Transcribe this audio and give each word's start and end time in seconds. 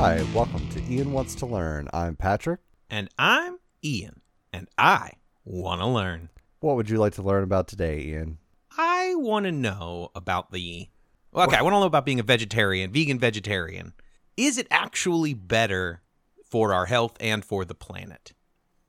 Hi, 0.00 0.24
welcome 0.34 0.66
to 0.70 0.82
Ian 0.90 1.12
Wants 1.12 1.34
to 1.34 1.44
Learn. 1.44 1.86
I'm 1.92 2.16
Patrick. 2.16 2.60
And 2.88 3.10
I'm 3.18 3.58
Ian, 3.84 4.22
and 4.50 4.66
I 4.78 5.12
want 5.44 5.82
to 5.82 5.86
learn. 5.86 6.30
What 6.60 6.76
would 6.76 6.88
you 6.88 6.96
like 6.96 7.12
to 7.16 7.22
learn 7.22 7.44
about 7.44 7.68
today, 7.68 8.00
Ian? 8.04 8.38
I 8.78 9.14
want 9.16 9.44
to 9.44 9.52
know 9.52 10.10
about 10.14 10.52
the. 10.52 10.88
Well, 11.32 11.46
okay, 11.46 11.58
I 11.58 11.60
want 11.60 11.74
to 11.74 11.80
know 11.80 11.84
about 11.84 12.06
being 12.06 12.18
a 12.18 12.22
vegetarian, 12.22 12.90
vegan 12.90 13.18
vegetarian. 13.18 13.92
Is 14.38 14.56
it 14.56 14.68
actually 14.70 15.34
better 15.34 16.00
for 16.48 16.72
our 16.72 16.86
health 16.86 17.18
and 17.20 17.44
for 17.44 17.66
the 17.66 17.74
planet? 17.74 18.32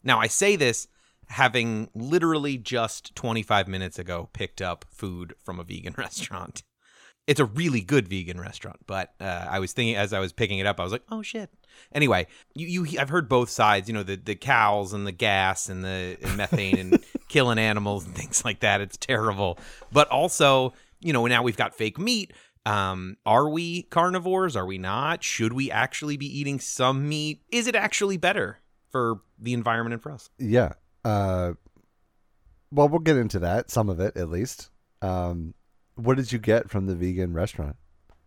Now, 0.06 0.22
I 0.22 0.28
say 0.28 0.56
this 0.56 0.88
having 1.28 1.90
literally 1.94 2.58
just 2.58 3.14
25 3.16 3.68
minutes 3.68 4.00
ago 4.00 4.30
picked 4.32 4.62
up 4.62 4.86
food 4.90 5.34
from 5.44 5.60
a 5.60 5.66
vegan 5.66 5.94
restaurant. 5.98 6.64
It's 7.28 7.40
a 7.40 7.46
really 7.46 7.82
good 7.82 8.08
vegan 8.08 8.40
restaurant, 8.40 8.80
but 8.88 9.14
uh, 9.20 9.48
I 9.50 9.60
was 9.60 9.74
thinking 9.74 9.96
as 9.96 10.12
I 10.12 10.20
was 10.20 10.34
picking 10.34 10.60
it 10.60 10.66
up, 10.66 10.80
I 10.80 10.84
was 10.84 10.92
like, 10.92 11.04
"Oh 11.10 11.22
shit!" 11.22 11.50
Anyway, 11.94 12.28
you, 12.56 12.84
you 12.84 13.00
I've 13.00 13.10
heard 13.10 13.30
both 13.30 13.50
sides. 13.50 13.88
You 13.88 13.94
know, 13.94 14.04
the 14.04 14.16
the 14.16 14.36
cows 14.36 14.92
and 14.94 15.06
the 15.06 15.12
gas 15.12 15.70
and 15.70 15.84
the 15.84 16.18
and 16.22 16.36
methane 16.36 16.78
and 16.78 17.04
killing 17.30 17.60
animals 17.60 18.06
and 18.06 18.16
things 18.16 18.44
like 18.44 18.62
that. 18.62 18.82
It's 18.82 18.98
terrible, 18.98 19.60
but 19.92 20.08
also, 20.10 20.74
you 21.00 21.14
know, 21.14 21.26
now 21.28 21.44
we've 21.44 21.58
got 21.58 21.76
fake 21.76 22.00
meat. 22.00 22.34
Um, 22.66 23.18
are 23.26 23.50
we 23.50 23.84
carnivores? 23.84 24.56
Are 24.56 24.66
we 24.66 24.78
not? 24.78 25.24
Should 25.24 25.54
we 25.54 25.72
actually 25.72 26.18
be 26.18 26.28
eating 26.40 26.60
some 26.60 27.08
meat? 27.08 27.42
Is 27.52 27.68
it 27.68 27.76
actually 27.76 28.18
better 28.18 28.60
for 28.90 29.22
the 29.40 29.54
environment 29.54 29.94
and 29.94 30.02
for 30.02 30.12
us? 30.12 30.30
Yeah. 30.38 30.74
Uh, 31.04 31.54
well, 32.72 32.88
we'll 32.88 33.00
get 33.00 33.18
into 33.18 33.40
that, 33.40 33.72
some 33.72 33.90
of 33.90 34.00
it 34.00 34.16
at 34.16 34.30
least. 34.30 34.70
Um, 35.02 35.54
what 35.96 36.18
did 36.18 36.32
you 36.32 36.40
get 36.40 36.70
from 36.70 36.86
the 36.88 36.96
vegan 36.96 37.34
restaurant? 37.34 37.76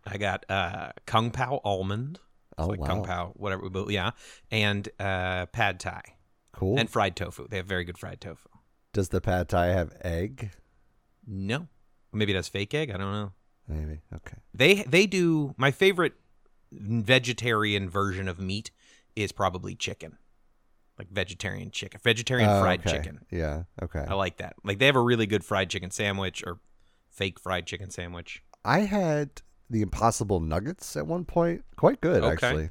I 0.05 0.17
got 0.17 0.45
uh 0.49 0.91
kung 1.05 1.31
pao 1.31 1.59
almond. 1.63 2.19
It's 2.57 2.65
Oh, 2.65 2.67
like 2.67 2.79
wow. 2.79 2.87
kung 2.87 3.03
pao, 3.03 3.33
whatever. 3.35 3.69
But 3.69 3.89
yeah, 3.89 4.11
and 4.51 4.87
uh 4.99 5.47
pad 5.47 5.79
thai 5.79 6.01
Cool. 6.53 6.77
and 6.79 6.89
fried 6.89 7.15
tofu. 7.15 7.47
They 7.47 7.57
have 7.57 7.65
very 7.65 7.83
good 7.83 7.97
fried 7.97 8.21
tofu. 8.21 8.47
Does 8.93 9.09
the 9.09 9.19
pad 9.19 9.49
thai 9.49 9.67
have 9.67 9.93
egg? 10.03 10.51
No, 11.27 11.67
maybe 12.13 12.31
it 12.31 12.35
has 12.35 12.47
fake 12.47 12.73
egg. 12.73 12.89
I 12.91 12.97
don't 12.97 13.11
know. 13.11 13.31
Maybe. 13.67 14.01
Okay. 14.13 14.37
They 14.53 14.83
they 14.83 15.05
do. 15.07 15.53
My 15.57 15.71
favorite 15.71 16.13
vegetarian 16.71 17.89
version 17.89 18.27
of 18.27 18.39
meat 18.39 18.71
is 19.15 19.31
probably 19.31 19.75
chicken, 19.75 20.17
like 20.99 21.09
vegetarian 21.09 21.71
chicken, 21.71 21.99
vegetarian 22.03 22.49
Oh, 22.49 22.61
fried 22.61 22.81
okay. 22.81 22.91
chicken. 22.97 23.25
Yeah. 23.31 23.63
Okay. 23.81 24.05
I 24.07 24.13
like 24.13 24.37
that. 24.37 24.55
Like 24.63 24.79
they 24.79 24.85
have 24.85 24.95
a 24.95 25.01
really 25.01 25.25
good 25.25 25.43
fried 25.43 25.69
chicken 25.69 25.91
sandwich 25.91 26.43
or 26.45 26.59
fake 27.15 27.39
fried 27.39 27.65
chicken 27.65 27.89
sandwich. 27.89 28.43
I 28.63 28.79
had 28.81 29.41
the 29.69 29.81
Impossible 29.81 30.39
Nuggets 30.39 30.95
at 30.95 31.07
one 31.07 31.25
point. 31.25 31.63
Quite 31.75 32.01
good, 32.01 32.23
Okay. 32.23 32.33
actually. 32.33 32.69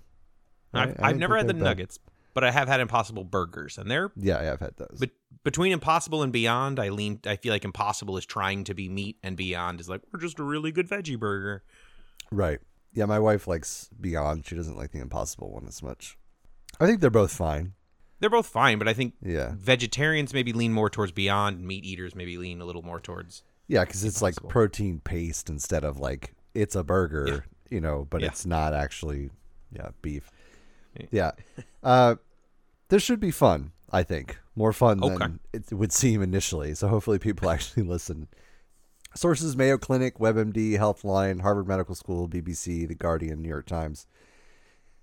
I've, 0.73 0.91
I 1.01 1.11
I've 1.11 1.19
never 1.19 1.37
had 1.37 1.47
the 1.47 1.55
bad. 1.55 1.63
nuggets, 1.63 1.99
but 2.35 2.43
I 2.45 2.51
have 2.51 2.67
had 2.69 2.81
Impossible 2.81 3.25
burgers, 3.25 3.79
and 3.79 3.91
they're 3.91 4.11
Yeah, 4.17 4.43
yeah, 4.43 4.53
I've 4.53 4.61
had 4.61 4.77
those. 4.77 4.97
But 4.99 5.11
between 5.45 5.73
Impossible 5.73 6.23
and 6.23 6.33
Beyond, 6.33 6.81
I 6.81 6.89
lean. 6.89 7.21
I 7.27 7.37
feel 7.37 7.53
like 7.53 7.65
Impossible 7.65 8.17
is 8.17 8.27
trying 8.27 8.65
to 8.65 8.75
be 8.75 8.89
meat, 8.89 9.19
and 9.23 9.37
Beyond 9.37 9.81
is 9.81 9.89
like 9.89 10.03
we're 10.13 10.21
just 10.21 10.39
a 10.41 10.43
really 10.45 10.73
good 10.73 10.89
veggie 10.89 11.19
burger. 11.19 11.63
Right. 12.33 12.59
Yeah, 12.93 13.07
my 13.07 13.19
wife 13.21 13.47
likes 13.47 13.89
Beyond. 14.01 14.47
She 14.47 14.55
doesn't 14.57 14.77
like 14.77 14.91
the 14.93 15.01
Impossible 15.01 15.53
one 15.53 15.67
as 15.69 15.83
much. 15.83 16.17
I 16.81 16.87
think 16.87 17.01
they're 17.01 17.11
both 17.11 17.33
fine. 17.33 17.75
They're 18.21 18.31
both 18.31 18.47
fine, 18.47 18.79
but 18.79 18.89
I 18.89 18.95
think 18.95 19.15
Yeah. 19.23 19.55
vegetarians 19.59 20.33
maybe 20.35 20.53
lean 20.53 20.73
more 20.73 20.91
towards 20.91 21.13
Beyond, 21.13 21.59
and 21.59 21.67
meat 21.67 21.85
eaters 21.85 22.15
maybe 22.17 22.37
lean 22.39 22.61
a 22.61 22.65
little 22.65 22.83
more 22.83 22.99
towards. 23.01 23.43
Yeah, 23.69 23.85
because 23.85 24.05
it's 24.05 24.21
like 24.23 24.35
protein 24.49 25.01
paste 25.01 25.49
instead 25.49 25.85
of 25.85 25.99
like 25.99 26.35
it's 26.55 26.75
a 26.77 26.85
burger, 26.85 27.47
you 27.71 27.81
know, 27.81 28.07
but 28.11 28.21
Yeah. 28.21 28.29
it's 28.29 28.45
not 28.47 28.75
actually, 28.75 29.31
yeah, 29.73 29.89
beef. 30.03 30.31
Yeah. 30.99 31.07
Yeah. 31.11 31.31
Uh, 31.83 32.15
this 32.89 33.03
should 33.03 33.21
be 33.21 33.31
fun, 33.31 33.73
I 33.91 34.03
think. 34.03 34.39
More 34.55 34.73
fun 34.73 35.03
Okay. 35.03 35.17
than 35.17 35.41
it 35.53 35.73
would 35.73 35.93
seem 35.93 36.23
initially. 36.23 36.75
So 36.75 36.89
hopefully 36.89 37.19
people 37.19 37.51
actually 37.51 37.83
listen. 37.85 38.29
Sources 39.17 39.57
Mayo 39.57 39.79
Clinic, 39.79 40.19
WebMD, 40.19 40.73
Healthline, 40.79 41.41
Harvard 41.41 41.67
Medical 41.69 41.95
School, 41.95 42.29
BBC, 42.29 42.87
The 42.87 42.95
Guardian, 42.95 43.43
New 43.43 43.49
York 43.49 43.67
Times. 43.67 44.07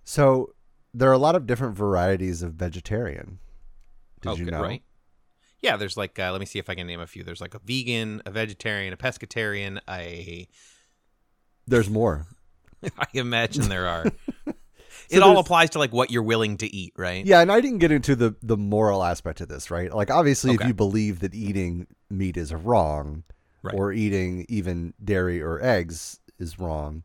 So 0.03 0.53
there 0.93 1.09
are 1.09 1.13
a 1.13 1.17
lot 1.17 1.35
of 1.35 1.47
different 1.47 1.75
varieties 1.77 2.41
of 2.43 2.53
vegetarian. 2.53 3.39
Did 4.21 4.29
okay, 4.31 4.43
you 4.43 4.51
know? 4.51 4.61
right? 4.61 4.83
Yeah, 5.61 5.77
there's 5.77 5.97
like 5.97 6.17
uh, 6.17 6.31
let 6.31 6.39
me 6.39 6.45
see 6.45 6.59
if 6.59 6.69
I 6.69 6.75
can 6.75 6.87
name 6.87 6.99
a 6.99 7.07
few. 7.07 7.23
There's 7.23 7.41
like 7.41 7.53
a 7.53 7.59
vegan, 7.59 8.21
a 8.25 8.31
vegetarian, 8.31 8.93
a 8.93 8.97
pescatarian. 8.97 9.79
I 9.87 10.47
There's 11.67 11.89
more. 11.89 12.25
I 12.97 13.07
imagine 13.13 13.69
there 13.69 13.87
are. 13.87 14.05
So 15.09 15.17
it 15.17 15.23
all 15.23 15.39
applies 15.39 15.71
to 15.71 15.79
like 15.79 15.91
what 15.91 16.09
you're 16.09 16.23
willing 16.23 16.57
to 16.57 16.73
eat, 16.73 16.93
right? 16.95 17.25
Yeah, 17.25 17.41
and 17.41 17.51
I 17.51 17.59
didn't 17.59 17.79
get 17.79 17.91
into 17.91 18.15
the 18.15 18.35
the 18.41 18.55
moral 18.55 19.03
aspect 19.03 19.41
of 19.41 19.49
this, 19.49 19.69
right? 19.69 19.93
Like 19.93 20.09
obviously 20.09 20.53
if 20.53 20.63
you 20.65 20.73
believe 20.73 21.19
that 21.19 21.33
eating 21.33 21.87
meat 22.09 22.37
is 22.37 22.53
wrong 22.53 23.23
Right. 23.63 23.75
or 23.75 23.91
eating 23.91 24.45
even 24.47 24.93
dairy 25.03 25.41
or 25.41 25.61
eggs 25.61 26.19
is 26.39 26.59
wrong, 26.59 27.03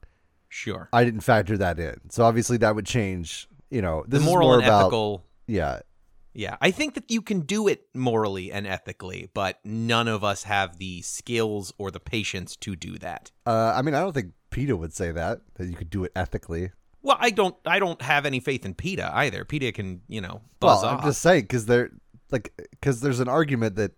Sure. 0.49 0.89
I 0.93 1.05
didn't 1.05 1.21
factor 1.21 1.59
that 1.59 1.78
in. 1.81 2.11
So 2.11 2.25
obviously 2.25 2.56
that 2.59 2.75
would 2.75 2.87
change, 2.87 3.49
you 3.71 3.83
know, 3.83 4.05
this 4.06 4.21
the 4.21 4.25
moral 4.31 4.49
is 4.49 4.53
more 4.53 4.55
and 4.59 4.65
about 4.66 4.81
ethical 4.83 5.25
yeah. 5.47 5.81
Yeah, 6.37 6.57
I 6.61 6.71
think 6.71 6.95
that 6.95 7.11
you 7.11 7.23
can 7.23 7.41
do 7.41 7.67
it 7.67 7.87
morally 7.95 8.53
and 8.53 8.67
ethically, 8.67 9.31
but 9.33 9.59
none 9.65 10.07
of 10.07 10.23
us 10.23 10.43
have 10.43 10.77
the 10.77 11.01
skills 11.03 11.73
or 11.79 11.91
the 11.91 12.01
patience 12.01 12.57
to 12.57 12.77
do 12.77 12.99
that. 12.99 13.31
Uh, 13.47 13.73
I 13.75 13.83
mean, 13.83 13.95
I 13.95 14.01
don't 14.01 14.13
think 14.13 14.33
PETA 14.51 14.77
would 14.77 14.93
say 14.93 15.13
that 15.13 15.41
that 15.55 15.67
you 15.67 15.75
could 15.75 15.91
do 15.91 16.05
it 16.05 16.13
ethically. 16.15 16.71
Well, 17.03 17.17
I 17.19 17.31
don't 17.31 17.57
I 17.65 17.79
don't 17.79 18.01
have 18.03 18.27
any 18.27 18.41
faith 18.41 18.67
in 18.67 18.75
PETA 18.75 19.11
either. 19.15 19.45
PETA 19.45 19.73
can, 19.73 20.03
you 20.09 20.21
know, 20.21 20.43
buzz 20.61 20.83
well, 20.83 20.93
off. 20.93 21.01
I'm 21.01 21.09
just 21.09 21.23
saying 21.23 21.43
because 21.43 21.67
they're 21.67 21.91
like 22.31 22.53
because 22.71 23.01
there's 23.01 23.21
an 23.21 23.29
argument 23.29 23.77
that 23.77 23.93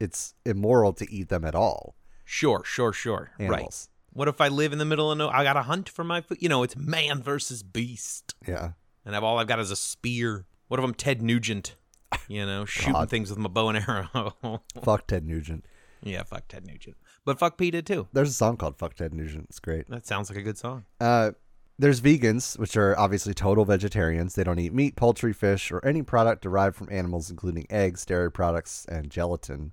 it's 0.00 0.34
immoral 0.46 0.92
to 0.94 1.10
eat 1.12 1.28
them 1.28 1.44
at 1.44 1.54
all. 1.54 1.96
Sure, 2.24 2.62
sure, 2.64 2.92
sure. 2.92 3.32
Right. 3.38 3.46
Animals. 3.46 3.88
What 4.12 4.28
if 4.28 4.40
I 4.40 4.48
live 4.48 4.72
in 4.72 4.78
the 4.78 4.84
middle 4.84 5.10
of 5.10 5.18
no 5.18 5.28
I 5.28 5.44
got 5.44 5.54
to 5.54 5.62
hunt 5.62 5.88
for 5.88 6.04
my 6.04 6.20
food? 6.20 6.38
You 6.40 6.48
know, 6.48 6.62
it's 6.62 6.76
man 6.76 7.22
versus 7.22 7.62
beast. 7.62 8.34
Yeah. 8.46 8.72
And 9.04 9.16
I've 9.16 9.24
all 9.24 9.38
I've 9.38 9.46
got 9.46 9.58
is 9.58 9.70
a 9.70 9.76
spear. 9.76 10.46
What 10.68 10.78
if 10.78 10.84
I'm 10.84 10.94
Ted 10.94 11.20
Nugent? 11.20 11.74
You 12.28 12.46
know, 12.46 12.64
shooting 12.64 12.92
God. 12.94 13.10
things 13.10 13.30
with 13.30 13.38
my 13.38 13.48
bow 13.48 13.68
and 13.68 13.78
arrow. 13.78 14.62
Fuck 14.82 15.06
Ted 15.06 15.26
Nugent. 15.26 15.64
yeah, 16.02 16.22
fuck 16.22 16.48
Ted 16.48 16.66
Nugent. 16.66 16.96
But 17.24 17.38
fuck 17.38 17.56
PETA 17.58 17.82
too. 17.82 18.08
There's 18.12 18.30
a 18.30 18.34
song 18.34 18.56
called 18.56 18.76
"Fuck 18.78 18.94
Ted 18.94 19.12
Nugent." 19.14 19.46
It's 19.50 19.60
great. 19.60 19.88
That 19.88 20.06
sounds 20.06 20.28
like 20.30 20.38
a 20.38 20.42
good 20.42 20.58
song. 20.58 20.84
Uh, 21.00 21.32
there's 21.78 22.00
vegans, 22.00 22.58
which 22.58 22.76
are 22.76 22.98
obviously 22.98 23.34
total 23.34 23.64
vegetarians. 23.64 24.34
They 24.34 24.44
don't 24.44 24.58
eat 24.58 24.72
meat, 24.72 24.96
poultry, 24.96 25.32
fish, 25.32 25.70
or 25.70 25.84
any 25.84 26.02
product 26.02 26.42
derived 26.42 26.76
from 26.76 26.88
animals, 26.90 27.30
including 27.30 27.66
eggs, 27.70 28.04
dairy 28.04 28.30
products, 28.30 28.84
and 28.88 29.10
gelatin. 29.10 29.72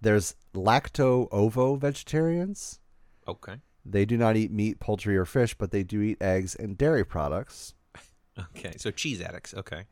There's 0.00 0.34
lacto 0.54 1.28
ovo 1.32 1.76
vegetarians. 1.76 2.80
Okay. 3.26 3.56
They 3.86 4.04
do 4.04 4.16
not 4.16 4.36
eat 4.36 4.50
meat, 4.50 4.80
poultry, 4.80 5.16
or 5.16 5.24
fish, 5.24 5.54
but 5.54 5.70
they 5.70 5.82
do 5.82 6.00
eat 6.00 6.20
eggs 6.22 6.54
and 6.54 6.76
dairy 6.76 7.04
products. 7.04 7.74
Okay. 8.56 8.72
So 8.78 8.90
cheese 8.90 9.20
addicts. 9.20 9.54
Okay. 9.54 9.84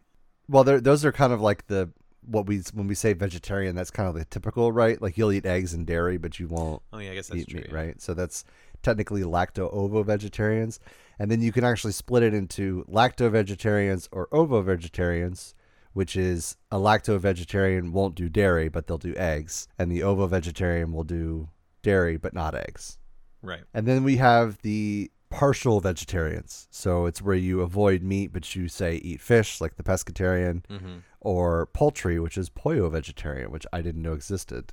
Well, 0.52 0.64
those 0.64 1.04
are 1.06 1.12
kind 1.12 1.32
of 1.32 1.40
like 1.40 1.66
the 1.66 1.90
what 2.26 2.46
we 2.46 2.62
when 2.74 2.86
we 2.86 2.94
say 2.94 3.14
vegetarian. 3.14 3.74
That's 3.74 3.90
kind 3.90 4.08
of 4.08 4.14
the 4.14 4.26
typical, 4.26 4.70
right? 4.70 5.00
Like 5.00 5.16
you'll 5.16 5.32
eat 5.32 5.46
eggs 5.46 5.72
and 5.72 5.86
dairy, 5.86 6.18
but 6.18 6.38
you 6.38 6.46
won't 6.46 6.82
Oh 6.92 6.98
yeah, 6.98 7.12
I 7.12 7.14
guess 7.14 7.28
that's 7.28 7.40
eat 7.40 7.48
true. 7.48 7.60
meat, 7.60 7.68
yeah. 7.70 7.74
right? 7.76 8.02
So 8.02 8.12
that's 8.12 8.44
technically 8.82 9.22
lacto 9.22 9.72
ovo 9.72 10.02
vegetarians. 10.02 10.78
And 11.18 11.30
then 11.30 11.40
you 11.40 11.52
can 11.52 11.64
actually 11.64 11.94
split 11.94 12.22
it 12.22 12.34
into 12.34 12.84
lacto 12.84 13.30
vegetarians 13.30 14.08
or 14.12 14.28
ovo 14.30 14.60
vegetarians, 14.60 15.54
which 15.94 16.16
is 16.16 16.56
a 16.70 16.76
lacto 16.76 17.18
vegetarian 17.18 17.92
won't 17.92 18.14
do 18.14 18.28
dairy, 18.28 18.68
but 18.68 18.86
they'll 18.86 18.98
do 18.98 19.14
eggs, 19.16 19.68
and 19.78 19.90
the 19.90 20.02
ovo 20.02 20.26
vegetarian 20.26 20.92
will 20.92 21.04
do 21.04 21.48
dairy 21.82 22.18
but 22.18 22.34
not 22.34 22.54
eggs. 22.54 22.98
Right. 23.40 23.62
And 23.72 23.86
then 23.86 24.04
we 24.04 24.16
have 24.16 24.58
the 24.62 25.10
partial 25.32 25.80
vegetarians. 25.80 26.68
So 26.70 27.06
it's 27.06 27.20
where 27.22 27.34
you 27.36 27.60
avoid 27.62 28.02
meat, 28.02 28.32
but 28.32 28.54
you 28.54 28.68
say 28.68 28.96
eat 28.96 29.20
fish, 29.20 29.60
like 29.60 29.76
the 29.76 29.82
pescatarian, 29.82 30.64
Mm-hmm. 30.66 30.98
or 31.20 31.66
poultry, 31.66 32.18
which 32.20 32.36
is 32.38 32.48
pollo 32.50 32.88
vegetarian, 32.88 33.50
which 33.50 33.66
I 33.72 33.80
didn't 33.82 34.02
know 34.02 34.12
existed. 34.12 34.72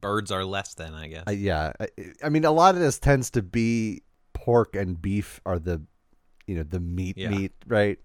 Birds 0.00 0.30
are 0.30 0.44
less 0.44 0.74
than, 0.74 0.94
I 0.94 1.06
guess. 1.08 1.24
Uh, 1.26 1.32
yeah, 1.32 1.72
I, 1.80 1.88
I 2.22 2.28
mean, 2.28 2.44
a 2.44 2.50
lot 2.52 2.74
of 2.74 2.80
this 2.80 2.98
tends 2.98 3.30
to 3.30 3.42
be 3.42 4.02
pork 4.32 4.74
and 4.76 5.00
beef 5.00 5.40
are 5.46 5.58
the, 5.58 5.82
you 6.46 6.56
know, 6.56 6.62
the 6.62 6.80
meat 6.80 7.16
Yeah. 7.16 7.30
meat, 7.30 7.52
right? 7.66 7.98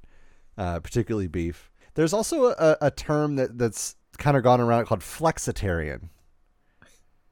Uh, 0.57 0.79
particularly 0.79 1.27
beef. 1.27 1.69
There's 1.95 2.13
also 2.13 2.47
a, 2.51 2.77
a 2.81 2.91
term 2.91 3.35
that 3.37 3.57
that's 3.57 3.95
kind 4.17 4.37
of 4.37 4.43
gone 4.43 4.61
around 4.61 4.85
called 4.85 5.01
flexitarian, 5.01 6.09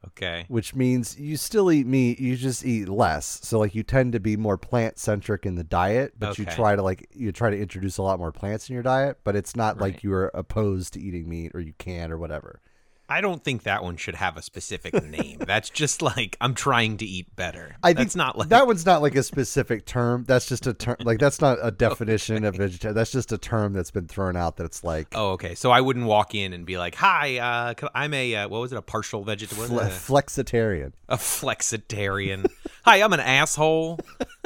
okay. 0.08 0.46
which 0.48 0.76
means 0.76 1.20
you 1.20 1.38
still 1.38 1.72
eat 1.72 1.88
meat, 1.88 2.20
you 2.20 2.36
just 2.36 2.66
eat 2.66 2.90
less. 2.90 3.40
So 3.44 3.60
like 3.60 3.76
you 3.76 3.84
tend 3.84 4.14
to 4.14 4.20
be 4.20 4.38
more 4.38 4.58
plant 4.58 4.98
centric 5.00 5.46
in 5.46 5.56
the 5.56 5.64
diet, 5.64 6.14
but 6.18 6.38
you 6.38 6.46
try 6.46 6.76
to 6.76 6.82
like 6.82 7.08
you 7.14 7.32
try 7.32 7.50
to 7.50 7.58
introduce 7.58 7.98
a 7.98 8.04
lot 8.04 8.20
more 8.20 8.32
plants 8.32 8.70
in 8.70 8.74
your 8.74 8.84
diet, 8.84 9.20
but 9.24 9.36
it's 9.36 9.56
not 9.56 9.80
like 9.80 10.04
you 10.04 10.14
are 10.14 10.32
opposed 10.34 10.94
to 10.94 11.00
eating 11.00 11.30
meat 11.30 11.52
or 11.54 11.60
you 11.60 11.74
can 11.78 12.12
or 12.12 12.18
whatever. 12.18 12.62
I 13.10 13.22
don't 13.22 13.44
think 13.44 13.64
that 13.64 13.84
one 13.84 13.96
should 13.98 14.16
have 14.16 14.36
a 14.38 14.42
specific 14.42 14.94
name. 15.04 15.40
That's 15.40 15.70
just 15.70 16.02
like 16.02 16.36
I'm 16.42 16.54
trying 16.54 16.98
to 16.98 17.06
eat 17.06 17.36
better. 17.36 17.76
I 17.82 17.94
That's 17.94 18.14
think 18.14 18.18
not 18.18 18.38
like 18.38 18.50
that 18.50 18.68
one's 18.68 18.86
not 18.86 19.02
like 19.02 19.16
a 19.16 19.24
specific 19.24 19.86
term. 19.86 20.26
That's 20.28 20.46
just 20.46 20.68
a 20.68 20.74
term. 20.74 20.98
Like 21.00 21.20
that's 21.20 21.40
not 21.40 21.58
a 21.62 21.72
definition 21.88 22.44
of 22.44 22.56
vegetarian. 22.56 22.96
That's 22.96 23.12
just 23.12 23.32
a 23.32 23.38
term 23.38 23.74
that's 23.74 23.92
been 23.92 24.08
thrown 24.08 24.36
out. 24.36 24.58
That's 24.58 24.84
like 24.84 25.08
Oh, 25.16 25.32
okay. 25.32 25.56
So 25.56 25.72
I 25.72 25.82
wouldn't 25.82 26.06
walk 26.06 26.36
in 26.36 26.52
and 26.54 26.66
be 26.66 26.78
like, 26.78 26.96
"Hi, 26.96 27.38
uh, 27.38 27.74
I'm 27.96 28.14
a 28.14 28.36
uh, 28.36 28.48
what 28.50 28.60
was 28.62 28.74
it? 28.74 28.78
A 28.78 28.82
partial 28.82 29.24
vegetarian? 29.24 29.70
fle- 29.70 30.16
flexitarian. 30.18 30.92
a 31.08 31.18
flexitarian. 31.18 32.48
Hi, 32.86 33.02
I'm 33.02 33.14
an 33.14 33.20
asshole. 33.20 34.00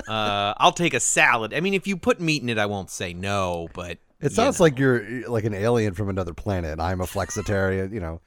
Uh, 0.08 0.54
I'll 0.58 0.72
take 0.72 0.94
a 0.94 1.00
salad. 1.00 1.54
I 1.54 1.60
mean, 1.60 1.74
if 1.74 1.88
you 1.88 1.98
put 1.98 2.20
meat 2.20 2.42
in 2.42 2.50
it, 2.50 2.58
I 2.58 2.66
won't 2.66 2.90
say 2.90 3.14
no. 3.14 3.70
But 3.74 4.00
It 4.22 4.34
sounds 4.34 4.60
like 4.60 4.78
you're 4.78 5.28
like 5.28 5.46
an 5.46 5.54
alien 5.54 5.94
from 5.94 6.10
another 6.10 6.34
planet. 6.34 6.80
I'm 6.80 7.02
a 7.02 7.06
flexitarian. 7.06 7.92
You 7.92 8.00
know, 8.00 8.22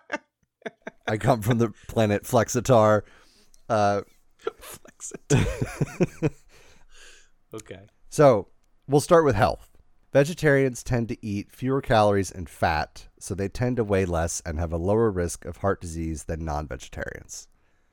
I 1.08 1.16
come 1.16 1.42
from 1.42 1.58
the 1.58 1.72
planet 1.88 2.22
Flexitar. 2.22 3.02
Uh, 3.68 4.02
flexitarian. 4.40 6.32
okay. 7.54 7.80
So 8.08 8.48
we'll 8.86 9.00
start 9.00 9.24
with 9.24 9.34
health. 9.34 9.70
Vegetarians 10.12 10.82
tend 10.82 11.08
to 11.08 11.24
eat 11.24 11.52
fewer 11.52 11.80
calories 11.80 12.32
and 12.32 12.48
fat, 12.48 13.06
so 13.18 13.34
they 13.34 13.48
tend 13.48 13.76
to 13.76 13.84
weigh 13.84 14.04
less 14.04 14.42
and 14.44 14.58
have 14.58 14.72
a 14.72 14.76
lower 14.76 15.10
risk 15.10 15.44
of 15.44 15.58
heart 15.58 15.80
disease 15.80 16.24
than 16.24 16.44
non 16.44 16.66
vegetarians. 16.66 17.48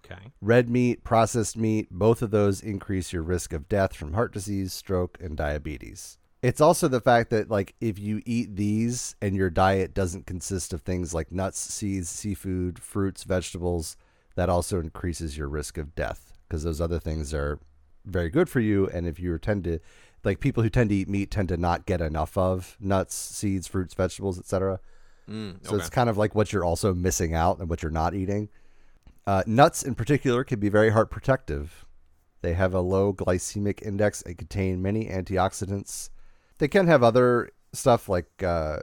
Okay. 0.05 0.31
Red 0.41 0.69
meat, 0.69 1.03
processed 1.03 1.57
meat, 1.57 1.89
both 1.91 2.21
of 2.21 2.31
those 2.31 2.61
increase 2.61 3.11
your 3.11 3.23
risk 3.23 3.53
of 3.53 3.67
death 3.67 3.95
from 3.95 4.13
heart 4.13 4.33
disease, 4.33 4.73
stroke, 4.73 5.17
and 5.21 5.35
diabetes. 5.35 6.17
It's 6.43 6.61
also 6.61 6.87
the 6.87 7.01
fact 7.01 7.31
that, 7.31 7.49
like, 7.49 7.75
if 7.81 7.97
you 7.97 8.21
eat 8.25 8.55
these 8.55 9.15
and 9.21 9.35
your 9.35 9.49
diet 9.49 9.93
doesn't 9.93 10.27
consist 10.27 10.71
of 10.71 10.81
things 10.81 11.13
like 11.13 11.31
nuts, 11.31 11.59
seeds, 11.59 12.09
seafood, 12.09 12.77
fruits, 12.79 13.23
vegetables, 13.23 13.97
that 14.35 14.49
also 14.49 14.79
increases 14.79 15.35
your 15.35 15.47
risk 15.47 15.79
of 15.79 15.95
death 15.95 16.33
because 16.47 16.63
those 16.63 16.79
other 16.79 16.99
things 16.99 17.33
are 17.33 17.59
very 18.05 18.29
good 18.29 18.49
for 18.49 18.59
you. 18.59 18.87
And 18.87 19.07
if 19.07 19.19
you 19.19 19.35
tend 19.39 19.63
to, 19.63 19.79
like, 20.23 20.39
people 20.39 20.61
who 20.61 20.69
tend 20.69 20.91
to 20.91 20.95
eat 20.95 21.09
meat 21.09 21.31
tend 21.31 21.49
to 21.49 21.57
not 21.57 21.87
get 21.87 22.01
enough 22.01 22.37
of 22.37 22.77
nuts, 22.79 23.15
seeds, 23.15 23.65
fruits, 23.65 23.95
vegetables, 23.95 24.37
etc. 24.37 24.79
Mm, 25.27 25.65
So 25.65 25.73
okay. 25.73 25.77
it's 25.77 25.89
kind 25.89 26.09
of 26.09 26.17
like 26.17 26.35
what 26.35 26.53
you're 26.53 26.63
also 26.63 26.93
missing 26.93 27.33
out 27.33 27.57
and 27.57 27.67
what 27.67 27.81
you're 27.81 27.91
not 27.91 28.13
eating. 28.13 28.49
Uh, 29.25 29.43
nuts, 29.47 29.81
in 29.81 29.95
particular, 29.95 30.43
can 30.43 30.59
be 30.59 30.69
very 30.69 30.91
heart 30.91 31.09
protective. 31.09 31.85
They 32.41 32.53
have 32.53 32.75
a 32.75 32.79
low 32.79 33.11
glycemic 33.11 33.81
index 33.81 34.21
and 34.21 34.37
contain 34.37 34.81
many 34.83 35.07
antioxidants. 35.07 36.09
They 36.59 36.67
can 36.67 36.87
have 36.87 37.03
other 37.03 37.51
stuff 37.73 38.09
like 38.09 38.41
uh, 38.43 38.79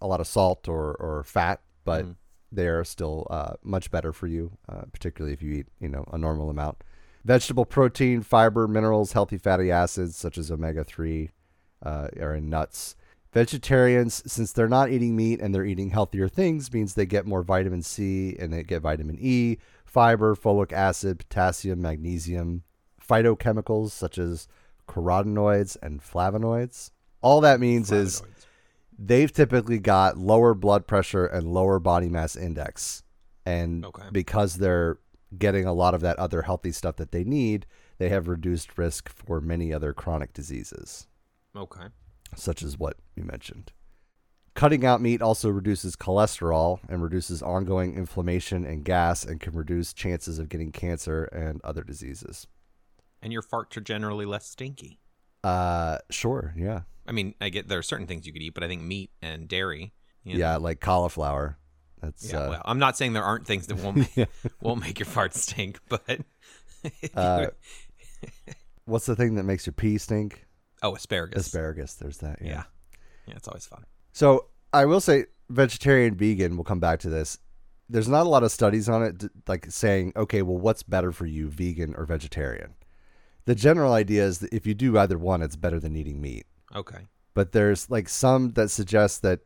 a 0.00 0.06
lot 0.06 0.20
of 0.20 0.26
salt 0.26 0.68
or, 0.68 0.94
or 0.94 1.24
fat, 1.24 1.60
but 1.84 2.04
Mhm. 2.04 2.16
they 2.52 2.68
are 2.68 2.84
still 2.84 3.26
uh, 3.30 3.54
much 3.62 3.90
better 3.90 4.12
for 4.12 4.26
you, 4.26 4.52
uh, 4.68 4.82
particularly 4.92 5.32
if 5.32 5.42
you 5.42 5.52
eat 5.52 5.66
you 5.80 5.88
know 5.88 6.04
a 6.12 6.18
normal 6.18 6.50
amount. 6.50 6.84
Vegetable 7.24 7.64
protein, 7.64 8.22
fiber, 8.22 8.68
minerals, 8.68 9.12
healthy 9.12 9.38
fatty 9.38 9.70
acids 9.70 10.16
such 10.16 10.38
as 10.38 10.50
omega 10.50 10.84
three 10.84 11.30
uh, 11.82 12.08
are 12.20 12.34
in 12.34 12.48
nuts. 12.48 12.94
Vegetarians, 13.32 14.22
since 14.30 14.52
they're 14.52 14.68
not 14.68 14.90
eating 14.90 15.14
meat 15.16 15.40
and 15.40 15.54
they're 15.54 15.64
eating 15.64 15.90
healthier 15.90 16.28
things, 16.28 16.72
means 16.72 16.94
they 16.94 17.04
get 17.04 17.26
more 17.26 17.42
vitamin 17.42 17.82
C 17.82 18.36
and 18.38 18.52
they 18.52 18.62
get 18.62 18.80
vitamin 18.80 19.18
E, 19.20 19.58
fiber, 19.84 20.34
folic 20.34 20.72
acid, 20.72 21.18
potassium, 21.18 21.82
magnesium, 21.82 22.62
phytochemicals 23.04 23.90
such 23.90 24.16
as 24.18 24.48
carotenoids 24.88 25.76
and 25.82 26.00
flavonoids. 26.00 26.90
All 27.26 27.40
that 27.40 27.58
means 27.58 27.90
is 27.90 28.22
they've 28.96 29.32
typically 29.32 29.80
got 29.80 30.16
lower 30.16 30.54
blood 30.54 30.86
pressure 30.86 31.26
and 31.26 31.52
lower 31.52 31.80
body 31.80 32.08
mass 32.08 32.36
index. 32.36 33.02
And 33.44 33.84
Okay. 33.84 34.04
because 34.12 34.58
they're 34.58 35.00
getting 35.36 35.64
a 35.64 35.72
lot 35.72 35.92
of 35.92 36.02
that 36.02 36.16
other 36.20 36.42
healthy 36.42 36.70
stuff 36.70 36.94
that 36.96 37.10
they 37.10 37.24
need, 37.24 37.66
they 37.98 38.10
have 38.10 38.28
reduced 38.28 38.78
risk 38.78 39.08
for 39.08 39.40
many 39.40 39.72
other 39.72 39.92
chronic 39.92 40.32
diseases, 40.32 41.08
Okay. 41.56 41.88
such 42.36 42.62
as 42.62 42.78
what 42.78 42.96
you 43.16 43.24
mentioned. 43.24 43.72
Cutting 44.54 44.86
out 44.86 45.00
meat 45.00 45.20
also 45.20 45.48
reduces 45.50 45.96
cholesterol 45.96 46.78
and 46.88 47.02
reduces 47.02 47.42
ongoing 47.42 47.96
inflammation 47.96 48.64
and 48.64 48.84
gas 48.84 49.24
and 49.24 49.40
can 49.40 49.52
reduce 49.54 49.92
chances 49.92 50.38
of 50.38 50.48
getting 50.48 50.70
cancer 50.70 51.24
and 51.24 51.60
other 51.64 51.82
diseases. 51.82 52.46
And 53.20 53.32
your 53.32 53.42
farts 53.42 53.76
are 53.76 53.80
generally 53.80 54.26
less 54.26 54.46
stinky. 54.46 55.00
Uh, 55.46 55.98
sure, 56.10 56.52
yeah. 56.56 56.80
I 57.06 57.12
mean, 57.12 57.34
I 57.40 57.50
get 57.50 57.68
there 57.68 57.78
are 57.78 57.82
certain 57.82 58.06
things 58.06 58.26
you 58.26 58.32
could 58.32 58.42
eat, 58.42 58.54
but 58.54 58.64
I 58.64 58.68
think 58.68 58.82
meat 58.82 59.10
and 59.22 59.46
dairy. 59.48 59.92
you 60.24 60.38
Yeah, 60.38 60.56
like 60.56 60.80
cauliflower. 60.80 61.58
That's 62.02 62.32
Yeah. 62.32 62.38
uh, 62.40 62.50
well, 62.50 62.62
I'm 62.64 62.78
not 62.78 62.96
saying 62.96 63.12
there 63.12 63.22
aren't 63.22 63.46
things 63.46 63.68
that 63.68 63.76
won't 63.76 64.08
yeah. 64.16 64.24
won't 64.60 64.80
make 64.80 64.98
your 64.98 65.06
fart 65.06 65.34
stink, 65.34 65.78
but 65.88 66.20
Uh, 67.14 67.46
What's 68.84 69.06
the 69.06 69.16
thing 69.16 69.34
that 69.36 69.42
makes 69.44 69.66
your 69.66 69.72
pee 69.72 69.98
stink? 69.98 70.46
oh, 70.82 70.94
asparagus. 70.94 71.46
Asparagus. 71.46 71.94
There's 71.94 72.18
that. 72.18 72.38
Yeah. 72.40 72.48
Yeah. 72.48 72.62
Yeah, 73.26 73.34
it's 73.36 73.48
always 73.48 73.66
fun. 73.66 73.84
So 74.12 74.46
I 74.72 74.84
will 74.84 75.00
say, 75.00 75.26
vegetarian, 75.50 76.14
vegan. 76.14 76.56
We'll 76.56 76.64
come 76.64 76.78
back 76.80 77.00
to 77.00 77.08
this. 77.10 77.38
There's 77.88 78.08
not 78.08 78.26
a 78.26 78.28
lot 78.28 78.42
of 78.44 78.52
studies 78.52 78.88
on 78.88 79.02
it, 79.02 79.24
like 79.48 79.66
saying, 79.70 80.12
okay, 80.16 80.42
well, 80.42 80.58
what's 80.58 80.82
better 80.82 81.12
for 81.12 81.26
you, 81.26 81.48
vegan 81.48 81.94
or 81.96 82.04
vegetarian? 82.04 82.74
The 83.46 83.54
general 83.54 83.92
idea 83.92 84.24
is 84.24 84.38
that 84.40 84.52
if 84.52 84.66
you 84.66 84.74
do 84.74 84.98
either 84.98 85.18
one, 85.18 85.40
it's 85.42 85.56
better 85.56 85.80
than 85.80 85.96
eating 85.96 86.20
meat. 86.20 86.46
Okay. 86.74 87.06
But 87.34 87.52
there's 87.52 87.88
like 87.90 88.08
some 88.08 88.50
that 88.52 88.70
suggest 88.70 89.22
that 89.22 89.40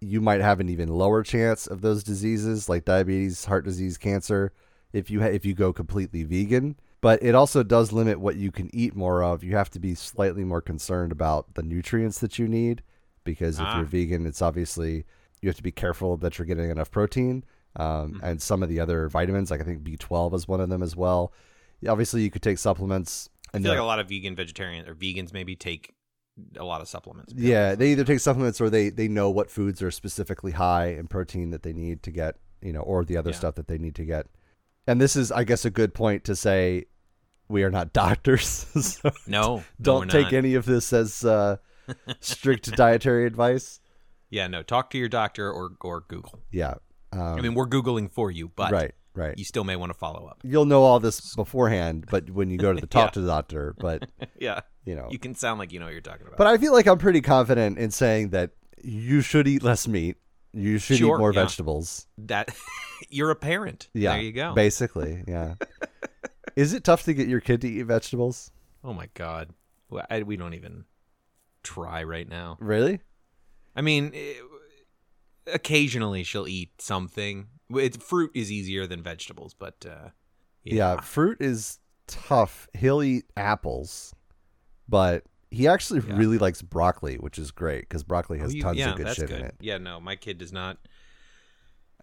you 0.00 0.20
might 0.20 0.40
have 0.40 0.60
an 0.60 0.68
even 0.68 0.88
lower 0.88 1.22
chance 1.22 1.66
of 1.66 1.80
those 1.80 2.02
diseases, 2.04 2.68
like 2.68 2.84
diabetes, 2.84 3.44
heart 3.46 3.64
disease, 3.64 3.96
cancer, 3.96 4.52
if 4.92 5.10
you 5.10 5.20
ha- 5.20 5.26
if 5.28 5.44
you 5.46 5.54
go 5.54 5.72
completely 5.72 6.24
vegan. 6.24 6.76
But 7.00 7.22
it 7.22 7.34
also 7.34 7.62
does 7.62 7.92
limit 7.92 8.18
what 8.20 8.36
you 8.36 8.50
can 8.50 8.70
eat 8.74 8.96
more 8.96 9.22
of. 9.22 9.44
You 9.44 9.56
have 9.56 9.70
to 9.70 9.78
be 9.78 9.94
slightly 9.94 10.42
more 10.44 10.60
concerned 10.62 11.12
about 11.12 11.54
the 11.54 11.62
nutrients 11.62 12.18
that 12.20 12.38
you 12.38 12.48
need, 12.48 12.82
because 13.24 13.58
if 13.60 13.66
Ah. 13.66 13.76
you're 13.78 13.86
vegan, 13.86 14.26
it's 14.26 14.40
obviously 14.42 15.04
you 15.42 15.48
have 15.48 15.56
to 15.56 15.62
be 15.62 15.70
careful 15.72 16.16
that 16.18 16.38
you're 16.38 16.46
getting 16.46 16.70
enough 16.70 16.90
protein 16.90 17.44
um, 17.76 18.20
and 18.22 18.40
some 18.40 18.62
of 18.62 18.68
the 18.70 18.80
other 18.80 19.08
vitamins. 19.08 19.50
Like 19.50 19.60
I 19.60 19.64
think 19.64 19.82
B12 19.82 20.34
is 20.34 20.48
one 20.48 20.60
of 20.60 20.70
them 20.70 20.82
as 20.82 20.96
well. 20.96 21.32
Obviously, 21.86 22.22
you 22.22 22.30
could 22.30 22.42
take 22.42 22.56
supplements. 22.58 23.28
I 23.54 23.58
feel 23.60 23.70
like 23.70 23.80
a 23.80 23.84
lot 23.84 24.00
of 24.00 24.08
vegan 24.08 24.34
vegetarian 24.36 24.88
or 24.88 24.94
vegans 24.94 25.32
maybe 25.32 25.56
take 25.56 25.94
a 26.56 26.64
lot 26.64 26.80
of 26.80 26.88
supplements. 26.88 27.32
Yeah, 27.36 27.74
they 27.74 27.92
either 27.92 28.04
take 28.04 28.20
supplements 28.20 28.60
or 28.60 28.68
they 28.70 28.90
they 28.90 29.08
know 29.08 29.30
what 29.30 29.50
foods 29.50 29.80
are 29.82 29.90
specifically 29.90 30.52
high 30.52 30.86
in 30.88 31.06
protein 31.06 31.50
that 31.50 31.62
they 31.62 31.72
need 31.72 32.02
to 32.02 32.10
get, 32.10 32.36
you 32.60 32.72
know, 32.72 32.80
or 32.80 33.04
the 33.04 33.16
other 33.16 33.30
Yeah. 33.30 33.36
stuff 33.36 33.54
that 33.54 33.68
they 33.68 33.78
need 33.78 33.94
to 33.96 34.04
get. 34.04 34.26
And 34.86 35.00
this 35.00 35.16
is, 35.16 35.30
I 35.32 35.44
guess, 35.44 35.64
a 35.64 35.70
good 35.70 35.94
point 35.94 36.24
to 36.24 36.34
say 36.36 36.86
we 37.48 37.62
are 37.62 37.70
not 37.70 37.92
doctors, 38.04 38.46
so 39.00 39.10
No, 39.26 39.56
no, 39.58 39.62
don't 39.80 40.10
take 40.10 40.24
not. 40.24 40.32
any 40.32 40.54
of 40.54 40.64
this 40.66 40.92
as 40.92 41.24
uh, 41.24 41.56
strict 42.20 42.70
dietary 42.76 43.26
advice. 43.26 43.80
Yeah, 44.30 44.48
no. 44.48 44.62
Talk 44.64 44.90
to 44.90 44.98
your 44.98 45.08
doctor 45.08 45.50
or 45.52 45.72
or 45.80 46.00
Google. 46.08 46.40
Yeah, 46.50 46.74
um, 47.12 47.20
I 47.38 47.40
mean, 47.40 47.54
we're 47.54 47.68
googling 47.68 48.10
for 48.10 48.30
you, 48.32 48.48
but 48.56 48.72
right, 48.72 48.92
right. 49.14 49.36
you 49.38 49.44
still 49.44 49.64
may 49.64 49.76
want 49.76 49.90
to 49.90 49.98
follow 49.98 50.26
up. 50.26 50.40
You'll 50.42 50.64
know 50.66 50.82
all 50.82 51.00
this 51.00 51.34
beforehand, 51.34 52.06
but 52.10 52.30
when 52.30 52.50
you 52.50 52.58
go 52.58 52.72
to 52.72 52.80
the 52.80 52.86
talk 52.96 53.08
Yeah. 53.08 53.10
to 53.12 53.20
the 53.20 53.26
doctor, 53.26 53.74
but 53.78 54.08
Yeah, 54.40 54.60
you 54.84 54.94
know, 54.94 55.08
you 55.10 55.18
can 55.18 55.34
sound 55.34 55.58
like 55.58 55.72
you 55.72 55.78
know 55.80 55.86
what 55.86 55.92
you're 55.92 56.00
talking 56.00 56.26
about. 56.26 56.36
But 56.38 56.46
I 56.46 56.58
feel 56.58 56.72
like 56.72 56.86
I'm 56.86 56.98
pretty 56.98 57.20
confident 57.20 57.78
in 57.78 57.90
saying 57.90 58.30
that 58.30 58.50
you 58.82 59.20
should 59.22 59.48
eat 59.48 59.62
less 59.62 59.88
meat. 59.88 60.16
You 60.52 60.78
should 60.78 60.98
Sure, 60.98 61.16
eat 61.16 61.18
more 61.18 61.32
yeah. 61.32 61.42
vegetables. 61.42 62.06
that 62.18 62.50
you're 63.08 63.30
a 63.30 63.36
parent. 63.36 63.88
Yeah. 63.94 64.12
there 64.12 64.22
you 64.22 64.32
go. 64.32 64.52
Basically, 64.54 65.24
yeah. 65.26 65.54
Is 66.54 66.72
it 66.74 66.84
tough 66.84 67.02
to 67.04 67.14
get 67.14 67.26
your 67.26 67.40
kid 67.40 67.60
to 67.62 67.68
eat 67.68 67.82
vegetables? 67.82 68.50
oh 68.84 68.92
my 68.92 69.08
god, 69.14 69.48
I, 70.10 70.22
we 70.22 70.36
don't 70.36 70.54
even 70.54 70.84
try 71.62 72.04
right 72.04 72.28
now. 72.28 72.56
Really? 72.60 73.00
I 73.74 73.80
mean, 73.80 74.12
eh, 74.14 74.34
occasionally 75.52 76.22
she'll 76.22 76.46
eat 76.48 76.70
something. 76.80 77.48
It, 77.70 78.02
fruit 78.02 78.30
is 78.34 78.50
easier 78.52 78.86
than 78.86 79.02
vegetables, 79.02 79.54
but 79.54 79.86
uh, 79.88 80.10
Yeah. 80.64 81.00
Fruit 81.00 81.38
is 81.40 81.78
tough. 82.06 82.68
He'll 82.74 83.02
eat 83.02 83.24
apples, 83.36 84.14
but 84.88 85.24
he 85.50 85.66
actually 85.68 86.00
Yeah. 86.06 86.16
really 86.16 86.38
likes 86.38 86.62
broccoli, 86.62 87.16
which 87.16 87.38
is 87.38 87.50
great 87.50 87.82
because 87.82 88.02
broccoli 88.02 88.38
has 88.40 88.50
Oh, 88.52 88.54
you- 88.56 88.62
tons 88.62 88.78
yeah, 88.78 88.90
of 88.90 88.96
good 88.96 89.14
shit 89.14 89.28
good. 89.28 89.40
in 89.40 89.46
it. 89.46 89.54
Yeah, 89.60 89.78
no, 89.78 90.00
my 90.00 90.16
kid 90.16 90.38
does 90.38 90.52
not. 90.52 90.78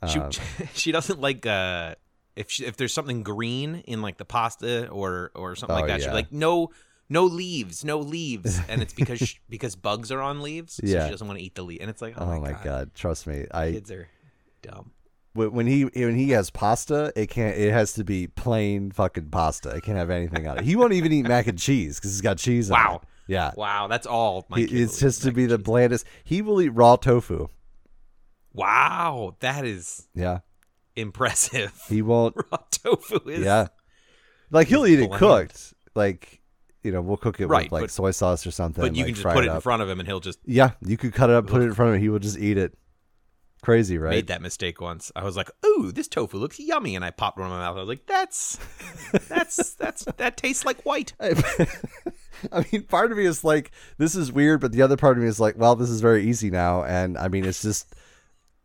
She 0.10 0.20
Um, 0.20 0.32
she 0.74 0.92
doesn't 0.92 1.20
like 1.22 1.46
uh 1.46 1.96
if 2.36 2.50
she, 2.50 2.66
if 2.66 2.78
there's 2.78 2.94
something 2.94 3.24
green 3.24 3.76
in 3.86 4.02
like 4.02 4.18
the 4.18 4.26
pasta 4.26 4.88
or 4.90 5.32
or 5.36 5.56
something 5.56 5.76
Oh, 5.76 5.80
like 5.82 5.88
that. 5.90 5.98
She's 6.00 6.08
yeah. 6.08 6.14
like 6.14 6.32
no 6.32 6.72
no 7.10 7.26
leaves, 7.26 7.84
no 7.84 8.00
leaves, 8.00 8.58
and 8.70 8.82
it's 8.82 8.94
because 8.94 9.20
sh 9.20 9.36
because 9.50 9.76
bugs 9.76 10.12
are 10.12 10.22
on 10.22 10.42
leaves. 10.42 10.76
So 10.76 10.82
Yeah. 10.86 11.06
she 11.06 11.12
doesn't 11.12 11.28
want 11.28 11.38
to 11.40 11.46
eat 11.46 11.54
the 11.56 11.64
leaf, 11.64 11.82
and 11.82 11.90
it's 11.90 12.02
like 12.02 12.16
oh, 12.18 12.26
oh, 12.26 12.40
my 12.40 12.54
god. 12.64 12.96
trust 12.96 13.28
me. 13.28 13.46
I 13.52 13.74
kids 13.74 13.92
are 13.92 14.08
dumb. 14.64 14.92
When 15.34 15.52
when 15.54 15.68
he 15.68 15.84
when 15.84 16.16
he 16.16 16.30
has 16.32 16.50
pasta, 16.50 17.12
it 17.16 17.28
can't. 17.30 17.56
It 17.58 17.72
has 17.72 17.94
to 17.94 18.04
be 18.04 18.28
plain 18.28 18.92
fucking 18.92 19.30
pasta. 19.30 19.70
It 19.70 19.84
can't 19.84 19.98
have 19.98 20.10
anything 20.10 20.48
on 20.48 20.58
it. 20.60 20.64
He 20.66 20.76
won't 20.76 20.94
even 20.94 21.12
eat 21.12 21.24
mac 21.28 21.48
and 21.48 21.58
cheese 21.58 21.98
because 22.00 22.12
it's 22.12 22.22
got 22.22 22.38
cheese. 22.38 22.70
on 22.72 22.76
Wow. 22.78 22.96
it. 23.04 23.08
Yeah. 23.28 23.52
Wow, 23.56 23.88
that's 23.88 24.06
all. 24.08 24.46
My 24.50 24.58
He- 24.60 24.66
it's 24.84 25.00
just 25.00 25.22
to 25.24 25.32
be 25.32 25.46
the 25.46 25.58
blandest. 25.58 26.06
He 26.24 26.42
will 26.42 26.62
eat 26.62 26.70
raw 26.70 26.96
tofu. 26.98 27.48
Wow, 28.54 29.38
that 29.40 29.66
is 29.66 30.08
Yeah, 30.14 30.40
impressive. 30.96 31.72
he 31.88 32.02
won't. 32.02 32.36
Raw 32.52 32.58
tofu 32.70 33.30
is 33.30 33.46
yeah, 33.46 33.68
like 34.50 34.68
he'll 34.68 34.86
eat 34.86 35.00
it 35.00 35.12
cooked. 35.12 35.74
Like 35.96 36.42
you 36.84 36.92
know, 36.92 37.00
we'll 37.02 37.16
cook 37.18 37.40
it 37.40 37.46
Right, 37.48 37.66
with 37.66 37.72
like 37.72 37.84
but- 37.84 37.92
soy 37.92 38.12
sauce 38.12 38.46
or 38.46 38.52
something. 38.52 38.82
but 38.82 38.96
you 38.96 39.04
like, 39.06 39.14
can 39.14 39.24
just 39.24 39.34
put 39.36 39.46
it 39.46 39.50
up. 39.50 39.56
in 39.56 39.62
front 39.62 39.82
of 39.84 39.90
him 39.90 40.00
and 40.00 40.08
he'll 40.08 40.20
just 40.20 40.40
Yeah, 40.46 40.72
you 40.86 40.98
could 40.98 41.14
cut 41.14 41.30
it 41.30 41.36
up, 41.36 41.48
put 41.48 41.62
it 41.62 41.66
in 41.66 41.74
front 41.74 41.90
of 41.90 41.96
him. 41.96 42.02
He 42.02 42.10
will 42.10 42.20
just 42.20 42.38
eat 42.40 42.58
it. 42.58 42.78
Crazy, 43.62 43.98
right? 44.00 44.10
made 44.10 44.28
that 44.28 44.42
mistake 44.42 44.82
once. 44.82 45.12
I 45.16 45.24
was 45.24 45.38
like, 45.38 45.52
"Ooh, 45.64 45.92
this 45.92 46.08
tofu 46.08 46.38
looks 46.38 46.60
yummy," 46.60 46.96
and 46.96 47.06
I 47.06 47.12
popped 47.12 47.38
one 47.38 47.46
in 47.46 47.52
my 47.54 47.60
mouth. 47.60 47.78
I 47.78 47.80
was 47.80 47.90
like, 47.90 48.08
"That's 48.08 48.58
that's 49.28 49.76
that's 49.76 50.06
that 50.18 50.36
tastes 50.38 50.66
like 50.66 50.82
white." 50.84 51.14
I 52.52 52.66
mean, 52.72 52.84
part 52.84 53.12
of 53.12 53.18
me 53.20 53.26
is 53.26 53.44
like, 53.44 53.72
this 54.00 54.16
is 54.16 54.32
weird, 54.32 54.62
but 54.62 54.72
the 54.72 54.82
other 54.82 54.98
part 54.98 55.16
of 55.18 55.22
me 55.24 55.30
is 55.30 55.40
like, 55.40 55.58
well, 55.60 55.76
this 55.76 55.90
is 55.92 56.02
very 56.02 56.24
easy 56.28 56.50
now, 56.50 56.84
and 56.84 57.18
I 57.20 57.28
mean, 57.28 57.46
it's 57.46 57.62
just, 57.62 57.94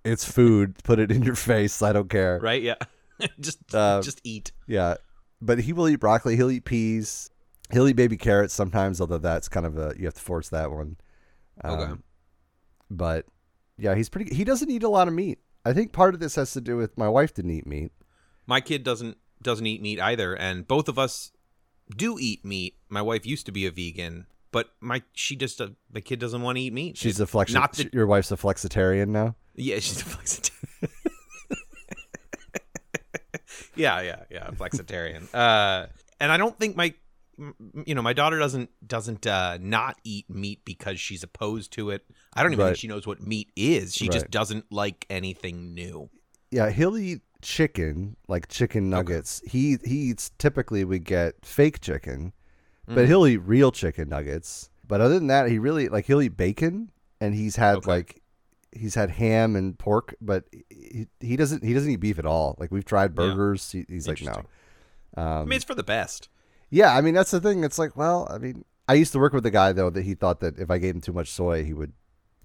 it's 0.02 0.24
food. 0.24 0.76
Put 0.82 0.98
it 0.98 1.10
in 1.12 1.22
your 1.22 1.34
face. 1.34 1.82
I 1.82 1.92
don't 1.92 2.08
care. 2.08 2.38
Right? 2.40 2.62
Yeah. 2.62 2.76
just 3.40 3.74
Uh, 3.74 4.00
just 4.00 4.22
eat. 4.24 4.52
Yeah, 4.66 4.94
but 5.42 5.58
he 5.58 5.74
will 5.74 5.88
eat 5.88 5.96
broccoli. 5.96 6.36
He'll 6.36 6.50
eat 6.50 6.64
peas. 6.64 7.30
He'll 7.70 7.86
eat 7.86 7.96
baby 7.96 8.16
carrots 8.16 8.54
sometimes, 8.54 9.00
although 9.00 9.18
that's 9.18 9.48
kind 9.48 9.66
of 9.66 9.76
a 9.76 9.92
you 9.98 10.06
have 10.06 10.14
to 10.14 10.20
force 10.22 10.48
that 10.48 10.70
one. 10.70 10.96
Um, 11.62 11.78
Okay. 11.80 11.92
But 12.88 13.26
yeah, 13.78 13.94
he's 13.94 14.08
pretty. 14.08 14.34
He 14.34 14.44
doesn't 14.44 14.70
eat 14.70 14.82
a 14.82 14.88
lot 14.88 15.08
of 15.08 15.14
meat. 15.14 15.38
I 15.64 15.72
think 15.72 15.92
part 15.92 16.14
of 16.14 16.20
this 16.20 16.34
has 16.36 16.52
to 16.52 16.60
do 16.60 16.76
with 16.76 16.96
my 16.96 17.08
wife 17.08 17.34
didn't 17.34 17.50
eat 17.50 17.66
meat. 17.66 17.92
My 18.46 18.60
kid 18.60 18.84
doesn't 18.84 19.16
doesn't 19.42 19.66
eat 19.66 19.82
meat 19.82 20.00
either, 20.00 20.34
and 20.34 20.66
both 20.66 20.88
of 20.88 20.98
us 20.98 21.32
do 21.96 22.18
eat 22.20 22.44
meat. 22.44 22.76
My 22.88 23.02
wife 23.02 23.26
used 23.26 23.46
to 23.46 23.52
be 23.52 23.66
a 23.66 23.70
vegan, 23.70 24.26
but 24.52 24.70
my 24.80 25.02
she 25.12 25.34
just 25.36 25.60
uh, 25.60 25.68
the 25.90 26.00
kid 26.00 26.18
doesn't 26.20 26.42
want 26.42 26.56
to 26.56 26.62
eat 26.62 26.72
meat. 26.72 26.96
She's 26.96 27.18
It- 27.20 27.24
a 27.24 27.26
flexi- 27.26 27.54
not 27.54 27.72
that 27.74 27.92
Your 27.92 28.06
wife's 28.06 28.30
a 28.32 28.36
flexitarian 28.36 29.08
now. 29.08 29.34
Yeah, 29.54 29.76
she's 29.80 30.00
a 30.02 30.04
flexitarian. 30.04 30.52
yeah, 33.76 34.00
yeah, 34.00 34.24
yeah, 34.30 34.50
flexitarian. 34.52 35.32
Uh, 35.34 35.86
and 36.20 36.32
I 36.32 36.36
don't 36.36 36.58
think 36.58 36.76
my, 36.76 36.94
you 37.84 37.94
know, 37.94 38.02
my 38.02 38.12
daughter 38.12 38.38
doesn't 38.38 38.70
doesn't 38.86 39.26
uh, 39.26 39.58
not 39.60 39.98
eat 40.04 40.28
meat 40.30 40.60
because 40.64 40.98
she's 41.00 41.22
opposed 41.22 41.72
to 41.72 41.90
it. 41.90 42.04
I 42.34 42.42
don't 42.42 42.52
even 42.52 42.64
Right. 42.64 42.68
think 42.70 42.78
she 42.78 42.88
knows 42.88 43.06
what 43.06 43.20
meat 43.20 43.50
is. 43.56 43.94
She 43.94 44.08
just 44.08 44.30
doesn't 44.30 44.70
like 44.72 45.06
anything 45.10 45.74
new. 45.74 46.08
Yeah, 46.50 46.70
he'll 46.70 46.96
eat 46.96 47.22
chicken, 47.42 48.16
like 48.28 48.48
chicken 48.48 48.88
nuggets. 48.88 49.42
He 49.46 49.76
he 49.84 49.96
eats 50.10 50.30
typically 50.38 50.84
we 50.84 50.98
get 50.98 51.44
fake 51.44 51.80
chicken, 51.80 52.32
but 52.86 53.04
Mhm. 53.04 53.06
he'll 53.08 53.26
eat 53.26 53.38
real 53.38 53.72
chicken 53.72 54.08
nuggets. 54.08 54.70
But 54.86 55.00
other 55.00 55.14
than 55.18 55.26
that, 55.26 55.50
he 55.50 55.58
really 55.58 55.88
like 55.88 56.06
he'll 56.06 56.22
eat 56.22 56.36
bacon, 56.36 56.90
and 57.20 57.34
he's 57.34 57.56
had 57.56 57.78
Okay. 57.78 57.90
like 57.90 58.22
he's 58.72 58.94
had 58.94 59.10
ham 59.10 59.56
and 59.56 59.78
pork, 59.78 60.14
but 60.20 60.44
he, 60.70 61.06
he 61.20 61.36
doesn't 61.36 61.64
he 61.64 61.74
doesn't 61.74 61.90
eat 61.90 61.96
beef 62.00 62.18
at 62.18 62.26
all. 62.26 62.56
Like 62.58 62.70
we've 62.70 62.84
tried 62.84 63.10
Yeah. 63.10 63.14
burgers, 63.30 63.70
he, 63.72 63.84
he's 63.88 64.06
like 64.08 64.22
no. 64.22 64.44
Um, 65.16 65.24
I 65.42 65.44
mean, 65.44 65.52
it's 65.56 65.64
for 65.64 65.74
the 65.74 65.82
best. 65.82 66.28
Yeah, 66.70 66.96
I 66.96 67.00
mean 67.00 67.14
that's 67.14 67.30
the 67.30 67.40
thing. 67.40 67.64
It's 67.64 67.78
like 67.78 67.96
well, 67.96 68.26
I 68.30 68.38
mean, 68.38 68.64
I 68.88 68.94
used 68.94 69.12
to 69.12 69.18
work 69.18 69.32
with 69.32 69.46
a 69.46 69.50
guy 69.50 69.72
though 69.72 69.90
that 69.90 70.02
he 70.04 70.14
thought 70.14 70.40
that 70.40 70.58
if 70.58 70.70
I 70.70 70.78
gave 70.78 70.94
him 70.94 71.00
too 71.00 71.12
much 71.12 71.30
soy, 71.30 71.64
he 71.64 71.72
would 71.72 71.92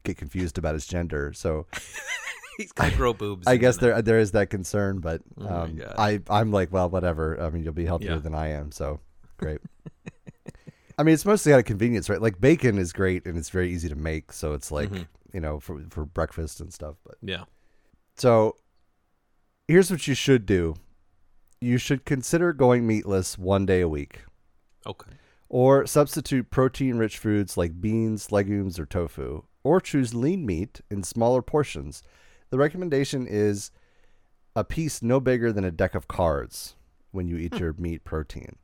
get 0.04 0.18
confused 0.18 0.58
about 0.58 0.74
his 0.74 0.86
gender. 0.88 1.34
So 1.34 1.68
He's 2.58 2.72
gonna 2.74 2.96
grow 2.96 3.14
boobs. 3.14 3.48
I 3.48 3.58
guess 3.58 3.78
there 3.78 4.02
there 4.02 4.20
is 4.20 4.32
that 4.32 4.50
concern, 4.50 5.00
but 5.00 5.22
Oh 5.40 5.48
um, 5.48 5.76
God. 5.78 5.96
I 5.98 6.20
I'm 6.30 6.52
like, 6.52 6.72
well, 6.72 6.90
whatever. 6.90 7.42
I 7.42 7.50
mean, 7.50 7.64
you'll 7.64 7.74
be 7.74 7.86
healthier 7.86 8.12
Yeah. 8.16 8.18
than 8.20 8.36
I 8.36 8.50
am, 8.50 8.72
so 8.72 9.00
great. 9.38 9.60
I 11.00 11.04
mean, 11.04 11.14
it's 11.14 11.26
mostly 11.26 11.54
out 11.54 11.60
of 11.60 11.66
convenience, 11.66 12.10
right? 12.10 12.22
Like 12.22 12.40
bacon 12.40 12.78
is 12.78 12.94
great 12.94 13.26
and 13.26 13.38
it's 13.38 13.50
very 13.50 13.72
easy 13.72 13.90
to 13.90 13.96
make, 13.96 14.32
so 14.34 14.54
it's 14.54 14.72
like 14.72 14.90
Mhm. 14.92 15.08
you 15.34 15.40
know 15.40 15.60
for 15.60 15.82
for 15.90 16.06
breakfast 16.06 16.60
and 16.60 16.72
stuff. 16.72 16.98
But 17.04 17.16
Yeah. 17.24 17.46
so 18.18 18.58
here's 19.68 19.90
what 19.90 20.08
you 20.08 20.14
should 20.14 20.46
do: 20.46 20.76
you 21.62 21.78
should 21.78 22.06
consider 22.06 22.52
going 22.54 22.86
meatless 22.88 23.38
one 23.38 23.66
day 23.66 23.82
a 23.82 23.88
week, 23.88 24.24
Okay. 24.86 25.12
or 25.48 25.86
substitute 25.86 26.50
protein-rich 26.50 27.18
foods 27.20 27.56
like 27.56 27.80
beans, 27.80 28.32
legumes, 28.32 28.80
or 28.80 28.86
tofu, 28.86 29.44
or 29.64 29.80
choose 29.80 30.16
lean 30.16 30.46
meat 30.46 30.82
in 30.90 31.04
smaller 31.04 31.42
portions. 31.44 32.02
The 32.50 32.58
recommendation 32.58 33.28
is 33.28 33.72
a 34.56 34.64
piece 34.64 35.02
no 35.04 35.20
bigger 35.20 35.54
than 35.54 35.64
a 35.64 35.72
deck 35.72 35.94
of 35.96 36.08
cards 36.08 36.76
when 37.12 37.28
you 37.28 37.38
eat 37.38 37.58
your 37.60 37.74
meat 37.78 38.04
protein. 38.04 38.56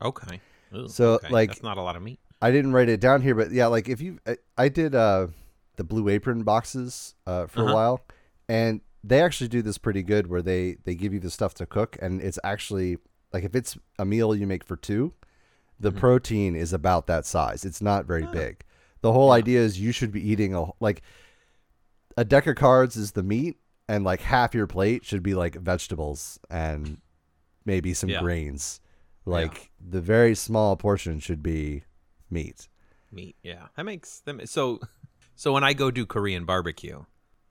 Okay. 0.00 0.40
Ooh, 0.74 0.88
So, 0.88 1.14
okay. 1.14 1.28
like- 1.28 1.48
that's 1.50 1.62
not 1.62 1.76
a 1.76 1.82
lot 1.82 1.96
of 1.96 2.02
meat. 2.02 2.20
I 2.40 2.50
didn't 2.50 2.72
write 2.72 2.88
it 2.88 3.00
down 3.00 3.20
here, 3.22 3.34
but 3.34 3.50
yeah, 3.52 3.66
like 3.66 3.88
if 3.88 4.00
you, 4.00 4.18
I, 4.26 4.36
I 4.58 4.68
did 4.68 4.94
uh, 4.94 5.28
the 5.76 5.84
Blue 5.84 6.08
Apron 6.08 6.42
boxes 6.44 7.14
uh, 7.26 7.46
for 7.46 7.60
a 7.60 7.64
Uh-huh. 7.66 7.74
while, 7.74 8.00
and 8.48 8.80
they 9.04 9.20
actually 9.20 9.48
do 9.48 9.62
this 9.62 9.78
pretty 9.78 10.02
good, 10.02 10.26
where 10.28 10.42
they 10.42 10.76
they 10.84 10.94
give 10.94 11.12
you 11.12 11.20
the 11.20 11.30
stuff 11.30 11.54
to 11.54 11.66
cook, 11.66 11.96
and 12.00 12.20
it's 12.20 12.38
actually 12.44 12.98
like 13.32 13.44
if 13.44 13.54
it's 13.54 13.76
a 13.98 14.04
meal 14.04 14.34
you 14.34 14.46
make 14.46 14.64
for 14.64 14.76
two, 14.76 15.14
the 15.80 15.90
Mhm. 15.92 15.98
protein 15.98 16.54
is 16.56 16.72
about 16.72 17.06
that 17.06 17.24
size. 17.26 17.64
It's 17.64 17.82
not 17.82 18.04
very 18.06 18.24
Ah. 18.24 18.32
big. 18.32 18.64
The 19.00 19.12
whole 19.12 19.28
Yeah. 19.30 19.38
idea 19.38 19.60
is 19.60 19.80
you 19.80 19.90
should 19.92 20.12
be 20.12 20.20
eating 20.26 20.54
a 20.54 20.66
like 20.80 21.02
a 22.16 22.24
deck 22.24 22.46
of 22.46 22.56
cards 22.56 22.96
is 22.96 23.12
the 23.12 23.22
meat, 23.22 23.58
and 23.88 24.04
like 24.04 24.20
half 24.20 24.54
your 24.54 24.66
plate 24.66 25.04
should 25.04 25.22
be 25.22 25.34
like 25.34 25.56
vegetables 25.56 26.38
and 26.50 27.00
maybe 27.64 27.94
some 27.94 28.10
Yeah. 28.10 28.20
grains. 28.20 28.80
Like 29.24 29.70
the 29.80 30.00
very 30.00 30.34
small 30.34 30.76
portion 30.76 31.20
should 31.20 31.42
be 31.42 31.84
meat. 32.30 32.68
Meat. 33.10 33.36
Yeah. 33.42 33.68
That 33.76 33.84
makes 33.84 34.20
them 34.20 34.40
so. 34.46 34.78
So 35.34 35.52
when 35.54 35.64
I 35.64 35.72
go 35.72 35.90
do 35.90 36.04
Korean 36.06 36.44
barbecue, 36.44 37.04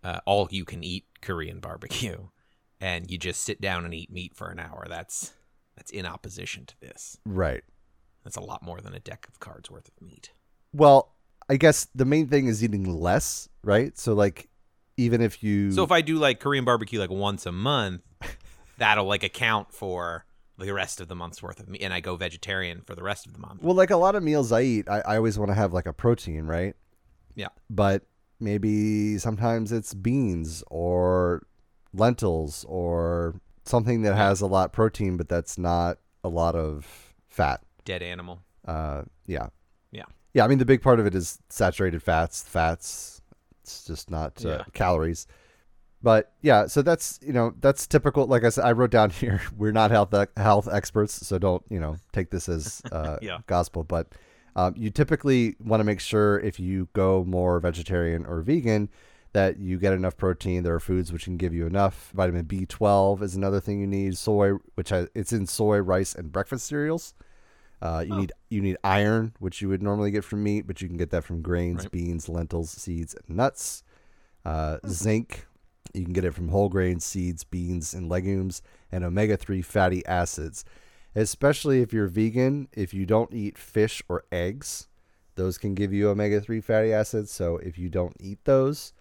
uh, 0.03 0.19
all 0.25 0.47
you 0.51 0.65
can 0.65 0.83
eat 0.83 1.05
Korean 1.21 1.59
barbecue, 1.59 2.27
and 2.81 3.09
you 3.09 3.17
just 3.17 3.41
sit 3.41 3.61
down 3.61 3.85
and 3.85 3.93
eat 3.93 4.11
meat 4.11 4.35
for 4.35 4.49
an 4.49 4.59
hour. 4.59 4.85
That's 4.89 5.33
that's 5.75 5.91
in 5.91 6.05
opposition 6.05 6.65
to 6.65 6.79
this. 6.79 7.17
Right. 7.25 7.63
That's 8.23 8.35
a 8.35 8.41
lot 8.41 8.61
more 8.61 8.81
than 8.81 8.93
a 8.93 8.99
deck 8.99 9.25
of 9.27 9.39
cards 9.39 9.71
worth 9.71 9.87
of 9.87 10.01
meat. 10.01 10.31
Well, 10.73 11.15
I 11.49 11.57
guess 11.57 11.87
the 11.95 12.05
main 12.05 12.27
thing 12.27 12.47
is 12.47 12.63
eating 12.63 12.83
less, 12.83 13.49
right? 13.63 13.97
So 13.97 14.13
like 14.13 14.49
even 14.97 15.21
if 15.21 15.43
you 15.43 15.71
So 15.71 15.83
if 15.83 15.91
I 15.91 16.01
do 16.01 16.17
like 16.17 16.39
Korean 16.39 16.65
barbecue 16.65 16.99
like 16.99 17.09
once 17.09 17.45
a 17.45 17.51
month, 17.51 18.01
that'll 18.77 19.05
like 19.05 19.23
account 19.23 19.73
for 19.73 20.25
the 20.57 20.71
rest 20.73 21.01
of 21.01 21.07
the 21.07 21.15
month's 21.15 21.41
worth 21.41 21.59
of 21.59 21.67
meat, 21.67 21.81
and 21.81 21.93
I 21.93 21.99
go 21.99 22.15
vegetarian 22.15 22.81
for 22.81 22.93
the 22.93 23.01
rest 23.01 23.25
of 23.25 23.33
the 23.33 23.39
month. 23.39 23.63
well 23.63 23.75
like 23.75 23.89
a 23.89 23.97
lot 23.97 24.15
of 24.15 24.21
meals 24.21 24.51
I 24.51 24.61
eat, 24.61 24.87
I, 24.87 24.99
I 25.01 25.17
always 25.17 25.39
want 25.39 25.49
to 25.49 25.55
have 25.55 25.73
like 25.73 25.87
a 25.87 25.93
protein, 25.93 26.45
right? 26.45 26.75
Yeah. 27.35 27.47
But 27.69 28.03
maybe 28.41 29.17
sometimes 29.17 29.71
it's 29.71 29.93
beans 29.93 30.63
or 30.71 31.43
lentils 31.93 32.65
or 32.67 33.35
something 33.65 34.01
that 34.01 34.15
has 34.15 34.41
a 34.41 34.47
lot 34.47 34.65
of 34.65 34.71
protein 34.71 35.17
but 35.17 35.29
that's 35.29 35.57
not 35.57 35.97
a 36.23 36.29
lot 36.29 36.55
of 36.55 37.13
fat. 37.29 37.61
Dead 37.85 38.01
animal. 38.01 38.41
Uh 38.65 39.03
yeah. 39.27 39.47
Yeah. 39.91 40.03
Yeah, 40.33 40.45
I 40.45 40.47
mean 40.47 40.57
the 40.59 40.65
big 40.65 40.81
part 40.81 40.99
of 40.99 41.05
it 41.05 41.15
is 41.15 41.39
saturated 41.49 42.01
fats, 42.01 42.43
fats. 42.43 43.21
It's 43.63 43.85
just 43.85 44.09
not 44.09 44.43
uh, 44.45 44.49
Yeah. 44.49 44.63
calories. 44.73 45.27
But 46.03 46.33
yeah, 46.41 46.65
so 46.65 46.81
that's 46.81 47.19
you 47.21 47.31
know 47.33 47.53
that's 47.59 47.85
typical. 47.85 48.25
Like 48.25 48.43
I 48.43 48.49
said, 48.49 48.65
I 48.65 48.71
wrote 48.71 48.89
down 48.91 49.09
here 49.21 49.41
we're 49.55 49.71
not 49.71 49.91
health 49.91 50.13
health 50.35 50.67
experts, 50.71 51.13
so 51.27 51.37
don't 51.37 51.63
you 51.69 51.79
know 51.79 51.97
take 52.11 52.31
this 52.31 52.49
as 52.49 52.81
uh, 52.91 53.17
Yeah. 53.21 53.39
gospel. 53.45 53.83
But 53.83 54.07
um, 54.55 54.73
you 54.77 54.89
typically 54.89 55.55
want 55.63 55.79
to 55.79 55.83
make 55.85 55.99
sure 55.99 56.39
if 56.39 56.59
you 56.59 56.87
go 56.93 57.23
more 57.23 57.59
vegetarian 57.59 58.25
or 58.25 58.41
vegan 58.41 58.89
that 59.33 59.57
you 59.59 59.77
get 59.77 59.93
enough 59.93 60.17
protein. 60.17 60.63
There 60.63 60.75
are 60.75 60.79
foods 60.79 61.13
which 61.13 61.23
can 61.23 61.37
give 61.37 61.53
you 61.53 61.65
enough. 61.65 62.11
Vitamin 62.13 62.45
B 62.45 62.65
twelve 62.65 63.23
is 63.23 63.35
another 63.35 63.59
thing 63.61 63.79
you 63.79 63.87
need. 63.87 64.17
Soy, 64.17 64.53
which 64.75 64.91
it's 64.91 65.31
in 65.31 65.47
soy, 65.47 65.77
rice, 65.79 66.13
and 66.13 66.31
breakfast 66.31 66.65
cereals. 66.67 67.13
Uh, 67.81 68.03
you 68.05 68.13
Oh. 68.13 68.17
need 68.19 68.31
you 68.49 68.61
need 68.61 68.77
iron, 68.83 69.33
which 69.39 69.61
you 69.61 69.69
would 69.69 69.81
normally 69.81 70.11
get 70.11 70.23
from 70.23 70.43
meat, 70.43 70.67
but 70.67 70.81
you 70.81 70.87
can 70.87 70.97
get 70.97 71.09
that 71.11 71.23
from 71.23 71.41
grains, 71.41 71.83
Right. 71.85 71.91
beans, 71.91 72.27
lentils, 72.29 72.69
seeds, 72.71 73.15
and 73.15 73.37
nuts. 73.37 73.83
Uh, 74.45 74.77
Hmm. 74.83 74.89
zinc, 74.89 75.47
you 75.93 76.03
can 76.03 76.13
get 76.13 76.25
it 76.25 76.33
from 76.33 76.49
whole 76.49 76.67
grains, 76.69 77.05
seeds, 77.05 77.43
beans, 77.43 77.93
and 77.93 78.09
legumes, 78.09 78.61
and 78.91 79.03
omega 79.03 79.37
three 79.37 79.61
fatty 79.61 80.05
acids. 80.05 80.65
Especially 81.15 81.81
if 81.81 81.91
you're 81.93 82.07
vegan, 82.07 82.67
if 82.73 82.93
you 82.93 83.05
don't 83.05 83.33
eat 83.33 83.57
fish 83.57 84.01
or 84.07 84.23
eggs, 84.31 84.87
those 85.35 85.57
can 85.57 85.75
give 85.75 85.91
you 85.91 86.09
omega 86.09 86.39
three 86.39 86.61
fatty 86.61 86.93
acids. 86.93 87.31
So 87.31 87.57
if 87.57 87.77
you 87.77 87.89
don't 87.89 88.15
eat 88.19 88.45
those, 88.45 88.93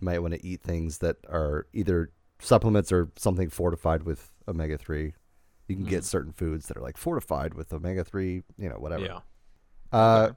you 0.00 0.04
might 0.04 0.20
want 0.20 0.34
to 0.34 0.44
eat 0.46 0.62
things 0.62 0.98
that 0.98 1.16
are 1.28 1.66
either 1.72 2.10
supplements 2.40 2.90
or 2.92 3.10
something 3.16 3.50
fortified 3.50 4.04
with 4.04 4.30
omega 4.46 4.78
three. 4.78 5.12
You 5.66 5.76
can 5.76 5.84
get 5.84 6.02
Mhm. 6.02 6.06
certain 6.06 6.32
foods 6.32 6.68
that 6.68 6.76
are 6.78 6.80
like 6.82 6.96
fortified 6.96 7.52
with 7.54 7.72
omega 7.72 8.02
three, 8.04 8.42
you 8.56 8.68
know, 8.70 8.76
whatever. 8.78 9.04
Yeah. 9.04 9.20
Uh, 9.92 10.32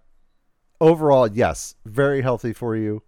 overall, 0.82 1.28
yes, 1.28 1.76
very 1.86 2.22
healthy 2.22 2.54
for 2.54 2.76
you. 2.76 3.04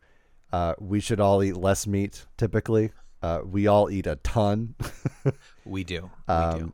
Uh, 0.51 0.75
we 0.79 0.99
should 0.99 1.19
all 1.19 1.41
eat 1.43 1.57
less 1.57 1.87
meat. 1.87 2.25
Typically, 2.37 2.91
uh, 3.21 3.41
we 3.43 3.67
all 3.67 3.89
eat 3.89 4.07
a 4.07 4.15
ton. 4.17 4.75
We 5.65 5.83
do. 5.83 6.09
We 6.27 6.33
Um, 6.33 6.59
do. 6.59 6.73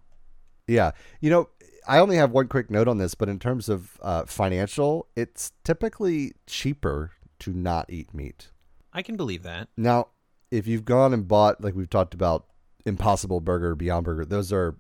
Yeah, 0.70 0.92
you 1.22 1.30
know, 1.30 1.50
I 1.88 2.00
only 2.00 2.18
have 2.18 2.32
one 2.32 2.48
quick 2.48 2.70
note 2.70 2.88
on 2.88 2.98
this, 2.98 3.16
but 3.16 3.30
in 3.30 3.40
terms 3.40 3.68
of 3.70 3.98
uh, 4.02 4.26
financial, 4.26 5.08
it's 5.16 5.52
typically 5.64 6.34
cheaper 6.46 7.12
to 7.40 7.52
not 7.54 7.90
eat 7.90 8.14
meat. 8.14 8.50
I 8.94 9.02
can 9.02 9.18
believe 9.18 9.44
that. 9.44 9.70
Now, 9.78 10.08
if 10.52 10.68
you've 10.68 10.86
gone 10.86 11.14
and 11.14 11.28
bought 11.28 11.64
like 11.64 11.76
we've 11.76 11.90
talked 11.90 12.14
about 12.14 12.46
Impossible 12.86 13.40
Burger, 13.42 13.76
Beyond 13.76 14.06
Burger, 14.06 14.26
those 14.26 14.52
are 14.54 14.76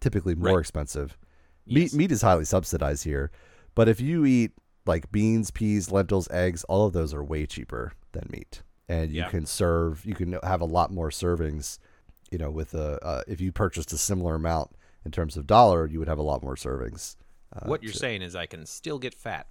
typically 0.00 0.34
more 0.34 0.54
Right. 0.56 0.60
expensive. 0.60 1.16
Yes. 1.64 1.92
Meat 1.92 1.98
meat 1.98 2.12
is 2.12 2.22
highly 2.22 2.44
subsidized 2.44 3.04
here, 3.04 3.30
but 3.74 3.88
if 3.88 4.00
you 4.00 4.24
eat 4.24 4.52
like 4.84 5.12
beans, 5.12 5.50
peas, 5.52 5.92
lentils, 5.92 6.28
eggs, 6.30 6.64
all 6.64 6.86
of 6.86 6.92
those 6.92 7.14
are 7.14 7.22
way 7.22 7.46
cheaper 7.46 7.92
than 8.12 8.24
meat, 8.30 8.62
and 8.88 9.12
you 9.12 9.20
Yeah. 9.22 9.28
can 9.28 9.46
serve. 9.46 10.04
You 10.04 10.14
can 10.14 10.32
have 10.42 10.60
a 10.60 10.64
lot 10.66 10.90
more 10.92 11.10
servings. 11.10 11.78
You 12.32 12.38
know, 12.38 12.50
with 12.50 12.74
a 12.74 12.98
uh, 13.04 13.22
if 13.28 13.40
you 13.40 13.52
purchased 13.52 13.92
a 13.92 13.98
similar 13.98 14.34
amount 14.34 14.72
in 15.04 15.10
terms 15.10 15.36
of 15.36 15.46
dollar, 15.46 15.86
you 15.86 15.98
would 15.98 16.08
have 16.08 16.18
a 16.18 16.22
lot 16.22 16.42
more 16.42 16.54
servings. 16.56 17.16
Uh, 17.54 17.66
what 17.66 17.82
you're 17.82 17.92
to- 17.92 17.98
saying 17.98 18.22
is 18.22 18.34
I 18.36 18.46
can 18.46 18.66
still 18.66 18.98
get 18.98 19.14
fat 19.14 19.46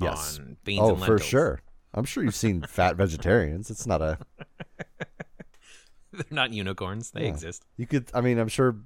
Yes. 0.00 0.38
on 0.38 0.56
beans 0.64 0.80
oh, 0.82 0.90
and 0.90 1.00
lentils. 1.00 1.20
for 1.20 1.24
sure. 1.26 1.60
I'm 1.94 2.04
sure 2.04 2.24
you've 2.24 2.34
seen 2.34 2.62
fat 2.68 2.96
vegetarians. 2.96 3.70
It's 3.70 3.86
not 3.86 4.00
a 4.02 4.18
They're 6.12 6.24
not 6.30 6.52
unicorns. 6.52 7.10
They 7.10 7.22
Yeah. 7.22 7.28
exist. 7.28 7.64
You 7.76 7.86
could. 7.86 8.10
I 8.12 8.20
mean, 8.20 8.38
I'm 8.38 8.48
sure 8.48 8.76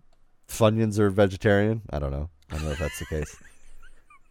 Funyuns 0.49 0.99
are 0.99 1.11
vegetarian. 1.11 1.83
I 1.91 1.99
don't 1.99 2.11
know. 2.13 2.31
I 2.51 2.55
don't 2.57 2.65
know 2.67 2.71
if 2.73 2.79
that's 2.79 2.99
the 2.99 3.07
case. 3.07 3.37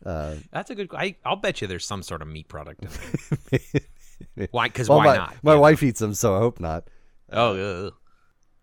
Uh, 0.06 0.36
That's 0.52 0.70
a 0.70 0.76
good. 0.76 0.90
I, 0.94 1.16
I'll 1.26 1.36
bet 1.36 1.62
you 1.62 1.68
there's 1.68 1.86
some 1.86 2.04
sort 2.04 2.22
of 2.22 2.28
meat 2.28 2.48
product 2.48 2.84
in 2.84 2.90
there. 4.36 4.48
why? 4.52 4.68
Because 4.68 4.88
well, 4.88 5.00
why 5.00 5.06
my, 5.06 5.16
not? 5.18 5.36
My 5.42 5.56
wife 5.56 5.82
eats 5.84 6.00
them, 6.00 6.14
so 6.14 6.36
I 6.36 6.40
hope 6.40 6.60
not. 6.60 6.88
Oh, 7.32 7.56
ugh. 7.88 7.94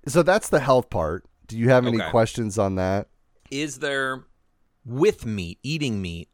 So 0.07 0.23
that's 0.23 0.49
the 0.51 0.61
health 0.61 0.89
part. 0.89 1.25
Do 1.49 1.59
you 1.59 1.69
have 1.71 1.87
any 1.87 2.01
Okay. 2.01 2.11
questions 2.11 2.59
on 2.59 2.77
that? 2.77 3.09
Is 3.53 3.79
there 3.79 4.25
with 4.85 5.27
meat, 5.27 5.59
eating 5.63 6.03
meat? 6.03 6.29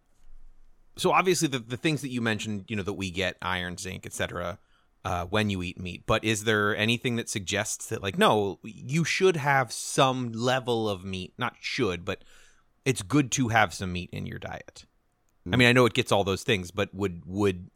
So 0.97 1.13
obviously 1.13 1.49
the, 1.49 1.59
the 1.59 1.77
things 1.77 2.01
that 2.01 2.09
you 2.09 2.21
mentioned, 2.21 2.65
you 2.69 2.77
know, 2.77 2.83
that 2.83 2.95
we 2.95 3.11
get 3.11 3.37
iron, 3.43 3.77
zinc, 3.77 4.07
etc. 4.07 4.59
Uh, 5.05 5.25
when 5.27 5.51
you 5.51 5.63
eat 5.63 5.81
meat, 5.81 6.05
but 6.07 6.25
is 6.25 6.45
there 6.45 6.77
anything 6.77 7.17
that 7.17 7.29
suggests 7.29 7.89
that, 7.89 8.03
like, 8.03 8.19
no, 8.19 8.59
you 8.63 9.05
should 9.05 9.37
have 9.37 9.73
some 9.73 10.33
level 10.33 10.89
of 10.89 11.05
meat? 11.05 11.33
Not 11.39 11.57
should, 11.61 12.05
but 12.05 12.25
it's 12.85 13.03
good 13.03 13.31
to 13.33 13.49
have 13.49 13.75
some 13.75 13.93
meat 13.93 14.11
in 14.13 14.27
your 14.27 14.39
diet. 14.39 14.85
I 15.51 15.57
mean, 15.57 15.69
I 15.69 15.73
know 15.73 15.87
it 15.87 15.95
gets 15.95 16.13
all 16.13 16.25
those 16.25 16.43
things, 16.43 16.71
but 16.71 16.93
would 16.93 17.23
would 17.25 17.71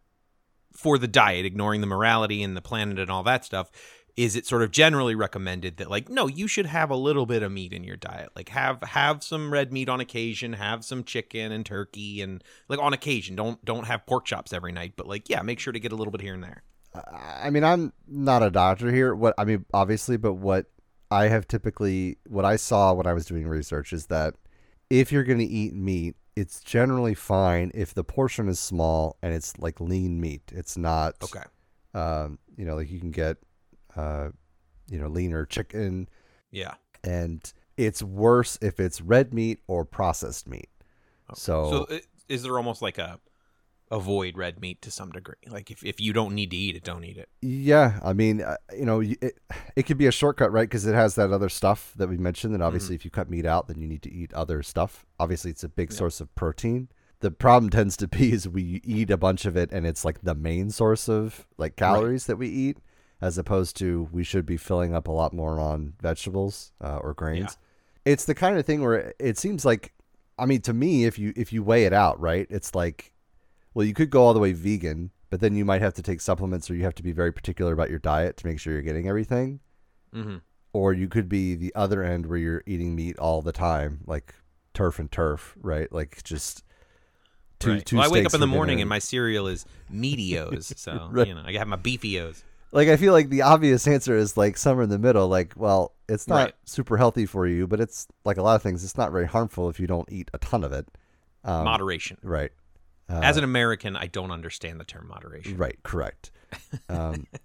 for 0.73 0.99
the 0.99 1.09
diet, 1.09 1.47
ignoring 1.47 1.81
the 1.81 1.87
morality 1.87 2.43
and 2.43 2.57
the 2.57 2.61
planet 2.61 2.99
and 2.99 3.11
all 3.11 3.23
that 3.23 3.45
stuff, 3.45 3.71
is 4.17 4.37
it 4.37 4.47
sort 4.47 4.63
of 4.63 4.71
generally 4.71 5.15
recommended 5.15 5.79
that 5.79 5.91
like 5.91 6.09
no, 6.09 6.27
you 6.27 6.47
should 6.47 6.67
have 6.67 6.91
a 6.91 6.97
little 6.97 7.27
bit 7.27 7.43
of 7.43 7.51
meat 7.51 7.73
in 7.73 7.83
your 7.85 7.97
diet. 7.97 8.31
Like 8.37 8.51
have 8.51 8.83
have 8.83 9.23
some 9.23 9.53
red 9.53 9.73
meat 9.73 9.89
on 9.89 10.01
occasion, 10.01 10.53
have 10.55 10.85
some 10.85 11.03
chicken 11.05 11.51
and 11.53 11.65
turkey 11.65 12.21
and 12.21 12.43
like 12.69 12.79
on 12.79 12.93
occasion. 12.93 13.37
Don't 13.37 13.65
don't 13.65 13.87
have 13.87 14.07
pork 14.07 14.25
chops 14.25 14.53
every 14.53 14.73
night, 14.73 14.95
but 14.97 15.07
like 15.07 15.29
yeah, 15.31 15.43
make 15.43 15.59
sure 15.59 15.73
to 15.73 15.81
get 15.81 15.93
a 15.93 15.97
little 15.97 16.11
bit 16.13 16.21
here 16.21 16.35
and 16.35 16.43
there. 16.45 16.63
I 16.95 17.49
mean, 17.49 17.65
I'm 17.65 17.93
not 18.07 18.43
a 18.43 18.51
doctor 18.51 18.93
here. 18.93 19.15
What 19.15 19.35
I 19.39 19.45
mean, 19.45 19.65
obviously, 19.73 20.19
but 20.19 20.35
what 20.35 20.67
I 21.11 21.29
have 21.29 21.49
typically, 21.49 22.19
what 22.27 22.45
I 22.45 22.57
saw 22.57 22.93
when 22.93 23.07
I 23.07 23.15
was 23.15 23.25
doing 23.25 23.47
research 23.47 23.93
is 23.95 24.07
that 24.07 24.35
if 24.91 25.11
you're 25.11 25.25
going 25.25 25.39
to 25.39 25.45
eat 25.45 25.75
meat, 25.75 26.17
it's 26.37 26.61
generally 26.61 27.15
fine 27.15 27.71
if 27.75 27.95
the 27.95 28.05
portion 28.05 28.49
is 28.49 28.61
small 28.61 29.17
and 29.23 29.33
it's 29.33 29.59
like 29.59 29.81
lean 29.81 30.21
meat. 30.21 30.53
It's 30.55 30.77
not, 30.77 31.15
Okay. 31.23 31.45
um, 31.95 32.39
you 32.57 32.65
know, 32.65 32.77
like 32.77 32.91
you 32.91 32.99
can 33.01 33.11
get, 33.11 33.39
uh, 33.97 34.29
you 34.89 34.99
know, 34.99 35.09
leaner 35.09 35.45
chicken, 35.47 36.09
Yeah. 36.51 36.75
and 37.05 37.53
it's 37.77 38.03
worse 38.03 38.59
if 38.61 38.79
it's 38.81 39.01
red 39.01 39.33
meat 39.33 39.61
or 39.67 39.85
processed 39.85 40.49
meat. 40.49 40.69
So, 41.35 41.87
So 41.89 41.95
i- 41.97 42.03
is 42.29 42.43
there 42.43 42.57
almost 42.57 42.83
like 42.83 42.99
a 42.99 43.19
avoid 43.91 44.37
red 44.37 44.61
meat 44.61 44.81
to 44.83 44.91
some 44.91 45.11
degree? 45.11 45.35
Like 45.49 45.71
if, 45.71 45.85
if 45.85 46.01
you 46.01 46.13
don't 46.13 46.35
need 46.35 46.51
to 46.51 46.57
eat 46.57 46.77
it, 46.77 46.85
don't 46.85 47.05
eat 47.05 47.17
it. 47.19 47.29
Yeah, 47.43 48.01
I 48.03 48.13
mean, 48.13 48.41
uh, 48.43 48.57
you 48.77 48.85
know, 48.87 49.01
it, 49.01 49.39
it 49.77 49.83
could 49.85 49.99
be 49.99 50.07
a 50.07 50.13
shortcut, 50.13 50.51
right? 50.53 50.69
Because 50.69 50.87
it 50.87 50.95
has 50.95 51.15
that 51.17 51.31
other 51.33 51.49
stuff 51.49 51.93
that 51.97 52.09
we 52.09 52.17
mentioned. 52.17 52.55
And 52.55 52.63
obviously, 52.63 52.95
if 52.95 53.05
you 53.05 53.11
cut 53.11 53.29
meat 53.31 53.47
out, 53.47 53.69
then 53.69 53.81
you 53.81 53.87
need 53.89 54.03
to 54.03 54.13
eat 54.13 54.33
other 54.35 54.63
stuff. 54.63 55.05
Obviously, 55.21 55.51
it's 55.51 55.65
a 55.65 55.69
big 55.69 55.91
Yeah. 55.93 55.99
source 55.99 56.21
of 56.21 56.35
protein. 56.35 56.89
The 57.21 57.31
problem 57.31 57.71
tends 57.71 57.97
to 57.99 58.09
be 58.09 58.33
is 58.33 58.49
we 58.49 58.81
eat 58.85 59.11
a 59.11 59.17
bunch 59.19 59.45
of 59.47 59.57
it, 59.57 59.71
and 59.73 59.87
it's 59.87 60.05
like 60.05 60.23
the 60.23 60.35
main 60.35 60.71
source 60.71 61.09
of 61.09 61.47
like 61.59 61.77
calories 61.77 62.27
that 62.27 62.37
we 62.37 62.49
eat, 62.49 62.79
as 63.23 63.39
opposed 63.39 63.77
to 63.77 64.09
we 64.13 64.25
should 64.25 64.45
be 64.45 64.57
filling 64.57 64.95
up 64.95 65.07
a 65.07 65.13
lot 65.13 65.33
more 65.33 65.59
on 65.59 65.95
vegetables 66.03 66.73
uh, 66.83 66.97
or 66.97 67.15
grains. 67.15 67.57
It's 68.05 68.25
the 68.25 68.35
kind 68.35 68.59
of 68.59 68.67
thing 68.67 68.83
where 68.83 69.15
it 69.21 69.39
seems 69.39 69.65
like, 69.65 69.95
I 70.37 70.45
mean, 70.45 70.61
to 70.63 70.73
me, 70.73 71.05
if 71.05 71.19
you 71.21 71.33
if 71.37 71.53
you 71.53 71.63
weigh 71.63 71.85
it 71.85 71.93
out, 71.93 72.21
right, 72.21 72.49
it's 72.51 72.75
like, 72.75 73.13
well, 73.75 73.87
you 73.87 73.95
could 73.95 74.11
go 74.11 74.25
all 74.25 74.35
the 74.35 74.41
way 74.41 74.53
vegan, 74.53 75.13
but 75.31 75.41
then 75.41 75.55
you 75.55 75.65
might 75.65 75.81
have 75.83 75.95
to 75.95 76.03
take 76.03 76.21
supplements, 76.21 76.69
or 76.69 76.75
you 76.75 76.83
have 76.83 76.97
to 76.97 77.03
be 77.03 77.13
very 77.13 77.33
particular 77.33 77.73
about 77.73 77.91
your 77.91 78.01
diet 78.01 78.37
to 78.39 78.47
make 78.47 78.59
sure 78.59 78.73
you're 78.73 78.83
getting 78.83 79.09
everything. 79.09 79.61
Mm-hmm. 80.13 80.39
Or 80.73 80.93
you 80.93 81.07
could 81.07 81.29
be 81.29 81.55
the 81.55 81.73
other 81.77 82.03
end 82.03 82.27
where 82.27 82.39
you're 82.39 82.65
eating 82.67 82.97
meat 82.97 83.19
all 83.19 83.41
the 83.41 83.53
time, 83.53 84.01
like 84.05 84.35
turf 84.75 84.99
and 84.99 85.11
turf, 85.13 85.55
right? 85.61 85.93
Like 85.93 86.25
just 86.25 86.65
two 87.61 87.75
right. 87.75 87.87
two. 87.87 87.97
well, 87.99 88.07
I 88.07 88.13
wake 88.13 88.27
up 88.27 88.35
in 88.35 88.41
the 88.41 88.47
morning 88.49 88.79
dinner. 88.79 88.83
and 88.83 88.89
my 88.89 88.99
cereal 88.99 89.47
is 89.47 89.65
meatios. 89.93 90.77
So 90.77 91.09
Right. 91.13 91.29
you 91.29 91.35
know, 91.35 91.43
I 91.47 91.53
have 91.53 91.69
my 91.69 91.77
beefios. 91.77 92.43
Like 92.73 92.89
I 92.89 92.97
feel 92.97 93.13
like 93.13 93.29
the 93.29 93.43
obvious 93.43 93.87
answer 93.87 94.17
is 94.17 94.37
like 94.37 94.57
somewhere 94.57 94.85
in 94.85 94.91
the 94.91 94.99
middle. 94.99 95.29
Like, 95.29 95.53
well, 95.57 95.95
it's 96.09 96.27
not 96.27 96.37
Right. 96.37 96.55
super 96.65 96.97
healthy 96.97 97.27
for 97.27 97.47
you, 97.47 97.67
but 97.67 97.81
it's 97.81 98.09
like 98.25 98.37
a 98.39 98.43
lot 98.43 98.57
of 98.57 98.63
things. 98.63 98.83
It's 98.85 98.97
not 98.99 99.13
very 99.13 99.27
harmful 99.27 99.69
if 99.71 99.79
you 99.79 99.87
don't 99.87 100.11
eat 100.11 100.31
a 100.35 100.39
ton 100.39 100.65
of 100.65 100.73
it. 100.73 100.87
Um, 101.45 101.65
Moderation. 101.65 102.19
right. 102.23 102.51
Uh, 103.09 103.21
As 103.23 103.37
an 103.37 103.45
American, 103.45 103.97
I 103.97 104.07
don't 104.07 104.31
understand 104.31 104.81
the 104.81 104.85
term 104.85 105.09
moderation. 105.09 105.57
right, 105.57 105.79
correct. 105.83 106.31
Um, 106.89 107.27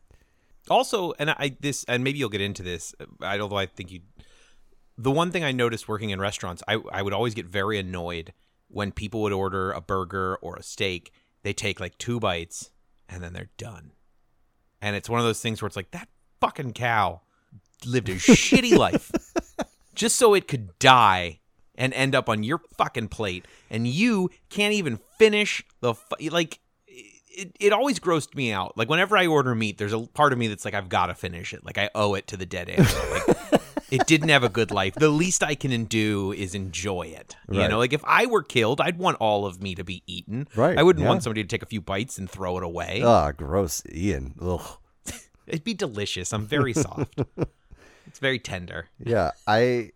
Also, 0.70 1.14
and 1.18 1.30
I 1.30 1.56
this 1.62 1.86
and 1.86 2.04
maybe 2.04 2.20
you'll 2.20 2.28
get 2.30 2.42
into 2.42 2.62
this. 2.62 2.94
I 3.22 3.40
although 3.40 3.58
I 3.58 3.68
think 3.68 3.90
you. 3.92 4.02
The 4.98 5.12
one 5.12 5.32
thing 5.32 5.44
I 5.44 5.52
noticed 5.54 5.88
working 5.88 6.10
in 6.10 6.20
restaurants, 6.20 6.62
I 6.68 6.76
I 6.92 7.02
would 7.04 7.14
always 7.14 7.34
get 7.34 7.46
very 7.46 7.80
annoyed 7.80 8.34
when 8.68 8.92
people 8.92 9.22
would 9.22 9.32
order 9.32 9.72
a 9.72 9.80
burger 9.80 10.36
or 10.42 10.58
a 10.58 10.64
steak. 10.64 11.14
They 11.44 11.54
take 11.54 11.80
like 11.80 11.98
two 11.98 12.20
bites 12.20 12.72
and 13.08 13.24
then 13.24 13.32
they're 13.32 13.50
done. 13.58 13.92
And 14.82 14.96
it's 14.96 15.10
one 15.10 15.20
of 15.20 15.26
those 15.26 15.42
things 15.42 15.62
where 15.62 15.68
it's 15.68 15.76
like 15.76 15.92
that 15.92 16.08
fucking 16.40 16.74
cow 16.74 17.22
lived 17.86 18.10
a 18.10 18.16
shitty 18.16 18.78
life 18.78 19.12
just 19.96 20.16
so 20.18 20.34
it 20.34 20.48
could 20.48 20.78
die 20.80 21.40
and 21.76 21.94
end 21.94 22.16
up 22.16 22.30
on 22.30 22.44
your 22.44 22.60
fucking 22.78 23.08
plate. 23.08 23.46
And 23.70 23.88
you 23.88 24.30
can't 24.50 24.74
even 24.74 24.98
finish 25.18 25.64
the 25.82 25.94
fu- 25.94 26.30
like 26.30 26.60
it, 26.88 27.56
it 27.60 27.72
always 27.72 28.00
grossed 28.00 28.36
me 28.36 28.52
out. 28.52 28.78
Like 28.78 28.90
whenever 28.90 29.16
i 29.18 29.28
order 29.28 29.54
meat 29.54 29.78
there's 29.78 29.94
a 29.94 30.00
part 30.00 30.34
of 30.34 30.40
me 30.40 30.48
that's 30.48 30.66
like 30.66 30.74
i've 30.74 30.90
got 30.90 31.08
to 31.08 31.14
finish 31.16 31.54
it. 31.54 31.66
Like 31.66 31.78
i 31.78 31.90
owe 31.94 32.16
it 32.16 32.28
to 32.28 32.38
the 32.38 32.46
dead 32.46 32.70
animal. 32.70 33.12
Like 33.12 33.37
it 33.92 34.06
didn't 34.08 34.30
have 34.30 34.44
a 34.44 34.50
good 34.50 34.72
life 34.72 34.94
the 34.96 35.10
least 35.10 35.44
i 35.44 35.56
can 35.56 35.86
do 35.86 36.32
is 36.34 36.54
enjoy 36.56 37.04
it 37.08 37.36
you 37.52 37.60
Right. 37.60 37.70
know 37.70 37.78
like 37.80 37.94
if 37.94 38.04
i 38.06 38.26
were 38.26 38.44
killed 38.44 38.82
i'd 38.82 38.98
want 38.98 39.18
all 39.20 39.46
of 39.46 39.62
me 39.62 39.76
to 39.76 39.84
be 39.84 40.04
eaten 40.08 40.48
Right, 40.56 40.78
i 40.78 40.84
wouldn't 40.84 41.04
yeah. 41.04 41.10
want 41.10 41.24
somebody 41.24 41.44
to 41.44 41.48
take 41.48 41.64
a 41.64 41.68
few 41.68 41.82
bites 41.82 42.18
and 42.18 42.30
throw 42.30 42.58
it 42.58 42.64
away 42.64 43.02
ah, 43.04 43.32
gross, 43.32 43.84
Ian. 43.94 44.36
Ugh. 44.42 44.78
it'd 45.48 45.64
be 45.64 45.74
delicious 45.74 46.34
i'm 46.34 46.46
very 46.46 46.74
soft 46.74 47.22
it's 48.06 48.20
very 48.20 48.40
tender 48.40 48.88
Yeah, 49.00 49.32
I 49.46 49.92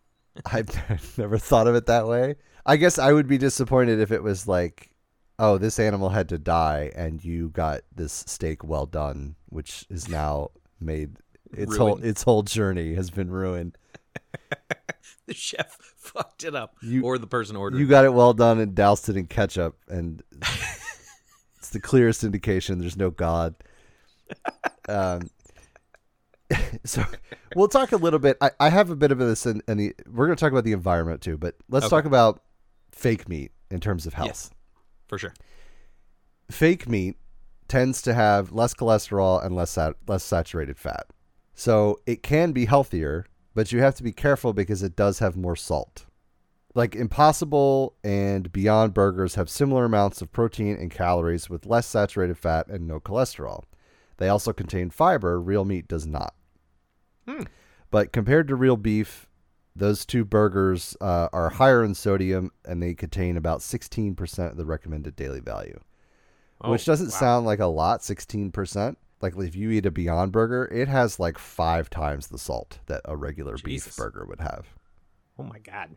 I've 0.46 0.70
never 1.18 1.38
thought 1.38 1.68
of 1.68 1.76
it 1.76 1.88
that 1.88 2.08
way. 2.08 2.36
I 2.66 2.78
guess 2.78 2.98
I 3.00 3.12
would 3.12 3.28
be 3.28 3.38
disappointed 3.38 4.00
if 4.00 4.12
it 4.12 4.24
was 4.24 4.48
like, 4.48 4.92
oh, 5.40 5.58
this 5.58 5.78
animal 5.80 6.10
had 6.10 6.30
to 6.30 6.38
die 6.38 6.92
and 6.96 7.24
you 7.24 7.50
got 7.50 7.82
this 7.94 8.24
steak 8.28 8.64
well 8.64 8.86
done, 8.86 9.36
which 9.50 9.86
is 9.90 10.08
now 10.08 10.52
made 10.80 11.18
its 11.54 11.76
whole 11.76 11.98
its 12.04 12.24
whole 12.24 12.44
journey 12.44 12.94
has 12.96 13.10
been 13.10 13.30
ruined. 13.32 13.78
the 15.28 15.34
chef 15.34 15.78
fucked 15.98 16.44
it 16.44 16.56
up 16.56 16.76
You- 16.82 17.04
or 17.04 17.18
the 17.18 17.28
person 17.28 17.56
ordered 17.56 17.78
You 17.80 17.88
got 17.88 18.06
it 18.06 18.14
well 18.14 18.34
done 18.34 18.60
and 18.60 18.74
doused 18.76 19.08
it 19.10 19.18
in 19.18 19.28
ketchup 19.28 19.78
and 19.88 20.22
it's 21.58 21.70
the 21.70 21.80
clearest 21.80 22.24
indication 22.24 22.80
there's 22.80 22.98
no 22.98 23.10
god. 23.12 23.56
Um 24.90 25.30
so 26.84 27.04
we'll 27.56 27.68
talk 27.70 27.94
a 27.94 27.98
little 27.98 28.20
bit. 28.20 28.36
I, 28.42 28.52
I 28.60 28.70
have 28.70 28.90
a 28.90 28.96
bit 28.96 29.12
of 29.12 29.20
this 29.20 29.46
the 29.80 29.94
we're 30.10 30.26
gonna 30.28 30.36
talk 30.36 30.52
about 30.52 30.66
the 30.66 30.74
environment 30.74 31.22
too, 31.22 31.38
but 31.38 31.56
let's 31.70 31.86
Okay. 31.86 31.96
talk 31.96 32.06
about 32.06 32.42
fake 32.92 33.30
meat 33.30 33.52
in 33.70 33.80
terms 33.80 34.06
of 34.06 34.14
health. 34.14 34.28
Yes. 34.28 34.52
for 35.08 35.18
sure 35.18 35.34
Fake 36.50 36.90
meat 36.90 37.16
tends 37.70 38.02
to 38.02 38.14
have 38.14 38.52
less 38.52 38.74
cholesterol 38.74 39.44
and 39.46 39.56
less 39.56 39.72
sat- 39.72 39.96
less 40.08 40.24
saturated 40.26 40.78
fat. 40.78 41.06
So 41.54 42.00
it 42.06 42.22
can 42.24 42.52
be 42.52 42.66
healthier, 42.66 43.26
but 43.54 43.72
you 43.72 43.80
have 43.82 43.96
to 43.96 44.04
be 44.04 44.12
careful 44.12 44.54
because 44.54 44.84
it 44.84 44.96
does 44.96 45.20
have 45.20 45.36
more 45.36 45.56
salt. 45.56 46.06
Like 46.74 46.96
Impossible 46.96 47.96
and 48.04 48.52
Beyond 48.52 48.94
Burgers 48.94 49.36
have 49.36 49.50
similar 49.50 49.86
amounts 49.86 50.22
of 50.22 50.32
protein 50.32 50.78
and 50.78 50.90
calories 50.90 51.50
with 51.50 51.66
less 51.66 51.86
saturated 51.86 52.38
fat 52.38 52.68
and 52.68 52.88
no 52.88 53.00
cholesterol. 53.00 53.64
They 54.18 54.30
also 54.30 54.54
contain 54.54 54.90
fiber, 54.90 55.42
real 55.42 55.66
meat 55.66 55.88
does 55.88 56.08
not. 56.08 56.34
Hmm. 57.28 57.44
But 57.90 58.14
compared 58.14 58.48
to 58.48 58.56
real 58.56 58.78
beef, 58.78 59.28
those 59.76 60.06
two 60.06 60.24
burgers 60.24 60.96
uh, 61.02 61.28
are 61.34 61.50
higher 61.50 61.84
in 61.84 61.94
sodium 61.94 62.52
and 62.66 62.82
they 62.82 62.94
contain 62.94 63.36
about 63.36 63.60
16% 63.60 64.52
of 64.52 64.58
the 64.58 64.66
recommended 64.66 65.16
daily 65.16 65.40
value, 65.42 65.80
which 66.64 66.88
Oh, 66.88 66.92
doesn't 66.92 67.08
wow. 67.08 67.20
sound 67.20 67.46
like 67.46 67.60
a 67.60 67.66
lot, 67.66 68.00
16%, 68.02 68.96
like 69.24 69.38
if 69.38 69.56
you 69.56 69.72
eat 69.72 69.86
a 69.86 69.92
Beyond 69.92 70.32
Burger, 70.32 70.66
it 70.72 70.88
has 70.88 71.20
like 71.20 71.38
five 71.38 71.90
times 71.90 72.28
the 72.28 72.38
salt 72.38 72.80
that 72.88 73.02
a 73.06 73.16
regular 73.16 73.56
Jesus. 73.56 73.88
beef 73.88 73.98
burger 73.98 74.26
would 74.28 74.40
have. 74.42 74.68
Oh 75.40 75.44
my 75.44 75.60
god. 75.60 75.96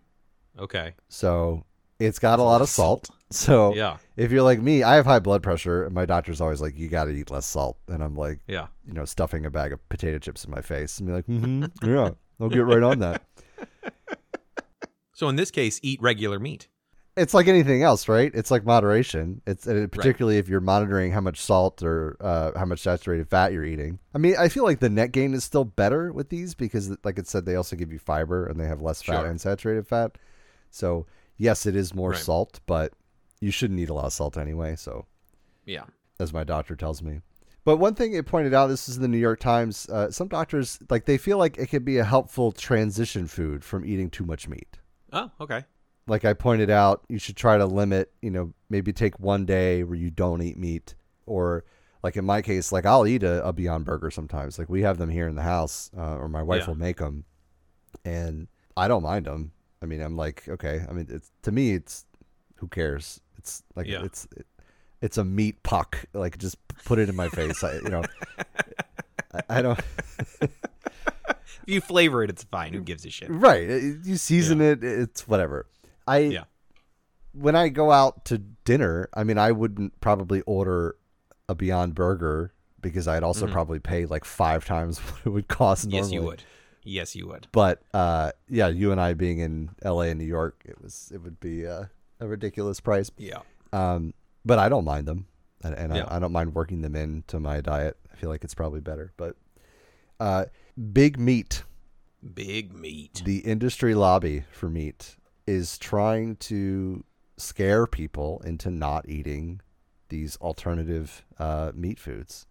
Okay. 0.58 0.94
So 1.08 1.64
it's 1.98 2.18
got 2.18 2.38
a 2.38 2.42
lot 2.42 2.60
of 2.62 2.68
salt. 2.68 3.08
So 3.30 3.74
Yeah. 3.74 3.96
if 4.16 4.30
you're 4.30 4.42
like 4.42 4.60
me, 4.60 4.84
I 4.84 4.94
have 4.94 5.06
high 5.06 5.18
blood 5.18 5.42
pressure, 5.42 5.84
and 5.84 5.92
my 5.92 6.06
doctor's 6.06 6.40
always 6.40 6.60
like, 6.60 6.78
"You 6.78 6.88
got 6.88 7.06
to 7.06 7.10
eat 7.10 7.32
less 7.32 7.46
salt," 7.46 7.78
and 7.88 8.00
I'm 8.00 8.14
like, 8.14 8.38
Yeah. 8.46 8.68
you 8.86 8.92
know, 8.92 9.04
stuffing 9.04 9.44
a 9.44 9.50
bag 9.50 9.72
of 9.72 9.88
potato 9.88 10.18
chips 10.18 10.44
in 10.44 10.52
my 10.52 10.60
face, 10.60 10.98
and 10.98 11.08
be 11.08 11.14
like, 11.14 11.26
mm-hmm, 11.26 11.64
"Yeah, 11.84 12.10
I'll 12.40 12.48
get 12.48 12.64
right 12.64 12.82
on 12.82 13.00
that." 13.00 13.22
So 15.16 15.28
in 15.28 15.36
this 15.36 15.50
case, 15.52 15.78
eat 15.82 16.02
regular 16.02 16.38
meat. 16.40 16.68
It's 17.16 17.32
like 17.32 17.46
anything 17.46 17.82
else, 17.84 18.08
right? 18.08 18.30
It's 18.34 18.50
like 18.50 18.64
moderation. 18.64 19.40
It's 19.46 19.66
particularly 19.66 20.38
if 20.38 20.48
you're 20.48 20.60
monitoring 20.60 21.12
how 21.12 21.20
much 21.20 21.40
salt 21.40 21.80
or 21.82 22.16
uh, 22.20 22.58
how 22.58 22.64
much 22.64 22.80
saturated 22.80 23.28
fat 23.28 23.52
you're 23.52 23.64
eating. 23.64 24.00
I 24.14 24.18
mean, 24.18 24.34
I 24.36 24.48
feel 24.48 24.64
like 24.64 24.80
the 24.80 24.90
net 24.90 25.12
gain 25.12 25.32
is 25.32 25.44
still 25.44 25.64
better 25.64 26.12
with 26.12 26.28
these 26.28 26.54
because, 26.56 26.90
like 27.04 27.18
it 27.18 27.28
said, 27.28 27.46
they 27.46 27.54
also 27.54 27.76
give 27.76 27.92
you 27.92 28.00
fiber 28.00 28.46
and 28.46 28.58
they 28.58 28.66
have 28.66 28.80
less 28.82 29.00
fat 29.00 29.20
Sure. 29.20 29.26
and 29.26 29.40
saturated 29.40 29.86
fat. 29.86 30.18
So 30.70 31.06
yes, 31.36 31.66
it 31.66 31.76
is 31.76 31.94
more 31.94 32.10
Right. 32.10 32.18
salt, 32.20 32.58
but 32.66 32.92
you 33.40 33.52
shouldn't 33.52 33.78
eat 33.78 33.90
a 33.90 33.94
lot 33.94 34.06
of 34.06 34.12
salt 34.12 34.36
anyway. 34.36 34.74
So 34.74 35.06
Yeah. 35.66 35.84
as 36.18 36.32
my 36.32 36.42
doctor 36.42 36.74
tells 36.74 37.00
me. 37.00 37.20
But 37.64 37.76
one 37.76 37.94
thing 37.94 38.12
it 38.12 38.26
pointed 38.26 38.52
out, 38.54 38.66
this 38.66 38.88
is 38.88 38.96
in 38.96 39.02
the 39.02 39.08
New 39.08 39.18
York 39.18 39.38
Times. 39.38 39.88
Uh, 39.88 40.10
some 40.10 40.26
doctors 40.28 40.80
like 40.90 41.04
they 41.04 41.16
feel 41.16 41.38
like 41.38 41.58
it 41.58 41.68
could 41.68 41.84
be 41.84 41.98
a 41.98 42.04
helpful 42.04 42.50
transition 42.50 43.28
food 43.28 43.64
from 43.64 43.84
eating 43.86 44.10
too 44.10 44.24
much 44.24 44.48
meat. 44.48 44.78
Oh, 45.12 45.30
okay. 45.40 45.64
Like 46.06 46.24
I 46.24 46.34
pointed 46.34 46.68
out, 46.70 47.04
you 47.08 47.18
should 47.18 47.36
try 47.36 47.56
to 47.56 47.64
limit. 47.66 48.12
You 48.20 48.30
know, 48.30 48.52
maybe 48.68 48.92
take 48.92 49.18
one 49.18 49.46
day 49.46 49.82
where 49.84 49.96
you 49.96 50.10
don't 50.10 50.42
eat 50.42 50.58
meat, 50.58 50.94
or 51.26 51.64
like 52.02 52.16
in 52.16 52.24
my 52.24 52.42
case, 52.42 52.72
like 52.72 52.84
I'll 52.84 53.06
eat 53.06 53.22
a, 53.22 53.44
a 53.46 53.52
Beyond 53.52 53.84
Burger 53.86 54.10
sometimes. 54.10 54.58
Like 54.58 54.68
we 54.68 54.82
have 54.82 54.98
them 54.98 55.08
here 55.08 55.26
in 55.28 55.34
the 55.34 55.42
house, 55.42 55.90
uh, 55.96 56.16
or 56.16 56.28
my 56.28 56.42
wife 56.42 56.62
Yeah. 56.62 56.66
will 56.68 56.74
make 56.74 56.98
them, 56.98 57.24
and 58.04 58.48
I 58.76 58.86
don't 58.88 59.02
mind 59.02 59.24
them. 59.26 59.52
I 59.82 59.86
mean, 59.86 60.00
I'm 60.02 60.16
like, 60.16 60.44
okay. 60.48 60.84
I 60.88 60.92
mean, 60.92 61.06
it's 61.08 61.30
to 61.42 61.52
me, 61.52 61.72
it's 61.74 62.04
who 62.56 62.68
cares? 62.68 63.20
It's 63.38 63.62
like 63.74 63.86
Yeah. 63.86 64.04
it's 64.04 64.26
it's 65.00 65.16
a 65.16 65.24
meat 65.24 65.62
puck. 65.62 66.04
Like 66.12 66.36
just 66.38 66.56
put 66.84 66.98
it 66.98 67.08
in 67.08 67.16
my 67.16 67.28
face. 67.30 67.64
I, 67.64 67.74
you 67.76 67.88
know, 67.88 68.02
I, 69.34 69.40
I 69.48 69.62
don't. 69.62 69.80
If 71.66 71.72
you 71.72 71.80
flavor 71.80 72.22
it, 72.22 72.28
it's 72.28 72.44
fine. 72.44 72.74
Who 72.74 72.80
gives 72.82 73.06
a 73.06 73.10
shit? 73.10 73.30
Right. 73.30 73.66
You 73.66 74.16
season 74.16 74.60
it, 74.60 74.84
it's 74.84 75.26
whatever. 75.26 75.64
I 76.06 76.18
Yeah. 76.18 76.44
when 77.32 77.56
I 77.56 77.68
go 77.68 77.90
out 77.90 78.24
to 78.26 78.38
dinner, 78.38 79.08
I 79.14 79.24
mean 79.24 79.38
I 79.38 79.52
wouldn't 79.52 80.00
probably 80.00 80.40
order 80.42 80.96
a 81.48 81.54
Beyond 81.54 81.94
Burger 81.94 82.52
because 82.80 83.08
I'd 83.08 83.22
also 83.22 83.46
probably 83.46 83.78
pay 83.80 84.06
like 84.06 84.24
five 84.24 84.64
times 84.64 84.98
what 85.00 85.20
it 85.24 85.28
would 85.30 85.48
cost 85.48 85.86
normally. 85.88 86.00
Mm-hmm. 86.02 86.12
Yes, 86.12 86.14
you 86.14 86.22
would. 86.26 86.42
Yes, 86.86 87.16
you 87.16 87.26
would. 87.28 87.46
But 87.52 87.82
uh, 87.94 88.32
yeah, 88.48 88.68
you 88.68 88.92
and 88.92 89.00
I 89.00 89.14
being 89.14 89.38
in 89.38 89.70
LA 89.82 90.02
and 90.02 90.18
New 90.18 90.26
York, 90.26 90.62
it 90.66 90.80
was 90.82 91.10
it 91.14 91.22
would 91.22 91.40
be 91.40 91.66
uh, 91.66 91.84
a 92.20 92.26
ridiculous 92.26 92.80
price. 92.80 93.10
Yeah. 93.16 93.40
Um, 93.72 94.12
but 94.44 94.58
I 94.58 94.68
don't 94.68 94.84
mind 94.84 95.06
them, 95.08 95.26
and, 95.62 95.74
and 95.74 95.96
Yeah. 95.96 96.04
I, 96.04 96.16
I 96.16 96.18
don't 96.18 96.32
mind 96.32 96.54
working 96.54 96.82
them 96.82 96.94
into 96.94 97.40
my 97.40 97.60
diet. 97.62 97.96
I 98.12 98.16
feel 98.16 98.28
like 98.28 98.44
it's 98.44 98.54
probably 98.54 98.80
better. 98.80 99.12
But 99.16 99.36
uh, 100.20 100.44
big 100.92 101.18
meat 101.18 101.64
Big 102.34 102.72
meat. 102.74 103.22
the 103.24 103.38
industry 103.38 103.94
lobby 103.94 104.44
for 104.52 104.68
meat 104.70 105.16
is 105.46 105.78
trying 105.78 106.36
to 106.36 107.04
scare 107.36 107.86
people 107.86 108.40
into 108.44 108.70
not 108.70 109.08
eating 109.08 109.60
these 110.08 110.36
alternative 110.38 111.24
uh, 111.38 111.72
meat 111.74 111.98
foods. 111.98 112.46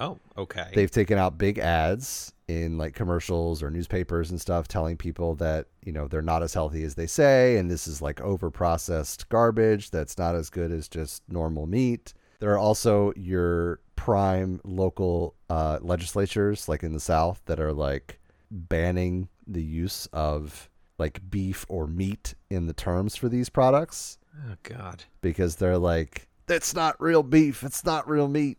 Oh, 0.00 0.18
okay. 0.36 0.70
They've 0.74 0.90
taken 0.90 1.18
out 1.18 1.38
big 1.38 1.58
ads 1.58 2.32
in 2.46 2.78
like 2.78 2.94
commercials 2.94 3.62
or 3.62 3.70
newspapers 3.70 4.30
and 4.30 4.40
stuff 4.40 4.68
telling 4.68 4.96
people 4.96 5.34
that, 5.36 5.66
you 5.84 5.92
know, 5.92 6.06
they're 6.06 6.22
not 6.22 6.42
as 6.42 6.54
healthy 6.54 6.84
as 6.84 6.94
they 6.94 7.06
say 7.06 7.56
and 7.56 7.70
this 7.70 7.88
is 7.88 8.00
like 8.00 8.20
over 8.20 8.50
processed 8.50 9.28
garbage 9.28 9.90
that's 9.90 10.16
not 10.16 10.34
as 10.34 10.50
good 10.50 10.70
as 10.70 10.88
just 10.88 11.22
normal 11.28 11.66
meat. 11.66 12.14
There 12.38 12.52
are 12.52 12.58
also 12.58 13.12
your 13.16 13.80
prime 13.96 14.60
local 14.64 15.34
uh, 15.50 15.80
legislatures 15.82 16.68
like 16.68 16.84
in 16.84 16.92
the 16.92 17.00
South 17.00 17.42
that 17.46 17.58
are 17.58 17.72
like 17.72 18.20
banning 18.50 19.28
the 19.46 19.62
use 19.62 20.06
of 20.12 20.70
like 20.98 21.30
beef 21.30 21.64
or 21.68 21.86
meat 21.86 22.34
in 22.50 22.66
the 22.66 22.72
terms 22.72 23.16
for 23.16 23.28
these 23.28 23.48
products 23.48 24.18
oh 24.48 24.54
God. 24.62 25.04
because 25.20 25.56
they're 25.56 25.78
like, 25.78 26.28
it's 26.48 26.74
not 26.74 27.00
real 27.00 27.22
beef. 27.22 27.62
It's 27.62 27.84
not 27.84 28.08
real 28.08 28.28
meat. 28.28 28.58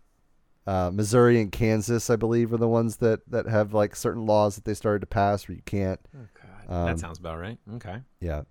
Uh, 0.68 0.92
Missouri 0.94 1.42
and 1.42 1.52
Kansas, 1.52 2.10
I 2.10 2.16
believe, 2.16 2.54
are 2.54 2.58
the 2.58 2.68
ones 2.68 2.98
that, 2.98 3.22
that 3.32 3.48
have 3.48 3.74
like 3.74 3.96
certain 3.96 4.26
laws 4.26 4.56
that 4.56 4.66
they 4.66 4.74
started 4.74 5.00
to 5.00 5.08
pass 5.08 5.48
where 5.48 5.56
you 5.56 5.64
can't. 5.64 6.00
Oh 6.16 6.28
God. 6.34 6.74
Um, 6.74 6.86
that 6.86 7.00
sounds 7.00 7.18
about 7.18 7.40
right. 7.40 7.58
Okay. 7.76 8.02
Yeah. 8.20 8.44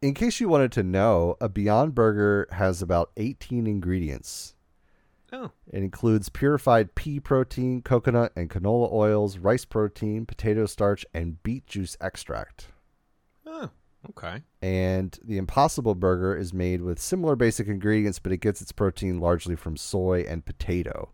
In 0.00 0.14
case 0.14 0.40
you 0.40 0.48
wanted 0.48 0.72
to 0.72 0.82
know, 0.82 1.36
a 1.40 1.48
Beyond 1.48 1.94
Burger 1.94 2.46
has 2.52 2.80
about 2.80 3.10
18 3.16 3.66
ingredients. 3.66 4.54
Oh. 5.32 5.50
It 5.70 5.82
includes 5.82 6.30
purified 6.30 6.94
pea 6.94 7.20
protein, 7.20 7.82
coconut 7.82 8.32
and 8.34 8.48
canola 8.48 8.90
oils, 8.92 9.38
rice 9.38 9.64
protein, 9.64 10.24
potato 10.24 10.64
starch, 10.66 11.04
and 11.12 11.42
beet 11.42 11.66
juice 11.66 11.96
extract. 12.00 12.68
Okay. 14.10 14.42
And 14.62 15.18
the 15.24 15.38
Impossible 15.38 15.94
Burger 15.94 16.36
is 16.36 16.52
made 16.52 16.82
with 16.82 16.98
similar 16.98 17.36
basic 17.36 17.66
ingredients, 17.66 18.18
but 18.18 18.32
it 18.32 18.38
gets 18.38 18.60
its 18.62 18.72
protein 18.72 19.20
largely 19.20 19.56
from 19.56 19.76
soy 19.76 20.24
and 20.28 20.44
potato. 20.44 21.10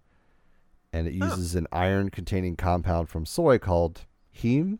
And 0.92 1.08
it 1.08 1.14
uses 1.14 1.54
an 1.54 1.66
iron 1.72 2.10
containing 2.10 2.56
compound 2.56 3.08
from 3.08 3.26
soy 3.26 3.58
called 3.58 4.06
heme 4.36 4.78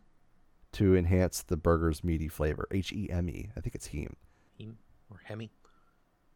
to 0.73 0.95
enhance 0.95 1.43
the 1.43 1.57
burger's 1.57 2.05
meaty 2.05 2.29
flavor. 2.29 2.69
H 2.71 2.93
E 2.93 3.09
M 3.11 3.29
E. 3.29 3.51
I 3.57 3.61
think 3.61 3.75
it's 3.75 3.89
heme. 3.89 4.15
Hem 4.59 4.77
or 5.11 5.21
hemi. 5.25 5.51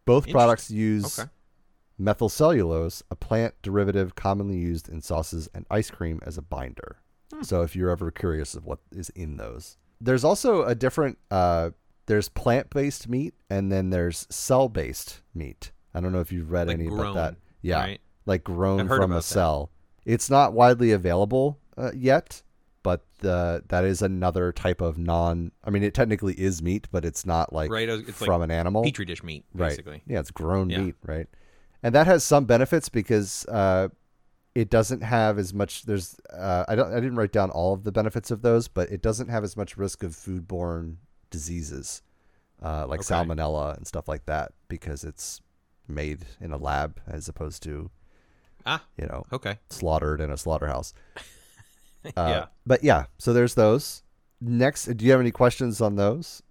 Both 0.05 0.31
products 0.31 0.71
use 0.71 1.19
Okay. 1.19 1.29
methyl 1.99 2.29
cellulose, 2.29 3.03
a 3.11 3.15
plant 3.15 3.55
derivative 3.63 4.15
commonly 4.15 4.57
used 4.57 4.89
in 4.89 5.03
sauces 5.03 5.49
and 5.55 5.67
ice 5.71 5.91
cream 5.91 6.19
as 6.25 6.39
a 6.39 6.43
binder. 6.43 6.97
Hmm. 7.33 7.43
So 7.43 7.63
if 7.63 7.77
you're 7.77 7.91
ever 7.91 8.11
curious 8.11 8.55
of 8.55 8.65
what 8.65 8.79
is 8.91 9.11
in 9.11 9.37
those, 9.37 9.77
there's 10.01 10.25
also 10.25 10.65
a 10.65 10.75
different. 10.75 11.19
Uh, 11.31 11.71
there's 12.07 12.31
plant-based 12.31 13.07
meat 13.07 13.35
and 13.51 13.71
then 13.71 13.91
there's 13.91 14.27
cell-based 14.31 15.21
meat. 15.35 15.73
I 15.95 16.01
don't 16.01 16.11
know 16.11 16.21
if 16.21 16.33
you've 16.33 16.51
read 16.51 16.69
Like 16.69 16.79
any 16.79 16.87
grown, 16.87 17.01
about 17.01 17.15
that. 17.15 17.37
Yeah, 17.61 17.81
right? 17.81 18.01
like 18.25 18.43
grown 18.45 18.89
from 18.89 19.01
a 19.01 19.05
about 19.05 19.15
that. 19.17 19.23
cell. 19.25 19.71
It's 20.07 20.31
not 20.31 20.55
widely 20.55 20.93
available 20.93 21.59
uh, 21.77 21.91
yet, 21.95 22.43
but 22.83 23.05
uh, 23.23 23.61
that 23.69 23.85
is 23.85 24.01
another 24.01 24.53
type 24.53 24.81
of 24.81 24.97
non. 24.97 25.53
I 25.65 25.69
mean, 25.71 25.83
it 25.83 25.93
technically 25.93 26.33
is 26.35 26.63
meat, 26.63 26.89
but 26.91 27.05
it's 27.05 27.27
not 27.27 27.53
like 27.53 27.71
Right, 27.71 27.89
It's 27.91 28.11
from 28.13 28.41
like 28.41 28.45
an 28.45 28.51
animal. 28.53 28.85
Petri 28.85 29.05
dish 29.05 29.23
meat, 29.23 29.45
Right. 29.53 29.69
basically. 29.69 30.03
Yeah, 30.07 30.21
it's 30.21 30.31
grown 30.31 30.71
Yeah. 30.71 30.81
meat, 30.81 30.95
right? 31.05 31.27
And 31.83 31.95
that 31.95 32.07
has 32.07 32.25
some 32.25 32.47
benefits 32.47 32.89
because 32.89 33.45
uh, 33.49 33.89
it 34.59 34.71
doesn't 34.71 35.03
have 35.03 35.39
as 35.39 35.55
much. 35.55 35.85
There's 35.85 36.17
uh, 36.33 36.65
I 36.69 36.75
don't 36.75 36.91
I 36.93 36.97
didn't 36.97 37.17
write 37.17 37.33
down 37.33 37.51
all 37.51 37.73
of 37.75 37.85
the 37.85 37.93
benefits 37.93 38.31
of 38.31 38.43
those, 38.43 38.67
but 38.69 38.91
it 38.91 39.01
doesn't 39.03 39.29
have 39.29 39.45
as 39.45 39.57
much 39.57 39.77
risk 39.77 40.03
of 40.03 40.13
foodborne 40.13 40.97
diseases 41.31 42.03
uh, 42.63 42.87
like 42.87 43.01
Okay. 43.01 43.15
salmonella 43.15 43.77
and 43.77 43.87
stuff 43.87 44.09
like 44.09 44.25
that 44.27 44.53
because 44.69 45.05
it's 45.05 45.41
made 45.87 46.21
in 46.41 46.53
a 46.53 46.57
lab 46.57 47.01
as 47.07 47.29
opposed 47.29 47.63
to 47.63 47.91
Ah. 48.67 48.83
you 48.97 49.07
know 49.07 49.23
Okay. 49.33 49.59
slaughtered 49.71 50.21
in 50.21 50.31
a 50.31 50.37
slaughterhouse. 50.37 50.93
Uh, 52.17 52.29
yeah. 52.35 52.45
But 52.65 52.85
yeah, 52.85 53.07
so 53.19 53.33
there's 53.33 53.55
those. 53.55 54.03
Next, 54.41 54.85
do 54.97 55.05
you 55.05 55.11
have 55.11 55.21
any 55.21 55.33
questions 55.33 55.81
on 55.81 55.97
those? 55.97 56.43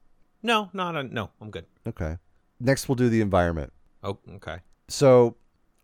No, 0.43 0.70
not 0.74 0.96
a, 0.98 1.04
no. 1.04 1.30
I'm 1.41 1.50
good. 1.52 1.65
Okay. 1.88 2.17
Next, 2.60 2.88
we'll 2.88 2.98
do 2.98 3.08
the 3.10 3.22
environment. 3.22 3.72
Oh, 4.04 4.17
okay. 4.36 4.58
so 4.89 5.36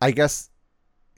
I 0.02 0.12
guess 0.12 0.50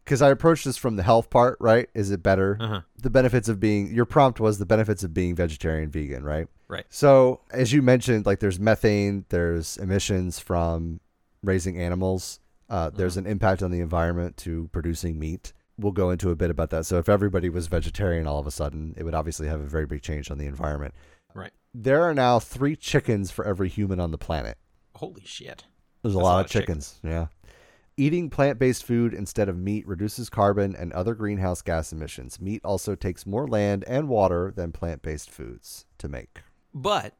because 0.05 0.21
I 0.21 0.29
approached 0.29 0.65
this 0.65 0.77
from 0.77 0.95
the 0.95 1.03
health 1.03 1.29
part, 1.29 1.57
right? 1.59 1.89
Is 1.95 2.11
it 2.11 2.21
better? 2.23 2.57
Uh 2.59 2.67
huh. 2.67 2.81
The 3.01 3.09
benefits 3.09 3.49
of 3.49 3.59
being 3.59 3.93
your 3.93 4.05
prompt 4.05 4.39
was 4.39 4.59
the 4.59 4.65
benefits 4.65 5.03
of 5.03 5.13
being 5.13 5.35
vegetarian, 5.35 5.89
vegan, 5.89 6.23
right? 6.23 6.47
Right. 6.67 6.85
So 6.89 7.41
as 7.51 7.73
you 7.73 7.81
mentioned, 7.81 8.25
like 8.25 8.39
there's 8.39 8.59
methane, 8.59 9.25
there's 9.29 9.77
emissions 9.77 10.39
from 10.39 10.99
raising 11.43 11.79
animals. 11.79 12.39
Uh, 12.69 12.89
there's 12.89 13.17
an 13.17 13.27
impact 13.27 13.61
on 13.61 13.71
the 13.71 13.79
environment 13.79 14.37
to 14.37 14.69
producing 14.71 15.19
meat. 15.19 15.53
We'll 15.77 15.91
go 15.91 16.09
into 16.09 16.31
a 16.31 16.35
bit 16.35 16.49
about 16.49 16.69
that. 16.69 16.85
So 16.85 16.97
if 16.97 17.09
everybody 17.09 17.49
was 17.49 17.67
vegetarian 17.67 18.27
all 18.27 18.39
of 18.39 18.47
a 18.47 18.51
sudden, 18.51 18.95
it 18.97 19.03
would 19.03 19.13
obviously 19.13 19.47
have 19.47 19.59
a 19.59 19.65
very 19.65 19.85
big 19.85 20.01
change 20.01 20.31
on 20.31 20.37
the 20.37 20.45
environment. 20.45 20.93
Right. 21.33 21.51
There 21.73 22.01
are 22.03 22.13
now 22.13 22.39
three 22.39 22.75
chickens 22.75 23.29
for 23.29 23.45
every 23.45 23.69
human 23.69 23.99
on 23.99 24.11
the 24.11 24.17
planet. 24.17 24.57
Holy 24.95 25.23
shit. 25.25 25.65
There's 26.01 26.15
a 26.15 26.17
That's 26.17 26.23
lot, 26.23 26.45
of 26.45 26.51
chickens. 26.51 26.99
Yeah. 27.03 27.27
Eating 27.97 28.29
plant 28.29 28.59
based 28.59 28.83
food 28.83 29.13
instead 29.13 29.47
of 29.47 29.57
meat 29.57 29.87
reduces 29.87 30.29
carbon 30.29 30.75
and 30.75 30.91
other 30.91 31.15
greenhouse 31.15 31.61
gas 31.61 31.93
emissions. 31.93 32.41
Meat 32.41 32.59
also 32.65 32.93
takes 32.93 33.25
more 33.25 33.47
land 33.47 33.85
and 33.87 34.09
water 34.09 34.51
than 34.53 34.73
plant 34.73 35.01
based 35.01 35.31
foods 35.31 35.85
to 35.99 36.09
make. 36.09 36.41
But, 36.73 37.13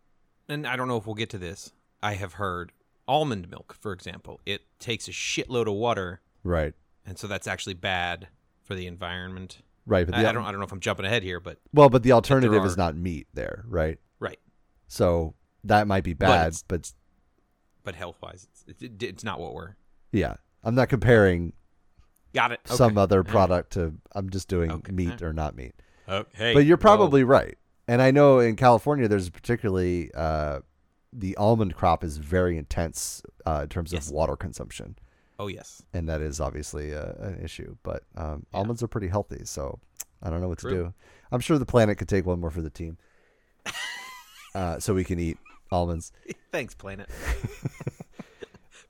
and 0.50 0.68
I 0.68 0.76
don't 0.76 0.90
know 0.90 0.98
if 0.98 1.06
we'll 1.06 1.16
get 1.16 1.30
to 1.30 1.38
this. 1.38 1.72
I 2.04 2.16
have 2.16 2.34
heard 2.34 2.74
almond 3.08 3.50
milk, 3.50 3.78
for 3.80 3.94
example, 3.94 4.42
it 4.46 4.64
takes 4.80 5.08
a 5.08 5.12
shitload 5.12 5.68
of 5.68 5.76
water, 5.76 6.20
Right. 6.44 6.74
and 7.06 7.18
so 7.18 7.28
that's 7.28 7.48
actually 7.48 7.76
bad 7.76 8.28
for 8.64 8.76
the 8.76 8.86
environment. 8.88 9.60
right? 9.86 10.06
But 10.06 10.16
I, 10.16 10.30
I 10.30 10.32
don't 10.34 10.44
I 10.44 10.52
don't 10.52 10.60
know 10.60 10.66
if 10.66 10.74
I'm 10.74 10.82
jumping 10.82 11.06
ahead 11.06 11.24
here, 11.24 11.40
but 11.40 11.58
well, 11.74 11.88
but 11.90 12.04
the 12.04 12.12
alternative 12.12 12.66
is 12.66 12.76
not 12.76 12.98
meat 12.98 13.28
there, 13.34 13.64
right? 13.70 13.98
right. 14.20 14.40
So 14.90 15.36
that 15.64 15.88
might 15.88 16.04
be 16.04 16.14
bad, 16.14 16.48
it's- 16.48 16.66
but 16.68 16.92
But 17.86 17.96
health 17.96 18.18
wise, 18.22 18.46
it's, 18.68 18.82
it, 18.82 19.02
it's 19.02 19.24
not 19.24 19.40
what 19.40 19.54
we're. 19.54 19.76
yeah, 20.12 20.36
I'm 20.66 20.76
not 20.76 20.90
comparing 20.90 21.54
Got 22.34 22.52
it. 22.52 22.60
Okay. 22.66 22.76
some 22.76 22.98
other 22.98 23.24
product 23.24 23.74
to. 23.74 23.94
I'm 24.14 24.30
just 24.30 24.48
doing 24.50 24.72
Okay. 24.72 24.92
meat 24.92 25.22
or 25.22 25.32
not 25.32 25.56
meat. 25.56 25.74
Okay. 26.10 26.54
but 26.54 26.66
you're 26.66 26.78
whoa. 26.78 26.82
probably 26.82 27.24
right. 27.24 27.58
And 27.88 28.02
I 28.02 28.12
know 28.12 28.40
in 28.40 28.56
California, 28.56 29.08
there's 29.08 29.30
particularly 29.30 30.12
uh, 30.14 30.60
the 31.14 31.38
almond 31.38 31.76
crop 31.76 32.04
is 32.04 32.18
very 32.18 32.58
intense 32.58 33.22
uh, 33.46 33.62
in 33.64 33.70
terms 33.70 33.94
Yes. 33.94 34.08
of 34.08 34.14
water 34.14 34.36
consumption, 34.36 34.98
Oh 35.40 35.48
yes. 35.48 35.84
and 35.94 36.10
that 36.10 36.20
is 36.22 36.40
obviously 36.42 36.94
uh, 36.96 37.14
an 37.20 37.40
issue. 37.44 37.78
But 37.84 38.04
um, 38.18 38.46
Yeah. 38.52 38.60
almonds 38.60 38.82
are 38.84 38.88
pretty 38.88 39.08
healthy, 39.08 39.46
so 39.46 39.80
I 40.22 40.30
don't 40.32 40.42
know 40.42 40.48
what 40.50 40.58
True. 40.60 40.72
to 40.72 40.76
do. 40.78 40.94
I'm 41.32 41.40
sure 41.40 41.58
the 41.60 41.66
planet 41.66 41.98
could 42.00 42.10
take 42.10 42.26
one 42.26 42.40
more 42.40 42.50
for 42.52 42.62
the 42.62 42.70
team, 42.72 42.98
uh, 44.56 44.80
so 44.80 44.94
we 44.94 45.04
can 45.04 45.20
eat 45.20 45.38
almonds. 45.72 46.12
Thanks, 46.52 46.74
Planet. 46.76 47.10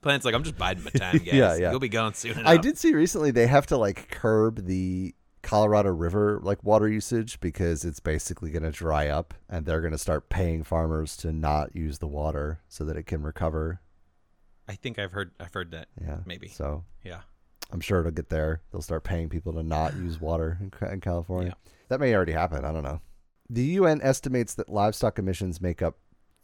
Planet's 0.06 0.24
like, 0.24 0.36
I'm 0.36 0.44
just 0.44 0.56
biding 0.56 0.84
my 0.84 0.92
time, 0.96 1.18
guys. 1.18 1.34
Yeah, 1.34 1.56
yeah. 1.56 1.72
You'll 1.72 1.80
be 1.80 1.90
gone 1.90 2.14
soon 2.14 2.34
enough. 2.34 2.46
I 2.46 2.58
did 2.58 2.78
see 2.78 2.94
recently 2.94 3.32
they 3.32 3.48
have 3.48 3.66
to 3.68 3.78
like 3.78 4.12
curb 4.12 4.68
the 4.68 5.16
Colorado 5.42 5.90
River 5.90 6.40
like 6.44 6.64
water 6.64 6.88
usage 6.88 7.40
because 7.40 7.84
it's 7.84 8.00
basically 8.00 8.52
going 8.52 8.62
to 8.62 8.72
dry 8.72 9.08
up 9.08 9.34
and 9.50 9.66
they're 9.66 9.82
going 9.82 9.94
to 9.94 9.98
start 9.98 10.30
paying 10.30 10.64
farmers 10.64 11.18
to 11.18 11.32
not 11.34 11.76
use 11.76 11.98
the 11.98 12.06
water 12.08 12.60
so 12.68 12.86
that 12.86 12.98
it 12.98 13.08
can 13.08 13.24
recover. 13.24 13.82
I 14.68 14.76
think 14.76 15.00
I've 15.00 15.12
heard. 15.12 15.32
I've 15.40 15.54
heard 15.56 15.72
that. 15.72 15.88
Yeah. 16.00 16.18
Maybe. 16.28 16.50
So 16.50 16.84
Yeah. 17.04 17.22
I'm 17.72 17.82
sure 17.82 18.00
it'll 18.02 18.12
get 18.12 18.30
there. 18.30 18.62
They'll 18.72 18.84
start 18.84 19.04
paying 19.04 19.28
people 19.30 19.54
to 19.54 19.64
not 19.64 19.96
use 19.98 20.22
water 20.22 20.60
in, 20.62 20.70
Ca- 20.70 20.90
in 20.92 21.02
California. 21.02 21.56
That 21.90 22.00
may 22.00 22.14
already 22.14 22.34
happen. 22.34 22.64
I 22.64 22.72
don't 22.72 22.84
know. 22.84 23.02
The 23.50 23.64
UN 23.80 24.02
estimates 24.04 24.54
that 24.54 24.70
livestock 24.70 25.18
emissions 25.18 25.60
make 25.60 25.82
up 25.82 25.98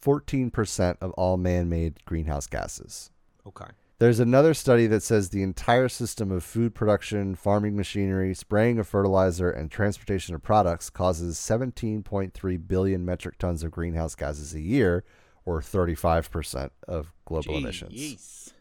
14% 0.03 0.97
of 0.99 1.11
all 1.11 1.37
man 1.37 1.69
made 1.69 2.03
greenhouse 2.05 2.47
gases. 2.47 3.11
Okay. 3.47 3.65
There's 3.99 4.19
another 4.19 4.55
study 4.55 4.87
that 4.87 5.03
says 5.03 5.29
the 5.29 5.43
entire 5.43 5.87
system 5.87 6.31
of 6.31 6.43
food 6.43 6.73
production, 6.73 7.35
farming 7.35 7.75
machinery, 7.75 8.33
spraying 8.33 8.79
of 8.79 8.87
fertilizer, 8.87 9.51
and 9.51 9.69
transportation 9.69 10.33
of 10.33 10.41
products 10.41 10.89
causes 10.89 11.37
17.3 11.37 12.67
billion 12.67 13.05
metric 13.05 13.37
tons 13.37 13.61
of 13.63 13.69
greenhouse 13.69 14.15
gases 14.15 14.55
a 14.55 14.59
year, 14.59 15.03
or 15.45 15.61
35% 15.61 16.71
of 16.87 17.13
global 17.25 17.57
emissions. 17.57 17.93
Jeez. 17.93 18.53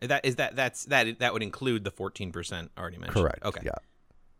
That 0.00 0.24
is 0.24 0.36
that. 0.36 0.54
That's 0.56 0.84
that. 0.86 1.20
That 1.20 1.32
would 1.32 1.42
include 1.42 1.84
the 1.84 1.90
14 1.90 2.30
percent 2.32 2.70
already 2.76 2.98
mentioned. 2.98 3.22
Correct. 3.24 3.44
Okay. 3.44 3.62
Yeah. 3.64 3.72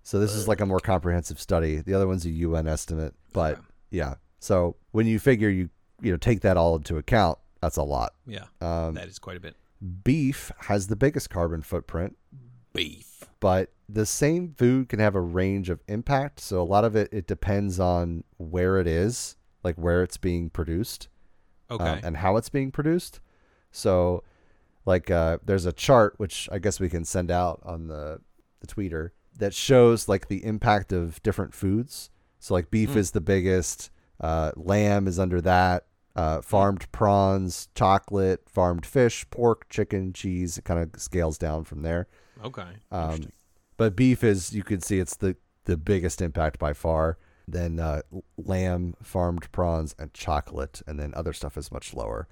So 0.02 0.18
this 0.20 0.34
is 0.34 0.46
like 0.46 0.60
a 0.60 0.66
more 0.66 0.80
comprehensive 0.80 1.40
study. 1.40 1.76
The 1.76 1.94
other 1.94 2.06
one's 2.06 2.26
a 2.26 2.30
UN 2.30 2.66
estimate, 2.66 3.14
but 3.32 3.54
Okay. 3.54 3.62
yeah. 3.90 4.14
So 4.40 4.76
when 4.90 5.06
you 5.06 5.18
figure 5.18 5.48
you 5.48 5.70
you 6.02 6.10
know 6.10 6.18
take 6.18 6.40
that 6.42 6.56
all 6.58 6.76
into 6.76 6.98
account, 6.98 7.38
that's 7.62 7.76
a 7.78 7.82
lot. 7.82 8.12
Yeah. 8.26 8.44
Um, 8.60 8.94
that 8.94 9.08
is 9.08 9.18
quite 9.18 9.36
a 9.38 9.40
bit. 9.40 9.56
Beef 10.04 10.50
has 10.60 10.86
the 10.86 10.96
biggest 10.96 11.30
carbon 11.30 11.62
footprint, 11.62 12.16
Beef. 12.72 13.24
but 13.40 13.72
the 13.88 14.06
same 14.06 14.54
food 14.56 14.88
can 14.88 14.98
have 14.98 15.14
a 15.14 15.20
range 15.20 15.68
of 15.68 15.80
impact. 15.88 16.40
So 16.40 16.60
a 16.60 16.64
lot 16.64 16.84
of 16.84 16.96
it 16.96 17.08
it 17.12 17.26
depends 17.26 17.78
on 17.78 18.24
where 18.38 18.78
it 18.78 18.86
is, 18.86 19.36
like 19.62 19.76
where 19.76 20.02
it's 20.02 20.16
being 20.16 20.48
produced, 20.50 21.08
um, 21.70 21.80
Okay. 21.80 22.00
and 22.02 22.16
how 22.18 22.36
it's 22.36 22.48
being 22.48 22.70
produced. 22.70 23.20
So, 23.70 24.22
like, 24.86 25.10
uh, 25.10 25.38
there's 25.44 25.66
a 25.66 25.72
chart 25.72 26.14
which 26.18 26.48
I 26.52 26.58
guess 26.58 26.78
we 26.80 26.88
can 26.88 27.04
send 27.04 27.30
out 27.30 27.60
on 27.64 27.88
the 27.88 28.20
the 28.60 28.66
tweeter 28.66 29.10
that 29.38 29.52
shows 29.52 30.08
like 30.08 30.28
the 30.28 30.44
impact 30.44 30.92
of 30.92 31.22
different 31.22 31.52
foods. 31.54 32.08
So, 32.38 32.54
like, 32.54 32.70
beef 32.70 32.90
Mm. 32.90 32.96
is 32.96 33.10
the 33.10 33.20
biggest. 33.20 33.90
Uh, 34.20 34.52
lamb 34.56 35.08
is 35.08 35.18
under 35.18 35.40
that. 35.40 35.86
Uh, 36.16 36.40
farmed 36.40 36.90
prawns, 36.92 37.68
chocolate, 37.74 38.48
farmed 38.48 38.86
fish, 38.86 39.26
pork, 39.30 39.68
chicken, 39.68 40.12
cheese. 40.12 40.58
It 40.58 40.64
kind 40.64 40.80
of 40.80 41.00
scales 41.00 41.38
down 41.38 41.64
from 41.64 41.82
there. 41.82 42.06
okay. 42.44 42.68
Um, 42.92 43.30
but 43.76 43.96
beef 43.96 44.22
is 44.22 44.52
you 44.52 44.62
can 44.62 44.80
see 44.80 44.98
it's 45.00 45.16
the 45.16 45.36
the 45.64 45.76
biggest 45.76 46.20
impact 46.20 46.58
by 46.58 46.72
far. 46.72 47.18
Then 47.46 47.78
uh, 47.80 48.02
lamb, 48.38 48.94
farmed 49.02 49.50
prawns, 49.52 49.94
and 49.98 50.14
chocolate, 50.14 50.82
and 50.86 50.98
then 50.98 51.12
other 51.14 51.32
stuff 51.32 51.56
is 51.56 51.72
much 51.72 51.92
lower. 51.92 52.26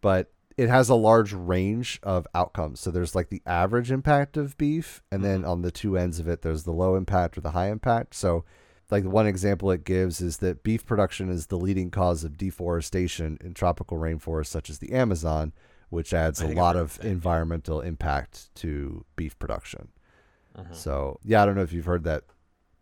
But 0.00 0.32
it 0.58 0.68
has 0.68 0.88
a 0.88 0.94
large 0.94 1.32
range 1.32 2.00
of 2.02 2.26
outcomes. 2.34 2.80
So 2.80 2.90
there's 2.90 3.14
like 3.14 3.30
the 3.30 3.42
average 3.46 3.90
impact 3.92 4.36
of 4.36 4.58
beef, 4.58 5.00
and 5.10 5.24
then 5.24 5.44
on 5.44 5.62
the 5.62 5.70
two 5.70 5.96
ends 5.96 6.18
of 6.18 6.28
it, 6.28 6.42
there's 6.42 6.64
the 6.64 6.72
low 6.72 6.96
impact 6.96 7.38
or 7.38 7.40
the 7.40 7.52
high 7.52 7.70
impact. 7.70 8.14
So 8.14 8.44
like 8.90 9.04
one 9.04 9.26
example 9.26 9.70
it 9.70 9.84
gives 9.84 10.20
is 10.20 10.38
that 10.38 10.62
beef 10.62 10.84
production 10.86 11.28
is 11.28 11.46
the 11.48 11.58
leading 11.58 11.90
cause 11.90 12.24
of 12.24 12.36
deforestation 12.38 13.38
in 13.42 13.54
tropical 13.54 13.98
rainforests 13.98 14.46
such 14.46 14.70
as 14.70 14.78
the 14.78 14.92
Amazon, 14.92 15.52
which 15.90 16.14
adds 16.14 16.40
a 16.40 16.48
lot 16.48 16.76
of 16.76 16.98
environmental 17.04 17.80
impact 17.80 18.54
to 18.56 19.04
beef 19.16 19.38
production. 19.38 19.88
Mhm. 20.56 20.74
So 20.74 21.18
yeah, 21.22 21.42
I 21.42 21.46
don't 21.46 21.54
know 21.54 21.62
if 21.62 21.72
you've 21.72 21.84
heard 21.84 22.04
that 22.04 22.24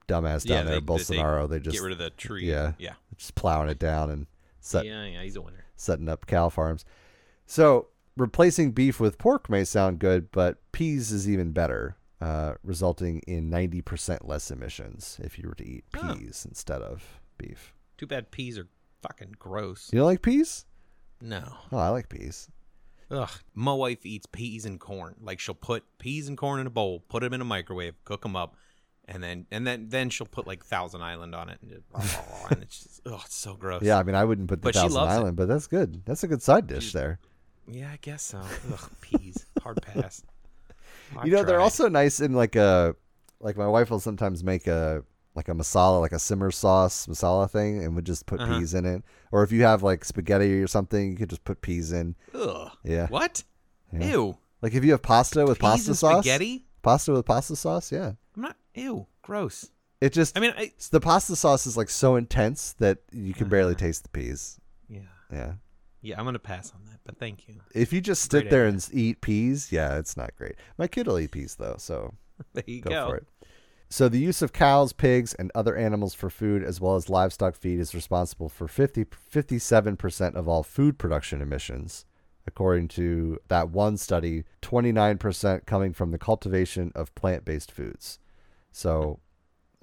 dumbass 0.08 0.46
Yeah, 0.48 0.56
down 0.58 0.66
there, 0.66 0.74
they- 0.76 0.80
they- 0.80 0.86
Bolsonaro. 0.86 1.48
They, 1.48 1.58
just 1.58 1.76
Get 1.76 1.82
rid 1.82 1.92
of 1.92 1.98
the 1.98 2.10
tree. 2.10 2.48
yeah. 2.48 2.72
Yeah. 2.78 2.94
just 3.16 3.34
plowing 3.34 3.68
it 3.70 3.78
down 3.78 4.10
and 4.10 4.26
set, 4.60 4.84
Yeah. 4.84 5.04
Yeah. 5.06 5.22
He's 5.22 5.36
a 5.36 5.42
winner. 5.42 5.64
setting 5.74 6.08
up 6.08 6.26
cow 6.26 6.48
farms. 6.48 6.84
So 7.46 7.88
replacing 8.16 8.72
beef 8.72 8.98
with 9.00 9.18
pork 9.18 9.50
may 9.50 9.64
sound 9.64 9.98
good, 9.98 10.30
but 10.30 10.58
peas 10.72 11.10
is 11.12 11.28
even 11.28 11.52
better, 11.52 11.96
uh, 12.20 12.54
resulting 12.62 13.20
in 13.26 13.50
ninety 13.50 13.82
percent 13.82 14.26
less 14.26 14.50
emissions 14.50 15.18
if 15.22 15.38
you 15.38 15.48
were 15.48 15.54
to 15.54 15.66
eat 15.66 15.84
Oh. 15.96 16.14
peas 16.14 16.46
instead 16.48 16.80
of 16.82 17.20
beef. 17.38 17.74
Too 17.98 18.06
bad 18.06 18.30
peas 18.30 18.58
are 18.58 18.68
fucking 19.02 19.34
gross. 19.38 19.90
You 19.92 19.98
don't 20.00 20.06
like 20.06 20.22
peas? 20.22 20.64
No. 21.20 21.42
Oh, 21.72 21.78
I 21.78 21.88
like 21.88 22.08
peas. 22.08 22.48
Ugh. 23.10 23.30
My 23.54 23.72
wife 23.72 24.04
eats 24.04 24.26
peas 24.26 24.64
and 24.66 24.80
corn. 24.80 25.14
Like 25.20 25.38
she'll 25.40 25.54
put 25.54 25.84
peas 25.98 26.28
and 26.28 26.36
corn 26.36 26.60
in 26.60 26.66
a 26.66 26.70
bowl, 26.70 27.04
put 27.08 27.22
them 27.22 27.32
in 27.32 27.40
a 27.40 27.44
microwave, 27.44 27.94
cook 28.04 28.22
them 28.22 28.34
up, 28.36 28.56
and 29.06 29.22
then 29.22 29.46
and 29.50 29.66
then 29.66 29.88
then 29.90 30.10
she'll 30.10 30.26
put 30.26 30.46
like 30.46 30.64
Thousand 30.64 31.02
Island 31.02 31.34
on 31.34 31.48
it, 31.48 31.58
and, 31.62 31.70
just, 31.70 32.18
and 32.50 32.62
it's 32.62 32.82
just 32.82 33.00
oh, 33.06 33.20
it's 33.24 33.36
so 33.36 33.54
gross. 33.54 33.82
Yeah, 33.82 33.98
I 33.98 34.02
mean, 34.02 34.14
I 34.16 34.24
wouldn't 34.24 34.48
put 34.48 34.60
the 34.60 34.66
But 34.66 34.74
Thousand 34.74 34.92
loves 34.92 35.12
it. 35.14 35.16
Island, 35.18 35.36
but 35.36 35.46
that's 35.48 35.66
good. 35.68 36.02
That's 36.04 36.24
a 36.24 36.28
good 36.28 36.42
side 36.42 36.66
dish 36.66 36.92
Dude, 36.92 37.00
there. 37.00 37.18
Yeah, 37.68 37.90
I 37.92 37.98
guess 38.00 38.22
so. 38.22 38.38
Ugh, 38.72 38.90
peas, 39.00 39.46
hard 39.62 39.80
pass. 39.82 40.22
you 41.24 41.32
know, 41.32 41.42
they're 41.44 41.60
also 41.60 41.88
nice 41.88 42.20
in 42.20 42.32
like 42.32 42.56
a 42.56 42.94
like 43.40 43.56
my 43.56 43.66
wife 43.68 43.90
will 43.90 44.00
sometimes 44.00 44.42
make 44.44 44.66
a 44.66 45.04
like 45.34 45.48
a 45.48 45.52
masala, 45.52 46.00
like 46.00 46.12
a 46.12 46.18
simmer 46.18 46.50
sauce 46.50 47.06
masala 47.06 47.50
thing, 47.50 47.84
and 47.84 47.94
would 47.94 48.06
just 48.06 48.24
put 48.26 48.40
Uh-huh. 48.40 48.58
peas 48.58 48.72
in 48.74 48.84
it. 48.86 49.02
Or 49.32 49.42
if 49.42 49.52
you 49.52 49.62
have 49.64 49.82
like 49.82 50.04
spaghetti 50.04 50.62
or 50.62 50.66
something, 50.66 51.10
you 51.10 51.16
could 51.16 51.28
just 51.30 51.44
put 51.44 51.60
peas 51.60 51.92
in. 51.92 52.14
Ugh. 52.34 52.70
Yeah, 52.84 53.06
What? 53.08 53.44
Yeah. 53.92 54.10
Ew. 54.12 54.38
like 54.62 54.74
if 54.74 54.84
you 54.84 54.92
have 54.92 55.02
pasta 55.02 55.44
with 55.44 55.58
Peas 55.58 55.68
pasta 55.70 55.94
sauce, 55.94 56.24
spaghetti? 56.24 56.64
pasta 56.82 57.12
with 57.12 57.26
pasta 57.26 57.54
sauce, 57.56 57.92
yeah. 57.92 58.12
I'm 58.34 58.42
not. 58.42 58.56
Ew. 58.74 59.06
Gross. 59.22 59.70
It 60.00 60.12
just 60.12 60.36
I 60.36 60.40
mean, 60.40 60.52
I, 60.56 60.72
the 60.90 61.00
pasta 61.00 61.36
sauce 61.36 61.66
is 61.66 61.76
like 61.76 61.88
so 61.90 62.16
intense 62.16 62.74
that 62.78 62.98
you 63.12 63.32
can 63.34 63.48
barely 63.48 63.72
Uh-huh. 63.72 63.86
taste 63.86 64.02
the 64.04 64.08
peas. 64.10 64.58
yeah, 64.88 65.00
Yeah. 65.32 65.52
Yeah. 66.06 66.18
I'm 66.18 66.24
gonna 66.24 66.38
pass 66.38 66.72
on 66.74 66.80
that, 66.86 67.00
but 67.04 67.18
thank 67.18 67.48
you. 67.48 67.56
If 67.74 67.92
you 67.92 68.00
just 68.00 68.30
sit 68.30 68.50
there 68.50 68.66
and 68.66 68.86
eat 68.92 69.20
peas, 69.20 69.72
yeah, 69.72 69.98
it's 69.98 70.16
not 70.16 70.34
great. 70.36 70.54
My 70.78 70.86
kid 70.86 71.06
will 71.06 71.18
eat 71.18 71.32
peas 71.32 71.56
though, 71.56 71.76
so 71.78 72.14
There 72.52 72.64
you 72.66 72.80
go, 72.80 72.90
go. 72.90 73.08
for 73.08 73.16
it. 73.16 73.26
So 73.88 74.08
the 74.08 74.18
use 74.18 74.42
of 74.42 74.52
cows, 74.52 74.92
pigs, 74.92 75.32
and 75.34 75.52
other 75.54 75.76
animals 75.76 76.12
for 76.12 76.28
food, 76.28 76.64
as 76.64 76.80
well 76.80 76.96
as 76.96 77.08
livestock 77.08 77.54
feed, 77.54 77.78
is 77.78 77.94
responsible 77.94 78.48
for 78.48 78.66
50, 78.66 79.04
57% 79.04 80.34
of 80.34 80.48
all 80.48 80.64
food 80.64 80.98
production 80.98 81.40
emissions. 81.40 82.04
According 82.48 82.88
to 82.88 83.38
that 83.48 83.70
one 83.70 83.96
study, 83.96 84.44
29% 84.62 85.66
coming 85.66 85.92
from 85.92 86.10
the 86.10 86.18
cultivation 86.18 86.92
of 86.94 87.14
plant-based 87.14 87.70
foods. 87.70 88.18
So 88.72 89.20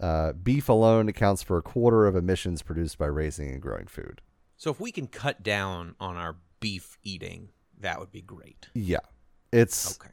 uh, 0.02 0.34
beef 0.34 0.68
alone 0.70 1.08
accounts 1.08 1.44
for 1.44 1.58
a 1.58 1.62
quarter 1.62 2.06
of 2.06 2.16
emissions 2.16 2.62
produced 2.62 2.98
by 2.98 3.06
raising 3.06 3.50
and 3.50 3.62
growing 3.62 3.88
food. 3.88 4.22
So 4.58 4.72
if 4.72 4.80
we 4.80 4.92
can 4.92 5.08
cut 5.08 5.44
down 5.44 5.96
on 6.00 6.16
our 6.16 6.36
beef 6.60 6.98
eating, 7.04 7.50
that 7.80 8.00
would 8.00 8.12
be 8.12 8.22
great. 8.22 8.70
Yeah. 8.74 9.00
It's 9.52 10.00
Okay. 10.00 10.10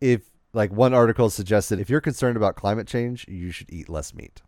if 0.00 0.30
like 0.52 0.72
one 0.72 0.94
article 0.94 1.28
suggested 1.30 1.78
if 1.80 1.90
you're 1.90 2.00
concerned 2.00 2.36
about 2.36 2.56
climate 2.56 2.86
change, 2.86 3.26
you 3.28 3.50
should 3.50 3.70
eat 3.70 3.88
less 3.88 4.14
meat. 4.14 4.42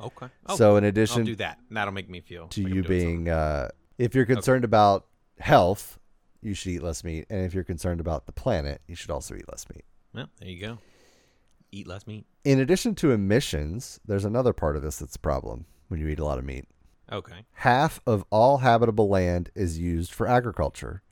Okay. 0.00 0.26
Oh, 0.46 0.56
so 0.56 0.76
in 0.76 0.84
I'll 0.84 0.88
addition 0.88 1.24
do 1.24 1.36
that. 1.36 1.58
That'll 1.70 1.92
make 1.92 2.08
me 2.08 2.20
feel 2.20 2.48
to 2.48 2.62
like 2.62 2.72
you 2.74 2.82
being 2.82 3.28
uh, 3.28 3.68
if 3.98 4.14
you're 4.14 4.26
concerned 4.26 4.64
about 4.64 5.06
health 5.38 5.98
you 6.40 6.54
should 6.54 6.72
eat 6.72 6.82
less 6.82 7.04
meat 7.04 7.24
and 7.30 7.44
if 7.44 7.54
you're 7.54 7.62
concerned 7.64 8.00
about 8.00 8.26
the 8.26 8.32
planet 8.32 8.80
you 8.88 8.94
should 8.96 9.10
also 9.10 9.34
eat 9.34 9.48
less 9.50 9.66
meat. 9.74 9.84
Well, 10.14 10.28
there 10.38 10.48
you 10.48 10.60
go. 10.60 10.78
Eat 11.72 11.86
less 11.86 12.06
meat. 12.06 12.26
in 12.44 12.58
addition 12.60 12.94
to 12.96 13.12
emissions 13.12 13.98
there's 14.06 14.24
another 14.24 14.52
part 14.52 14.76
of 14.76 14.82
this 14.82 14.98
that's 14.98 15.16
a 15.16 15.20
problem 15.20 15.64
when 15.88 15.98
you 16.00 16.08
eat 16.08 16.18
a 16.18 16.24
lot 16.24 16.38
of 16.38 16.44
meat 16.44 16.66
Okay. 17.12 17.44
half 17.52 18.00
of 18.06 18.24
all 18.30 18.58
habitable 18.58 19.08
land 19.08 19.50
is 19.54 19.78
used 19.78 20.12
for 20.12 20.26
agriculture 20.26 21.02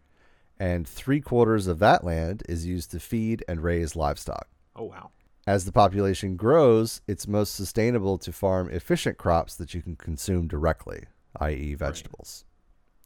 and 0.59 0.89
three 0.89 1.21
quarters 1.21 1.67
of 1.67 1.79
that 1.79 2.05
land 2.05 2.43
is 2.49 2.67
used 2.67 2.91
to 2.91 3.01
feed 3.01 3.45
and 3.47 3.63
raise 3.63 3.95
livestock 3.95 4.49
Oh 4.77 4.85
wow. 4.85 5.11
As 5.47 5.65
the 5.65 5.73
population 5.73 6.37
grows, 6.37 7.01
it's 7.09 7.27
most 7.27 7.55
sustainable 7.55 8.19
to 8.19 8.33
farm 8.33 8.71
efficient 8.71 9.19
crops 9.19 9.57
that 9.57 9.75
you 9.75 9.83
can 9.83 9.97
consume 9.97 10.47
directly, 10.47 11.05
i.e., 11.41 11.75
vegetables 11.75 12.45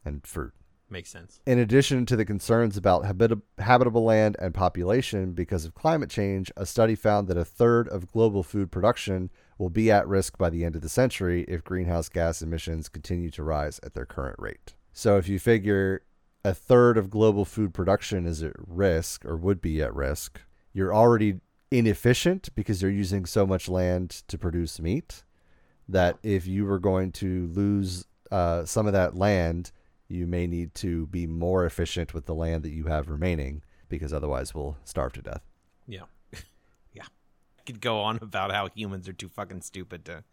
and 0.03 0.25
fruit. 0.25 0.53
Makes 0.89 1.09
sense. 1.09 1.41
In 1.47 1.57
addition 1.57 2.05
to 2.05 2.15
the 2.15 2.25
concerns 2.25 2.77
about 2.77 3.05
habit- 3.05 3.39
habitable 3.57 4.03
land 4.03 4.35
and 4.39 4.53
population 4.53 5.31
because 5.33 5.65
of 5.65 5.73
climate 5.73 6.09
change, 6.09 6.51
a 6.55 6.65
study 6.65 6.93
found 6.93 7.27
that 7.27 7.37
a 7.37 7.45
third 7.45 7.87
of 7.87 8.11
global 8.11 8.43
food 8.43 8.71
production 8.71 9.31
will 9.57 9.69
be 9.69 9.91
at 9.91 10.07
risk 10.07 10.37
by 10.37 10.49
the 10.49 10.63
end 10.65 10.75
of 10.75 10.81
the 10.81 10.89
century 10.89 11.45
if 11.47 11.63
greenhouse 11.63 12.09
gas 12.09 12.41
emissions 12.41 12.89
continue 12.89 13.29
to 13.31 13.43
rise 13.43 13.79
at 13.83 13.93
their 13.93 14.05
current 14.05 14.37
rate. 14.39 14.75
So, 14.91 15.17
if 15.17 15.27
you 15.27 15.39
figure 15.39 16.03
a 16.43 16.53
third 16.53 16.97
of 16.97 17.09
global 17.09 17.43
food 17.43 17.73
production 17.73 18.25
is 18.25 18.43
at 18.43 18.53
risk 18.57 19.25
or 19.25 19.35
would 19.35 19.61
be 19.61 19.81
at 19.81 19.93
risk, 19.95 20.41
you're 20.73 20.93
already 20.93 21.39
inefficient 21.71 22.49
because 22.55 22.81
you're 22.81 22.91
using 22.91 23.25
so 23.25 23.45
much 23.45 23.67
land 23.67 24.09
to 24.27 24.37
produce 24.37 24.79
meat 24.79 25.23
that 25.87 26.17
if 26.23 26.47
you 26.47 26.65
were 26.65 26.79
going 26.79 27.11
to 27.11 27.47
lose 27.53 28.05
uh, 28.31 28.65
some 28.65 28.87
of 28.87 28.93
that 28.93 29.15
land, 29.15 29.71
you 30.07 30.27
may 30.27 30.47
need 30.47 30.73
to 30.75 31.07
be 31.07 31.25
more 31.25 31.65
efficient 31.65 32.13
with 32.13 32.25
the 32.25 32.35
land 32.35 32.63
that 32.63 32.71
you 32.71 32.85
have 32.85 33.09
remaining 33.09 33.63
because 33.89 34.13
otherwise 34.13 34.53
we'll 34.53 34.77
starve 34.83 35.13
to 35.13 35.21
death. 35.21 35.41
Yeah. 35.87 35.99
yeah. 35.99 36.05
Could 37.65 37.81
go 37.81 37.99
on 38.01 38.17
about 38.21 38.51
how 38.51 38.69
humans 38.75 39.07
are 39.09 39.13
too 39.13 39.29
fucking 39.29 39.61
stupid 39.61 40.05
to 40.05 40.23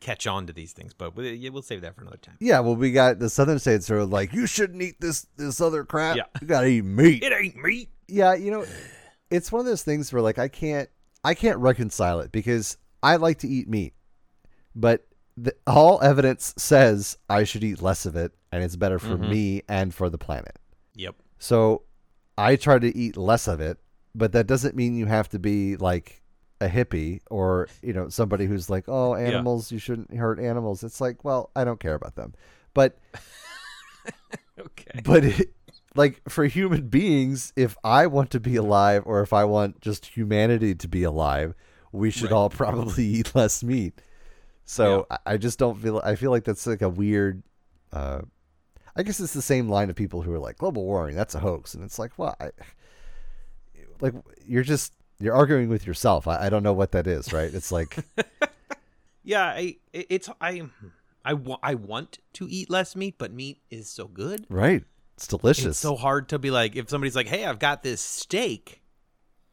catch 0.00 0.26
on 0.26 0.46
to 0.46 0.52
these 0.52 0.72
things, 0.72 0.94
but 0.94 1.14
we'll 1.14 1.62
save 1.62 1.82
that 1.82 1.94
for 1.94 2.00
another 2.02 2.16
time. 2.16 2.36
Yeah, 2.40 2.60
well, 2.60 2.74
we 2.76 2.90
got 2.90 3.18
the 3.18 3.28
southern 3.28 3.58
states 3.58 3.90
are 3.90 4.04
like, 4.04 4.32
you 4.32 4.46
shouldn't 4.46 4.80
eat 4.82 5.00
this 5.00 5.26
this 5.36 5.60
other 5.60 5.84
crap. 5.84 6.16
Yeah. 6.16 6.22
You 6.40 6.46
gotta 6.46 6.66
eat 6.68 6.84
meat. 6.84 7.22
It 7.22 7.32
ain't 7.32 7.56
meat. 7.56 7.88
yeah, 8.08 8.34
you 8.34 8.50
know, 8.50 8.64
it's 9.30 9.52
one 9.52 9.60
of 9.60 9.66
those 9.66 9.82
things 9.82 10.12
where 10.12 10.22
like 10.22 10.38
I 10.38 10.48
can't 10.48 10.88
I 11.22 11.34
can't 11.34 11.58
reconcile 11.58 12.20
it 12.20 12.32
because 12.32 12.78
I 13.02 13.16
like 13.16 13.38
to 13.40 13.48
eat 13.48 13.68
meat, 13.68 13.92
but 14.74 15.06
the, 15.36 15.54
all 15.66 16.00
evidence 16.02 16.54
says 16.56 17.16
I 17.28 17.44
should 17.44 17.64
eat 17.64 17.80
less 17.82 18.04
of 18.06 18.16
it, 18.16 18.32
and 18.52 18.62
it's 18.64 18.76
better 18.76 18.98
for 18.98 19.16
Mhm. 19.16 19.30
me 19.30 19.62
and 19.68 19.94
for 19.94 20.08
the 20.10 20.18
planet. 20.18 20.58
Yep. 20.94 21.16
So 21.38 21.82
I 22.38 22.56
try 22.56 22.78
to 22.78 22.94
eat 22.96 23.16
less 23.16 23.48
of 23.48 23.60
it, 23.60 23.78
but 24.14 24.32
that 24.32 24.46
doesn't 24.46 24.74
mean 24.76 24.96
you 24.96 25.06
have 25.06 25.28
to 25.30 25.38
be 25.38 25.76
like 25.76 26.19
a 26.60 26.68
hippie 26.68 27.20
or 27.30 27.68
you 27.82 27.92
know 27.92 28.08
somebody 28.08 28.46
who's 28.46 28.68
like, 28.70 28.84
oh, 28.88 29.14
animals, 29.14 29.72
you 29.72 29.78
shouldn't 29.78 30.14
hurt 30.14 30.38
animals. 30.38 30.82
It's 30.84 31.00
like, 31.00 31.24
well, 31.24 31.50
I 31.56 31.64
don't 31.64 31.80
care 31.80 31.94
about 31.94 32.14
them, 32.16 32.34
but 32.74 32.98
Okay. 34.58 35.00
but 35.04 35.24
it, 35.24 35.52
like 35.94 36.20
for 36.28 36.44
human 36.44 36.88
beings, 36.88 37.52
if 37.56 37.76
I 37.82 38.06
want 38.06 38.30
to 38.32 38.40
be 38.40 38.56
alive 38.56 39.02
or 39.06 39.22
if 39.22 39.32
I 39.32 39.44
want 39.44 39.80
just 39.80 40.06
humanity 40.06 40.74
to 40.74 40.88
be 40.88 41.02
alive, 41.02 41.54
we 41.92 42.10
should 42.10 42.30
Right. 42.30 42.32
all 42.36 42.50
probably 42.64 43.04
eat 43.04 43.34
less 43.34 43.62
meat. 43.62 44.00
So 44.64 45.06
I 45.10 45.18
I 45.26 45.36
just 45.36 45.58
don't 45.58 45.78
feel. 45.78 46.00
I 46.04 46.14
feel 46.14 46.30
like 46.30 46.44
that's 46.44 46.66
like 46.66 46.82
a 46.82 46.88
weird. 46.88 47.42
Uh, 47.92 48.20
I 48.94 49.02
guess 49.02 49.18
it's 49.18 49.32
the 49.32 49.42
same 49.42 49.68
line 49.68 49.88
of 49.90 49.96
people 49.96 50.22
who 50.22 50.32
are 50.32 50.38
like 50.38 50.58
global 50.58 50.84
warming. 50.84 51.16
That's 51.16 51.34
a 51.34 51.40
hoax, 51.40 51.74
and 51.74 51.82
it's 51.82 51.98
like, 51.98 52.12
well, 52.18 52.36
I, 52.40 52.50
like 54.00 54.14
you're 54.46 54.62
just 54.62 54.92
you're 55.20 55.34
arguing 55.34 55.68
with 55.68 55.86
yourself. 55.86 56.26
I, 56.26 56.46
I 56.46 56.48
don't 56.50 56.62
know 56.62 56.72
what 56.72 56.92
that 56.92 57.06
is, 57.06 57.32
right? 57.32 57.52
It's 57.52 57.70
like, 57.70 57.96
Yeah, 59.22 59.44
I 59.44 59.76
it's 59.92 60.28
I 60.40 60.62
I 61.24 61.34
wa- 61.34 61.58
I 61.62 61.74
want 61.74 62.18
to 62.34 62.48
eat 62.48 62.70
less 62.70 62.96
meat, 62.96 63.16
but 63.18 63.32
meat 63.32 63.60
is 63.70 63.88
so 63.88 64.06
good. 64.08 64.46
right? 64.48 64.82
It's 65.16 65.26
delicious. 65.26 65.66
It's 65.66 65.78
so 65.78 65.94
hard 65.96 66.30
to 66.30 66.38
be 66.38 66.50
like 66.50 66.74
if 66.74 66.88
somebody's 66.88 67.14
like, 67.14 67.28
"Hey, 67.28 67.44
I've 67.44 67.58
got 67.58 67.82
this 67.82 68.00
steak 68.00 68.80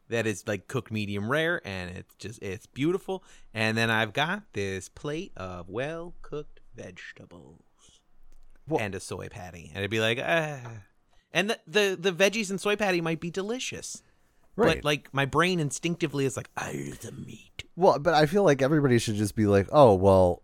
that 0.07 0.25
is 0.25 0.47
like 0.47 0.69
cooked 0.69 0.89
medium 0.89 1.29
rare 1.29 1.61
and 1.67 1.91
it's 1.97 2.15
just 2.15 2.41
it's 2.41 2.65
beautiful, 2.65 3.23
and 3.53 3.77
then 3.77 3.89
I've 3.89 4.13
got 4.13 4.43
this 4.53 4.87
plate 4.87 5.33
of 5.35 5.67
well 5.67 6.15
cooked 6.21 6.61
vegetables 6.73 7.61
Well- 8.69 8.79
and 8.79 8.95
a 8.95 9.01
soy 9.01 9.27
patty," 9.27 9.67
and 9.69 9.79
it'd 9.79 9.91
be 9.91 9.99
like, 9.99 10.19
ah. 10.23 10.61
And 11.33 11.49
the, 11.49 11.59
the 11.67 11.97
the 11.99 12.13
veggies 12.13 12.49
and 12.49 12.59
soy 12.59 12.77
patty 12.77 13.01
might 13.01 13.19
be 13.19 13.29
delicious, 13.29 14.01
right. 14.57 14.75
but 14.77 14.85
like 14.85 15.09
my 15.13 15.25
brain 15.25 15.59
instinctively 15.59 16.25
is 16.25 16.35
like, 16.37 16.49
"I 16.57 16.71
eat 16.73 17.01
the 17.01 17.11
meat." 17.11 17.63
Well, 17.75 17.99
but 17.99 18.13
I 18.13 18.25
feel 18.25 18.43
like 18.43 18.61
everybody 18.61 18.97
should 18.99 19.15
just 19.15 19.35
be 19.35 19.45
like, 19.45 19.67
oh, 19.71 19.93
well, 19.93 20.41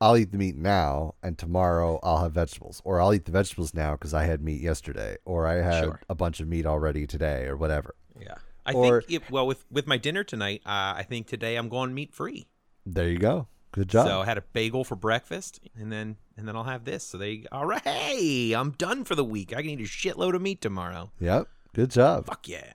I'll 0.00 0.16
eat 0.16 0.30
the 0.32 0.38
meat 0.38 0.56
now, 0.56 1.14
and 1.22 1.36
tomorrow 1.36 1.98
I'll 2.02 2.18
have 2.22 2.32
vegetables, 2.32 2.80
or 2.84 3.00
I'll 3.00 3.12
eat 3.14 3.24
the 3.24 3.32
vegetables 3.32 3.74
now 3.74 3.92
because 3.92 4.14
I 4.14 4.24
had 4.24 4.40
meat 4.42 4.60
yesterday, 4.60 5.16
or 5.24 5.46
I 5.46 5.54
had 5.62 5.84
Sure. 5.84 6.00
a 6.08 6.14
bunch 6.14 6.38
of 6.40 6.48
meat 6.48 6.64
already 6.66 7.06
today, 7.06 7.46
or 7.46 7.56
whatever. 7.56 7.94
Yeah, 8.20 8.34
I 8.64 8.72
Or- 8.72 9.02
think 9.02 9.22
if, 9.24 9.30
well 9.30 9.46
with 9.46 9.64
with 9.70 9.86
my 9.86 9.96
dinner 9.96 10.22
tonight, 10.22 10.62
uh, 10.66 10.94
I 10.96 11.04
think 11.08 11.26
today 11.26 11.56
I'm 11.56 11.68
going 11.68 11.92
meat 11.94 12.12
free. 12.14 12.46
There 12.84 13.08
you 13.08 13.18
go. 13.18 13.48
Good 13.72 13.88
job. 13.88 14.06
So 14.06 14.20
I 14.20 14.24
had 14.26 14.38
a 14.38 14.42
bagel 14.52 14.84
for 14.84 14.96
breakfast, 14.96 15.60
and 15.78 15.90
then 15.92 16.16
and 16.36 16.46
then 16.46 16.54
I'll 16.56 16.64
have 16.64 16.84
this. 16.84 17.02
So 17.04 17.18
they 17.18 17.44
all 17.50 17.66
right. 17.66 17.82
Hey, 17.82 18.52
I'm 18.52 18.70
done 18.72 19.04
for 19.04 19.14
the 19.14 19.24
week. 19.24 19.52
I 19.54 19.60
can 19.62 19.70
eat 19.70 19.80
a 19.80 19.84
shitload 19.84 20.34
of 20.34 20.42
meat 20.42 20.60
tomorrow. 20.60 21.10
yep. 21.18 21.48
Good 21.74 21.90
job. 21.90 22.26
Fuck 22.26 22.48
yeah. 22.48 22.72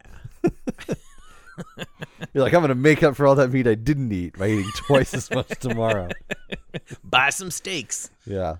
You're 2.33 2.43
like, 2.43 2.53
I'm 2.53 2.61
gonna 2.61 2.75
make 2.75 3.03
up 3.03 3.15
for 3.15 3.27
all 3.27 3.35
that 3.35 3.51
meat 3.51 3.67
I 3.67 3.75
didn't 3.75 4.11
eat 4.11 4.37
by 4.37 4.47
eating 4.49 4.71
twice 4.75 5.13
as 5.13 5.29
much 5.31 5.49
tomorrow. 5.59 6.09
Buy 7.03 7.29
some 7.29 7.51
steaks. 7.51 8.09
Yeah. 8.25 8.57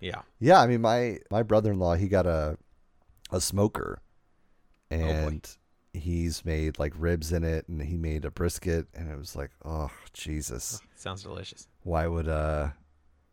Yeah. 0.00 0.22
Yeah. 0.40 0.60
I 0.60 0.66
mean, 0.66 0.80
my 0.80 1.18
my 1.30 1.42
brother-in-law, 1.42 1.94
he 1.96 2.08
got 2.08 2.26
a 2.26 2.56
a 3.30 3.40
smoker, 3.40 4.00
Oh, 4.90 4.94
and 4.96 5.48
he's 5.92 6.44
made 6.44 6.78
like 6.78 6.92
ribs 6.96 7.32
in 7.32 7.44
it, 7.44 7.66
and 7.68 7.82
he 7.82 7.96
made 7.96 8.24
a 8.24 8.30
brisket, 8.30 8.86
and 8.94 9.10
it 9.10 9.18
was 9.18 9.34
like, 9.36 9.50
oh 9.64 9.90
Jesus. 10.12 10.80
Sounds 10.96 11.22
delicious. 11.22 11.66
why 11.82 12.06
would 12.06 12.28
uh 12.28 12.68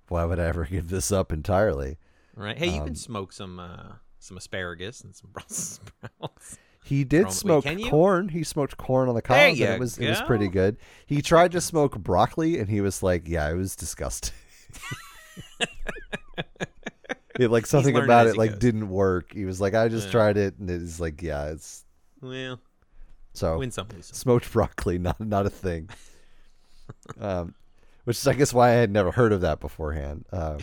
why 0.08 0.24
would 0.26 0.40
I 0.40 0.46
ever 0.46 0.66
give 0.70 0.90
this 0.90 1.12
up 1.12 1.32
entirely? 1.32 1.98
Right. 2.36 2.58
Hey, 2.58 2.68
you 2.74 2.80
Um, 2.82 2.88
can 2.88 2.96
smoke 2.96 3.32
some 3.34 3.60
uh 3.60 3.94
some 4.20 4.38
asparagus 4.38 5.02
and 5.02 5.16
some 5.16 5.30
Brussels 5.32 5.80
sprouts. 6.02 6.58
He 6.86 7.04
did 7.04 7.26
wait, 7.26 7.34
smoke 7.34 7.64
can 7.64 7.80
you? 7.80 7.90
corn. 7.90 8.30
He 8.30 8.44
smoked 8.44 8.78
corn 8.78 9.10
on 9.10 9.16
the 9.16 9.22
cob, 9.22 9.38
and 9.38 9.60
it 9.60 9.80
was 9.80 9.98
it 9.98 10.08
was 10.08 10.22
pretty 10.22 10.48
good. 10.48 10.78
He 11.08 11.22
tried 11.22 11.52
to 11.54 11.62
smoke 11.62 11.98
broccoli, 11.98 12.60
and 12.60 12.70
he 12.70 12.80
was 12.80 13.02
like, 13.02 13.28
"Yeah, 13.28 13.50
it 13.50 13.56
was 13.56 13.76
disgusting." 13.76 14.34
it, 17.40 17.50
like 17.52 17.66
something 17.66 17.96
about 17.98 18.28
it 18.28 18.38
like 18.38 18.52
goes. 18.52 18.60
didn't 18.60 18.90
work. 18.90 19.34
He 19.34 19.46
was 19.46 19.60
like, 19.60 19.74
"I 19.74 19.88
just 19.88 20.08
Yeah. 20.08 20.12
tried 20.12 20.38
it," 20.38 20.58
and 20.60 20.70
it's 20.70 21.00
like, 21.00 21.22
"Yeah, 21.22 21.46
it's 21.50 21.86
Well, 22.22 22.60
so." 23.34 23.58
win 23.58 23.72
some, 23.72 23.88
some. 23.90 24.02
smoked 24.02 24.52
broccoli, 24.52 24.98
not 25.00 25.20
not 25.20 25.46
a 25.46 25.50
thing. 25.50 25.90
um, 27.20 27.56
which 28.04 28.18
is, 28.18 28.28
I 28.28 28.34
guess, 28.34 28.54
why 28.54 28.70
I 28.70 28.74
had 28.74 28.92
never 28.92 29.12
heard 29.12 29.34
of 29.34 29.42
that 29.42 29.60
beforehand. 29.60 30.26
Um, 30.32 30.60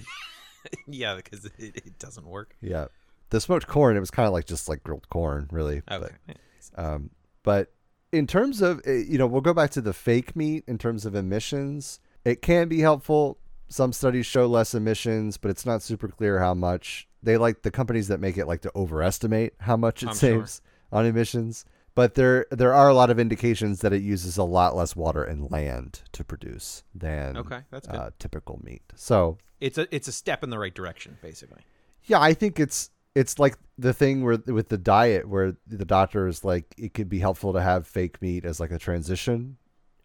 yeah, 0.86 1.16
because 1.16 1.44
it, 1.44 1.52
it 1.58 1.98
doesn't 1.98 2.26
work. 2.26 2.54
yeah, 2.60 2.86
the 3.32 3.40
smoked 3.40 3.66
corn, 3.66 3.96
it 3.96 4.00
was 4.00 4.10
kind 4.10 4.26
of 4.26 4.32
like 4.32 4.44
just 4.46 4.68
like 4.68 4.82
grilled 4.84 5.08
corn, 5.10 5.48
really. 5.50 5.82
but- 5.86 6.02
Okay. 6.04 6.38
Um, 6.76 7.10
but 7.42 7.72
in 8.12 8.26
terms 8.26 8.62
of, 8.62 8.80
uh, 8.86 8.92
you 8.92 9.18
know, 9.18 9.26
we'll 9.26 9.40
go 9.40 9.52
back 9.54 9.70
to 9.70 9.80
the 9.80 9.92
fake 9.92 10.36
meat 10.36 10.64
in 10.66 10.78
terms 10.78 11.04
of 11.04 11.14
emissions. 11.14 11.98
It 12.24 12.40
can 12.42 12.68
be 12.68 12.80
helpful. 12.80 13.38
Some 13.68 13.92
studies 13.92 14.26
show 14.26 14.46
less 14.46 14.74
emissions, 14.74 15.36
but 15.38 15.50
it's 15.50 15.66
not 15.66 15.82
super 15.82 16.08
clear 16.08 16.38
how 16.38 16.54
much. 16.54 17.08
They 17.22 17.36
like 17.36 17.62
the 17.62 17.70
companies 17.70 18.08
that 18.08 18.20
make 18.20 18.36
it 18.38 18.46
like 18.46 18.60
to 18.62 18.70
overestimate 18.76 19.54
how 19.60 19.76
much 19.76 20.02
it 20.02 20.08
I'm 20.10 20.14
sure. 20.14 20.38
saves 20.40 20.62
on 20.92 21.06
emissions. 21.06 21.64
But 21.94 22.14
there 22.14 22.46
there 22.50 22.72
are 22.72 22.88
a 22.88 22.94
lot 22.94 23.10
of 23.10 23.18
indications 23.18 23.80
that 23.80 23.92
it 23.92 24.02
uses 24.02 24.38
a 24.38 24.44
lot 24.44 24.74
less 24.76 24.94
water 24.96 25.22
and 25.24 25.50
land 25.50 26.02
to 26.12 26.24
produce 26.24 26.84
than 26.94 27.36
Okay, 27.36 27.60
that's 27.70 27.86
uh, 27.88 28.10
typical 28.18 28.60
meat. 28.64 28.82
So 28.94 29.36
It's 29.60 29.76
a 29.78 29.86
it's 29.94 30.08
a 30.08 30.12
step 30.12 30.42
in 30.42 30.50
the 30.50 30.58
right 30.58 30.74
direction, 30.74 31.18
basically. 31.22 31.62
yeah, 32.04 32.20
I 32.20 32.32
think 32.34 32.58
it's 32.60 32.90
it's 33.14 33.38
like 33.38 33.56
the 33.78 33.92
thing 33.92 34.22
where 34.24 34.38
with 34.46 34.68
the 34.68 34.78
diet 34.78 35.28
where 35.28 35.56
the 35.66 35.84
doctor 35.84 36.26
is 36.26 36.44
like 36.44 36.74
it 36.78 36.94
could 36.94 37.08
be 37.08 37.18
helpful 37.18 37.52
to 37.52 37.60
have 37.60 37.86
fake 37.86 38.20
meat 38.22 38.44
as 38.44 38.60
like 38.60 38.70
a 38.70 38.78
transition. 38.78 39.56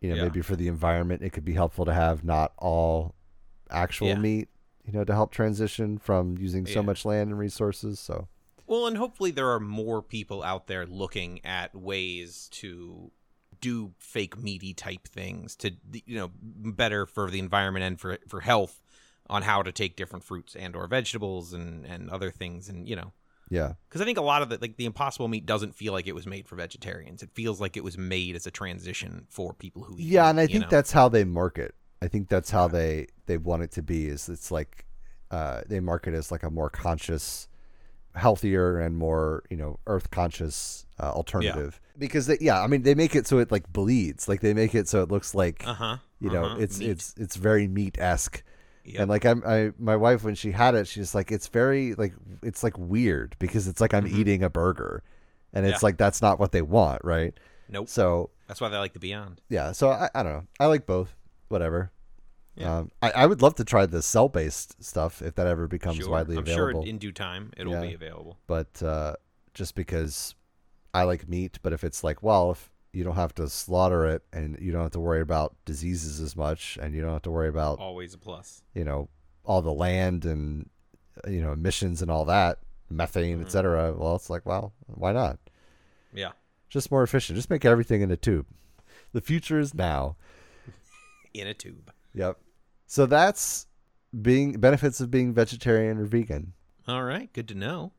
You 0.01 0.09
know, 0.09 0.15
Yeah. 0.17 0.23
maybe 0.23 0.41
for 0.41 0.55
the 0.55 0.67
environment 0.67 1.21
it 1.23 1.31
could 1.31 1.45
be 1.45 1.53
helpful 1.53 1.85
to 1.85 1.93
have 1.93 2.23
not 2.23 2.53
all 2.57 3.15
actual 3.69 4.09
Yeah. 4.09 4.19
meat, 4.19 4.49
you 4.85 4.93
know, 4.93 5.03
to 5.03 5.13
help 5.13 5.31
transition 5.31 5.97
from 5.97 6.37
using 6.37 6.65
so 6.65 6.79
Yeah. 6.79 6.85
much 6.85 7.03
land 7.05 7.29
and 7.31 7.39
resources. 7.39 7.99
So 7.99 8.27
Well, 8.67 8.85
and 8.87 8.97
hopefully 8.97 9.31
there 9.31 9.49
are 9.49 9.59
more 9.61 10.01
people 10.01 10.43
out 10.43 10.67
there 10.67 10.85
looking 10.85 11.43
at 11.45 11.73
ways 11.73 12.49
to 12.51 13.11
do 13.59 13.93
fake 13.97 14.37
meaty 14.37 14.73
type 14.73 15.07
things 15.07 15.55
to 15.55 15.71
you 16.05 16.15
know 16.15 16.31
better 16.41 17.07
for 17.07 17.31
the 17.31 17.39
environment 17.39 17.83
and 17.83 17.99
for 17.99 18.19
for 18.27 18.41
health 18.41 18.83
on 19.29 19.41
how 19.43 19.61
to 19.61 19.71
take 19.71 19.95
different 19.95 20.23
fruits 20.23 20.55
and 20.55 20.75
or 20.75 20.87
vegetables 20.87 21.53
and 21.53 21.85
and 21.85 22.09
other 22.09 22.31
things 22.31 22.69
and 22.69 22.87
you 22.87 22.95
know 22.95 23.11
yeah. 23.49 23.73
because 23.87 24.01
I 24.01 24.05
think 24.05 24.17
a 24.17 24.21
lot 24.21 24.41
of 24.41 24.51
it 24.51 24.61
like 24.61 24.77
the 24.77 24.85
impossible 24.85 25.27
meat 25.27 25.45
doesn't 25.45 25.73
feel 25.75 25.93
like 25.93 26.07
it 26.07 26.15
was 26.15 26.27
made 26.27 26.47
for 26.47 26.55
vegetarians. 26.55 27.23
It 27.23 27.29
feels 27.33 27.61
like 27.61 27.77
it 27.77 27.83
was 27.83 27.97
made 27.97 28.35
as 28.35 28.45
a 28.45 28.51
transition 28.51 29.25
for 29.29 29.53
people 29.53 29.83
who 29.83 29.95
eat 29.97 30.05
Yeah, 30.05 30.23
meat, 30.23 30.29
and 30.31 30.39
I 30.39 30.47
think 30.47 30.63
know? 30.63 30.69
that's 30.69 30.91
how 30.91 31.07
they 31.09 31.23
market. 31.23 31.73
I 32.01 32.07
think 32.07 32.27
that's 32.29 32.51
how 32.51 32.67
they 32.67 33.07
they 33.25 33.37
want 33.37 33.63
it 33.63 33.71
to 33.71 33.81
be. 33.81 34.07
Is 34.07 34.27
it's 34.29 34.51
like 34.51 34.85
uh, 35.31 35.61
they 35.67 35.79
market 35.79 36.13
as 36.13 36.31
like 36.31 36.43
a 36.43 36.49
more 36.51 36.69
conscious 36.69 37.47
healthier 38.15 38.79
and 38.79 38.97
more 38.97 39.43
you 39.49 39.57
know 39.57 39.79
earth 39.85 40.09
conscious 40.09 40.85
uh, 40.99 41.11
alternative 41.11 41.79
because 41.97 42.25
they, 42.25 42.37
yeah 42.41 42.61
I 42.61 42.67
mean 42.67 42.81
they 42.81 42.95
make 42.95 43.15
it 43.15 43.27
so 43.27 43.37
it 43.37 43.51
like 43.51 43.71
bleeds 43.71 44.27
like 44.27 44.41
they 44.41 44.55
make 44.55 44.73
it 44.73 44.87
so 44.87 45.03
it 45.03 45.11
looks 45.11 45.35
like 45.35 45.63
Uh 45.67 45.73
huh. 45.75 45.97
you 46.19 46.31
know 46.31 46.55
it's 46.57 46.79
it's 46.79 47.13
it's 47.17 47.35
very 47.35 47.67
meat 47.67 47.97
esque 47.99 48.43
Yep. 48.87 49.01
and 49.01 49.09
like 49.09 49.25
I'm 49.25 49.43
I 49.45 49.71
my 49.77 49.95
wife 49.95 50.23
when 50.23 50.35
she 50.35 50.51
had 50.51 50.73
it 50.75 50.87
she's 50.87 51.13
like 51.13 51.31
it's 51.31 51.47
very 51.47 51.93
like 51.95 52.13
it's 52.43 52.63
like 52.63 52.77
weird 52.77 53.35
because 53.39 53.67
it's 53.67 53.81
like 53.81 53.93
I'm 53.93 54.07
eating 54.07 54.43
a 54.43 54.49
burger 54.49 55.03
and 55.53 55.65
it's 55.65 55.77
Mm-hmm. 55.77 55.83
Yeah. 55.83 55.87
like 55.87 55.97
that's 55.97 56.21
not 56.21 56.39
what 56.39 56.51
they 56.51 56.61
want 56.61 57.01
right 57.03 57.33
nope. 57.69 57.89
so 57.89 58.29
That's 58.47 58.61
why 58.61 58.69
they 58.69 58.77
like 58.77 58.93
the 58.93 58.99
Beyond. 58.99 59.41
yeah 59.49 59.71
so 59.73 59.89
I, 59.89 60.09
I 60.15 60.23
don't 60.23 60.31
know 60.33 60.43
I 60.59 60.65
like 60.67 60.85
both 60.85 61.15
whatever 61.49 61.91
Yeah. 62.55 62.77
um, 62.77 62.91
I, 63.01 63.11
I 63.11 63.25
would 63.25 63.41
love 63.41 63.55
to 63.55 63.65
try 63.65 63.85
the 63.85 64.01
cell 64.01 64.29
based 64.29 64.81
stuff 64.83 65.21
if 65.21 65.35
that 65.35 65.47
ever 65.47 65.67
becomes 65.67 65.97
Sure. 65.97 66.09
widely 66.09 66.37
I'm 66.37 66.43
available 66.43 66.81
sure 66.83 66.89
in 66.89 66.97
due 66.97 67.11
time 67.11 67.51
it'll 67.57 67.73
Yeah. 67.73 67.81
be 67.81 67.93
available. 67.93 68.37
but 68.47 68.81
uh, 68.83 69.15
just 69.53 69.75
because 69.75 70.33
I 70.93 71.03
like 71.03 71.27
meat, 71.29 71.59
but 71.61 71.73
if 71.73 71.83
it's 71.83 72.03
like, 72.03 72.23
well, 72.23 72.51
if 72.51 72.69
you 72.97 73.03
don't 73.03 73.15
have 73.15 73.35
to 73.35 73.47
slaughter 73.47 74.05
it 74.07 74.23
and 74.33 74.57
you 74.59 74.71
don't 74.71 74.81
have 74.81 74.91
to 74.91 74.99
worry 74.99 75.21
about 75.21 75.55
diseases 75.65 76.19
as 76.19 76.35
much, 76.35 76.77
and 76.81 76.95
you 76.95 77.01
don't 77.01 77.13
have 77.13 77.21
to 77.21 77.31
worry 77.31 77.47
about 77.49 77.79
Always 77.79 78.13
a 78.13 78.17
plus. 78.17 78.63
you 78.73 78.83
know 78.83 79.09
all 79.45 79.61
the 79.61 79.71
land 79.71 80.25
and 80.25 80.69
uh, 81.23 81.29
you 81.29 81.41
know 81.41 81.51
emissions 81.51 82.01
and 82.01 82.09
all 82.09 82.25
that, 82.25 82.59
methane, 82.89 83.37
Mhm. 83.39 83.45
etc. 83.45 83.93
Well, 83.93 84.15
it's 84.15 84.29
like, 84.29 84.45
well, 84.45 84.73
why 84.87 85.11
not? 85.13 85.37
Yeah. 86.13 86.31
Just 86.69 86.89
more 86.91 87.03
efficient. 87.03 87.35
Just 87.37 87.49
make 87.49 87.63
everything 87.65 88.01
in 88.01 88.09
a 88.11 88.17
tube. 88.17 88.45
The 89.13 89.21
future 89.21 89.59
is 89.59 89.73
now. 89.73 90.15
In 91.33 91.47
a 91.47 91.53
tube. 91.53 91.91
Yep. 92.13 92.39
So 92.87 93.05
that's 93.05 93.67
being 94.21 94.53
benefits 94.59 94.99
of 94.99 95.11
being 95.11 95.33
vegetarian 95.33 95.97
or 95.97 96.05
vegan. 96.05 96.53
All 96.87 97.03
right. 97.03 97.31
Good 97.31 97.47
to 97.49 97.55
know. 97.55 97.91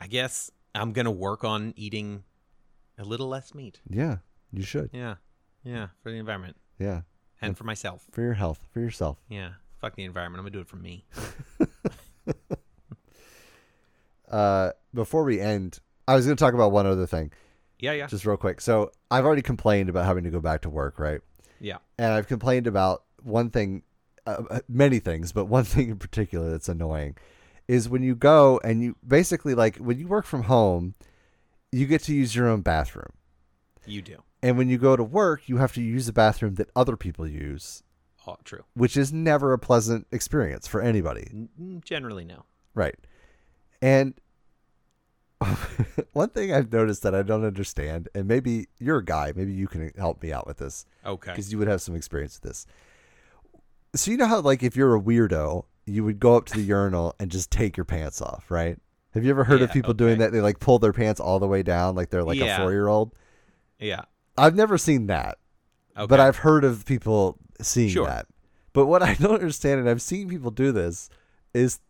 I 0.00 0.06
guess 0.06 0.50
I'm 0.74 0.92
gonna 0.92 1.10
work 1.10 1.44
on 1.44 1.74
eating 1.76 2.24
a 3.02 3.04
little 3.04 3.28
less 3.28 3.54
meat. 3.54 3.80
Yeah, 3.88 4.18
you 4.52 4.62
should. 4.62 4.90
Yeah. 4.92 5.16
Yeah. 5.64 5.88
For 6.02 6.10
the 6.10 6.16
environment 6.18 6.56
Yeah, 6.78 7.02
and 7.40 7.56
for 7.56 7.64
myself. 7.64 8.06
for 8.10 8.22
your 8.22 8.34
health, 8.34 8.66
for 8.72 8.80
yourself. 8.80 9.18
Yeah. 9.28 9.50
Fuck 9.80 9.96
the 9.96 10.04
environment. 10.04 10.40
I'm 10.40 10.44
gonna 10.46 10.52
do 10.52 10.60
it 10.60 10.68
for 10.68 10.76
me. 10.76 11.04
uh, 14.30 14.70
before 14.94 15.24
we 15.24 15.40
end, 15.40 15.78
I 16.08 16.14
was 16.14 16.26
going 16.26 16.36
to 16.36 16.42
talk 16.42 16.54
about 16.54 16.72
one 16.72 16.86
other 16.86 17.06
thing, 17.06 17.32
Yeah. 17.78 17.92
Yeah. 17.92 18.06
just 18.06 18.24
real 18.26 18.36
quick. 18.36 18.60
So 18.60 18.90
I've 19.10 19.24
already 19.24 19.42
complained 19.42 19.88
about 19.88 20.04
having 20.06 20.24
to 20.24 20.30
go 20.30 20.40
back 20.40 20.62
to 20.62 20.70
work, 20.70 20.98
right? 20.98 21.20
Yeah. 21.60 21.78
And 21.98 22.12
I've 22.12 22.26
complained 22.28 22.66
about 22.66 23.04
one 23.22 23.50
thing, 23.50 23.82
uh, 24.26 24.42
uh, 24.50 24.60
many 24.68 24.98
things, 24.98 25.32
but 25.32 25.46
one 25.46 25.64
thing 25.72 25.90
in 25.90 25.98
particular 25.98 26.50
that's 26.50 26.68
annoying 26.68 27.16
is 27.68 27.88
when 27.88 28.02
you 28.02 28.14
go 28.16 28.60
and 28.64 28.82
you 28.82 28.96
basically 29.06 29.54
like 29.54 29.76
when 29.76 29.98
you 29.98 30.08
work 30.08 30.26
from 30.26 30.42
home, 30.44 30.94
you 31.72 31.86
get 31.86 32.02
to 32.04 32.14
use 32.14 32.34
your 32.36 32.48
own 32.48 32.60
bathroom. 32.60 33.12
You 33.86 34.02
do. 34.02 34.22
And 34.42 34.56
when 34.58 34.68
you 34.68 34.78
go 34.78 34.94
to 34.96 35.02
work, 35.04 35.48
you 35.48 35.56
have 35.56 35.72
to 35.74 35.82
use 35.82 36.06
the 36.06 36.12
bathroom 36.12 36.54
that 36.56 36.70
other 36.76 36.96
people 36.96 37.26
use, 37.26 37.82
Oh, 38.26 38.36
true. 38.44 38.64
which 38.74 38.96
is 38.96 39.12
never 39.12 39.52
a 39.52 39.58
pleasant 39.58 40.06
experience 40.12 40.66
for 40.66 40.80
anybody. 40.80 41.48
Generally, 41.84 42.26
no. 42.26 42.44
Right. 42.74 42.96
And 43.80 44.14
one 46.12 46.28
thing 46.28 46.52
I've 46.52 46.72
noticed 46.72 47.02
that 47.02 47.14
I 47.14 47.22
don't 47.22 47.44
understand, 47.44 48.08
and 48.14 48.28
maybe 48.28 48.68
you're 48.78 48.98
a 48.98 49.04
guy, 49.04 49.32
maybe 49.34 49.52
you 49.52 49.66
can 49.66 49.90
help 49.96 50.22
me 50.22 50.32
out 50.32 50.46
with 50.46 50.58
this 50.58 50.86
Okay. 51.04 51.32
because 51.32 51.50
you 51.50 51.58
would 51.58 51.68
have 51.68 51.82
some 51.82 51.96
experience 51.96 52.38
with 52.40 52.48
this. 52.50 52.66
So 53.94 54.10
you 54.10 54.16
know 54.16 54.26
how 54.26 54.40
like 54.40 54.62
if 54.62 54.76
you're 54.76 54.94
a 54.96 55.00
weirdo, 55.00 55.64
you 55.86 56.04
would 56.04 56.20
go 56.20 56.36
up 56.36 56.46
to 56.46 56.54
the 56.54 56.62
urinal 56.62 57.14
and 57.18 57.30
just 57.30 57.50
take 57.50 57.76
your 57.76 57.84
pants 57.84 58.22
off, 58.22 58.50
right? 58.50 58.78
Have 59.14 59.24
you 59.24 59.30
ever 59.30 59.44
heard 59.44 59.60
of 59.62 59.68
Yeah, 59.70 59.74
people 59.74 59.94
doing 59.94 60.18
that? 60.18 60.32
They 60.32 60.40
like 60.40 60.58
pull 60.60 60.78
their 60.78 60.92
pants 60.92 61.20
all 61.20 61.38
the 61.38 61.46
way 61.46 61.62
down, 61.62 61.94
like 61.94 62.10
they're 62.10 62.24
like 62.24 62.38
a 62.40 62.56
four 62.58 62.72
year 62.72 62.88
old. 62.88 63.14
Yeah. 63.78 64.02
I've 64.38 64.54
never 64.54 64.78
seen 64.78 65.06
that, 65.08 65.38
Okay. 65.96 66.06
but 66.06 66.18
I've 66.20 66.36
heard 66.36 66.64
of 66.64 66.86
people 66.86 67.38
seeing 67.60 67.90
Sure. 67.90 68.06
that. 68.06 68.26
But 68.72 68.86
what 68.86 69.02
I 69.10 69.14
don't 69.14 69.34
understand, 69.34 69.80
and 69.80 69.88
I've 69.88 70.00
seen 70.02 70.28
people 70.28 70.50
do 70.50 70.72
this, 70.72 71.10
is, 71.52 71.80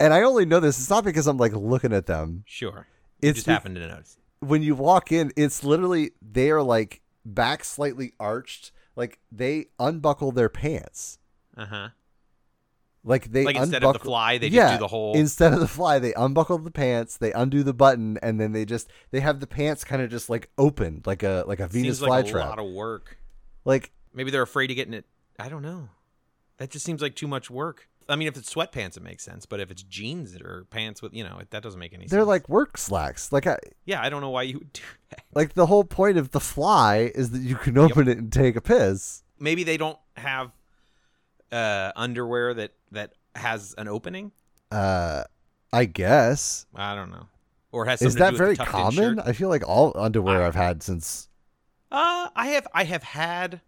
and 0.00 0.12
I 0.12 0.22
only 0.22 0.44
know 0.44 0.58
this. 0.60 0.78
It's 0.78 0.90
not 0.90 1.04
because 1.04 1.26
I'm 1.28 1.36
like 1.36 1.52
looking 1.52 1.92
at 1.92 2.06
them. 2.06 2.42
sure. 2.46 2.86
You 3.22 3.30
It's 3.30 3.36
just 3.38 3.46
be- 3.46 3.52
happened 3.52 3.76
to 3.76 3.86
notice. 3.86 4.18
when 4.40 4.62
you 4.62 4.74
walk 4.74 5.12
in, 5.12 5.32
it's 5.36 5.62
literally 5.62 6.10
they 6.20 6.50
are 6.50 6.62
like 6.62 7.00
back 7.24 7.64
slightly 7.64 8.12
arched, 8.18 8.72
like 8.96 9.20
they 9.30 9.66
unbuckle 9.78 10.32
their 10.32 10.48
pants, 10.48 11.18
Uh 11.56 11.66
huh. 11.66 11.88
Like 13.06 13.30
they 13.32 13.44
Like 13.44 13.56
instead 13.56 13.76
unbuckle, 13.82 13.90
of 13.90 14.02
the 14.02 14.04
fly, 14.04 14.36
they 14.38 14.48
just 14.48 14.54
yeah, 14.56 14.72
do 14.72 14.78
the 14.80 14.88
whole. 14.88 15.14
instead 15.14 15.52
of 15.54 15.60
the 15.60 15.68
fly. 15.68 15.98
They 15.98 16.12
unbuckle 16.14 16.58
the 16.58 16.70
pants, 16.70 17.16
they 17.16 17.32
undo 17.32 17.62
the 17.62 17.72
button, 17.72 18.18
and 18.20 18.38
then 18.38 18.52
they 18.52 18.64
just 18.66 18.90
they 19.12 19.20
have 19.20 19.40
the 19.40 19.46
pants 19.46 19.84
kind 19.84 20.02
of 20.02 20.10
just 20.10 20.28
like 20.28 20.50
open, 20.58 21.02
like 21.06 21.22
a 21.22 21.44
like 21.46 21.60
a 21.60 21.68
Venus 21.68 21.98
seems 22.00 22.08
like 22.08 22.26
a 22.26 22.28
flytrap. 22.28 22.48
lot 22.50 22.58
of 22.58 22.66
work. 22.70 23.16
Like 23.64 23.92
Maybe 24.12 24.30
they're 24.30 24.42
afraid 24.42 24.70
of 24.70 24.76
getting 24.76 24.92
it. 24.94 25.06
I 25.38 25.48
don't 25.48 25.62
know. 25.62 25.88
That 26.58 26.70
just 26.70 26.84
seems 26.84 27.00
like 27.00 27.14
too 27.14 27.28
much 27.28 27.50
work. 27.50 27.88
I 28.08 28.14
mean, 28.16 28.28
if 28.28 28.36
it's 28.36 28.54
sweatpants, 28.54 28.96
it 28.96 29.02
makes 29.02 29.24
sense. 29.24 29.46
But 29.46 29.58
if 29.60 29.70
it's 29.70 29.82
jeans 29.82 30.36
or 30.36 30.64
pants 30.70 31.02
with, 31.02 31.12
you 31.12 31.24
know, 31.24 31.38
it, 31.40 31.50
that 31.50 31.62
doesn't 31.62 31.78
make 31.80 31.92
any 31.92 32.04
sense. 32.04 32.12
they're 32.12 32.24
like 32.24 32.48
work 32.48 32.78
slacks. 32.78 33.32
Like 33.32 33.46
I, 33.48 33.58
yeah, 33.84 34.00
I 34.00 34.08
don't 34.08 34.20
know 34.20 34.30
why 34.30 34.42
you 34.42 34.58
would 34.60 34.72
do 34.72 34.82
that. 35.10 35.22
like 35.34 35.54
the 35.54 35.66
whole 35.66 35.82
point 35.84 36.16
of 36.16 36.30
the 36.30 36.38
fly 36.40 37.10
is 37.14 37.30
that 37.32 37.40
you 37.42 37.56
can 37.56 37.76
open 37.76 38.08
it 38.08 38.16
and 38.18 38.32
take 38.32 38.54
a 38.56 38.60
piss. 38.60 39.22
Maybe 39.40 39.64
they 39.64 39.76
don't 39.76 39.98
have 40.16 40.52
uh, 41.52 41.92
underwear 41.96 42.54
that 42.54 42.72
that 42.92 43.12
has 43.34 43.74
an 43.78 43.88
opening. 43.88 44.32
Uh, 44.70 45.24
I 45.72 45.84
guess 45.84 46.66
I 46.74 46.94
don't 46.94 47.10
know. 47.10 47.26
Or 47.72 47.84
has 47.86 48.00
is 48.02 48.14
that 48.16 48.34
very 48.34 48.56
common? 48.56 49.20
I 49.20 49.32
feel 49.32 49.48
like 49.48 49.66
all 49.68 49.92
underwear 49.96 50.42
I- 50.42 50.46
I've 50.46 50.54
had 50.54 50.82
since 50.82 51.28
Uh, 51.90 52.28
I 52.34 52.48
have 52.48 52.66
I 52.74 52.84
have 52.84 53.02
had 53.02 53.60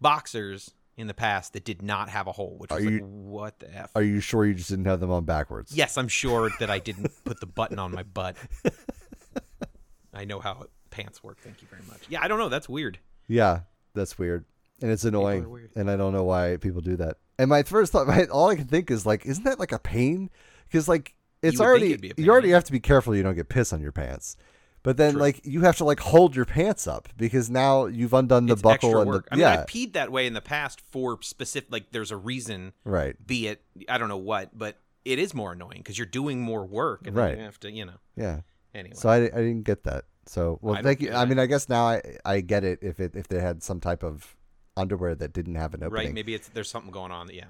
boxers 0.00 0.72
in 0.96 1.06
the 1.06 1.14
past 1.14 1.52
that 1.54 1.64
did 1.64 1.80
not 1.80 2.08
have 2.10 2.26
a 2.26 2.32
hole, 2.32 2.56
which 2.58 2.70
Are 2.70 2.76
was 2.76 2.84
like, 2.84 2.94
you- 2.94 3.06
what 3.06 3.58
the 3.60 3.74
f? 3.74 3.90
Are 3.94 4.02
you 4.02 4.20
sure 4.20 4.44
you 4.44 4.54
just 4.54 4.68
didn't 4.70 4.84
have 4.86 5.00
them 5.00 5.10
on 5.10 5.24
backwards? 5.24 5.72
Yes, 5.74 5.96
I'm 5.96 6.08
sure 6.08 6.50
that 6.60 6.68
I 6.70 6.78
didn't 6.78 7.10
put 7.24 7.40
the 7.40 7.46
button 7.46 7.78
on 7.78 7.92
my 7.92 8.02
butt. 8.02 8.36
I 10.14 10.24
know 10.24 10.40
how 10.40 10.66
pants 10.90 11.22
work. 11.22 11.38
Thank 11.40 11.62
you 11.62 11.68
very 11.70 11.82
much. 11.88 12.02
Yeah, 12.08 12.20
I 12.22 12.28
don't 12.28 12.38
know. 12.38 12.48
That's 12.50 12.68
weird. 12.68 12.98
Yeah, 13.28 13.60
that's 13.94 14.18
weird, 14.18 14.44
and 14.82 14.90
it's 14.90 15.04
annoying, 15.04 15.68
and 15.74 15.90
I 15.90 15.96
don't 15.96 16.12
know 16.12 16.24
why 16.24 16.58
people 16.58 16.80
do 16.82 16.96
that. 16.96 17.16
And 17.42 17.48
my 17.48 17.64
first 17.64 17.90
thought, 17.90 18.06
my, 18.12 18.24
all 18.26 18.48
I 18.50 18.54
can 18.54 18.66
think 18.66 18.90
is 18.90 19.04
like, 19.04 19.26
isn't 19.26 19.42
that 19.44 19.58
like 19.58 19.72
a 19.72 19.78
pain? 19.78 20.30
Because 20.68 20.88
like 20.88 21.14
it's 21.42 21.60
already 21.60 21.96
be 21.96 22.12
you 22.16 22.30
already 22.30 22.50
have 22.50 22.64
to 22.64 22.72
be 22.72 22.78
careful 22.80 23.16
you 23.16 23.22
don't 23.24 23.34
get 23.34 23.48
piss 23.48 23.72
on 23.72 23.80
your 23.80 23.92
pants. 23.92 24.36
But 24.84 24.96
then, 24.96 25.12
True. 25.12 25.20
like, 25.22 25.40
you 25.44 25.60
have 25.60 25.76
to 25.76 25.84
like 25.84 26.00
hold 26.00 26.34
your 26.34 26.44
pants 26.44 26.88
up 26.88 27.08
because 27.16 27.48
now 27.48 27.86
you've 27.86 28.12
undone 28.12 28.46
the 28.46 28.54
it's 28.54 28.62
buckle 28.62 28.98
and 28.98 29.12
the 29.12 29.22
I 29.30 29.34
mean, 29.36 29.40
yeah, 29.42 29.60
I've 29.60 29.66
peed 29.66 29.92
that 29.92 30.10
way 30.10 30.26
in 30.26 30.34
the 30.34 30.40
past 30.40 30.80
for 30.80 31.20
specific. 31.22 31.70
Like, 31.70 31.92
there's 31.92 32.10
a 32.10 32.16
reason. 32.16 32.72
right, 32.84 33.14
Be 33.24 33.46
it 33.48 33.62
I 33.88 33.98
don't 33.98 34.08
know 34.08 34.16
what, 34.16 34.56
but 34.56 34.78
it 35.04 35.18
is 35.20 35.34
more 35.34 35.52
annoying 35.52 35.78
because 35.78 35.98
you're 35.98 36.06
doing 36.06 36.40
more 36.40 36.64
work 36.64 37.06
and 37.06 37.16
then 37.16 37.24
Right. 37.24 37.38
you 37.38 37.44
have 37.44 37.60
to, 37.60 37.70
you 37.70 37.84
know. 37.84 37.98
yeah. 38.16 38.40
Anyway, 38.74 38.94
So 38.96 39.08
I, 39.08 39.16
I 39.16 39.28
didn't 39.28 39.62
get 39.64 39.84
that. 39.84 40.04
So 40.26 40.58
well, 40.62 40.76
I 40.76 40.82
thank 40.82 41.00
you. 41.00 41.12
I 41.12 41.26
mean, 41.26 41.38
I 41.38 41.46
guess 41.46 41.68
now 41.68 41.84
I 41.86 42.02
I 42.24 42.40
get 42.40 42.64
it 42.64 42.78
if 42.82 42.98
it 43.00 43.14
if 43.14 43.28
they 43.28 43.40
had 43.40 43.62
some 43.62 43.80
type 43.80 44.02
of 44.02 44.36
underwear 44.76 45.14
that 45.14 45.32
didn't 45.32 45.54
have 45.56 45.74
an 45.74 45.82
opening. 45.82 46.06
right? 46.06 46.14
Maybe 46.14 46.34
it's 46.34 46.48
there's 46.48 46.70
something 46.70 46.90
going 46.92 47.12
on. 47.12 47.28
Yeah. 47.32 47.44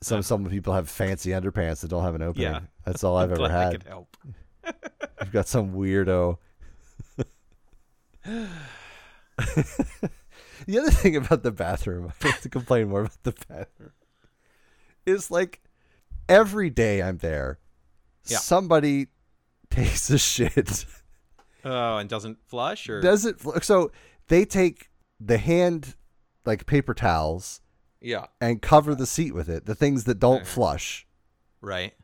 Some 0.00 0.22
some 0.22 0.44
people 0.46 0.72
have 0.74 0.88
fancy 0.88 1.30
underpants 1.30 1.80
that 1.80 1.88
don't 1.88 2.02
have 2.02 2.14
an 2.14 2.22
opening. 2.22 2.52
Yeah. 2.52 2.60
That's 2.84 3.04
all 3.04 3.16
I've 3.18 3.30
ever 3.30 3.36
glad 3.38 3.50
I 3.50 3.62
had. 3.64 3.72
could 3.72 3.88
help. 3.88 4.16
You've 5.20 5.32
got 5.32 5.48
some 5.48 5.72
weirdo. 5.74 6.38
the 10.66 10.78
other 10.78 10.90
thing 10.90 11.16
about 11.16 11.42
the 11.42 11.50
bathroom, 11.52 12.12
I 12.22 12.28
have 12.28 12.40
to 12.42 12.48
complain 12.48 12.88
more 12.88 13.00
about 13.02 13.22
the 13.22 13.32
bathroom, 13.48 13.92
is 15.06 15.30
like 15.30 15.60
every 16.28 16.70
day 16.70 17.02
I'm 17.02 17.18
there, 17.18 17.58
Yeah. 18.26 18.38
somebody 18.38 19.08
takes 19.70 20.10
a 20.10 20.18
shit. 20.18 20.84
Oh, 21.64 21.96
and 21.98 22.08
doesn't 22.08 22.38
flush 22.46 22.88
or 22.88 23.00
Does 23.00 23.24
it? 23.24 23.36
So 23.62 23.90
they 24.28 24.44
take 24.44 24.90
the 25.20 25.38
hand, 25.38 25.94
like 26.44 26.66
paper 26.66 26.94
towels, 26.94 27.60
yeah, 28.00 28.26
and 28.40 28.60
cover 28.62 28.94
the 28.94 29.06
seat 29.06 29.32
with 29.34 29.48
it, 29.48 29.66
the 29.66 29.74
things 29.74 30.04
that 30.04 30.18
don't 30.18 30.36
Okay. 30.42 30.44
flush. 30.44 31.06
right. 31.60 31.94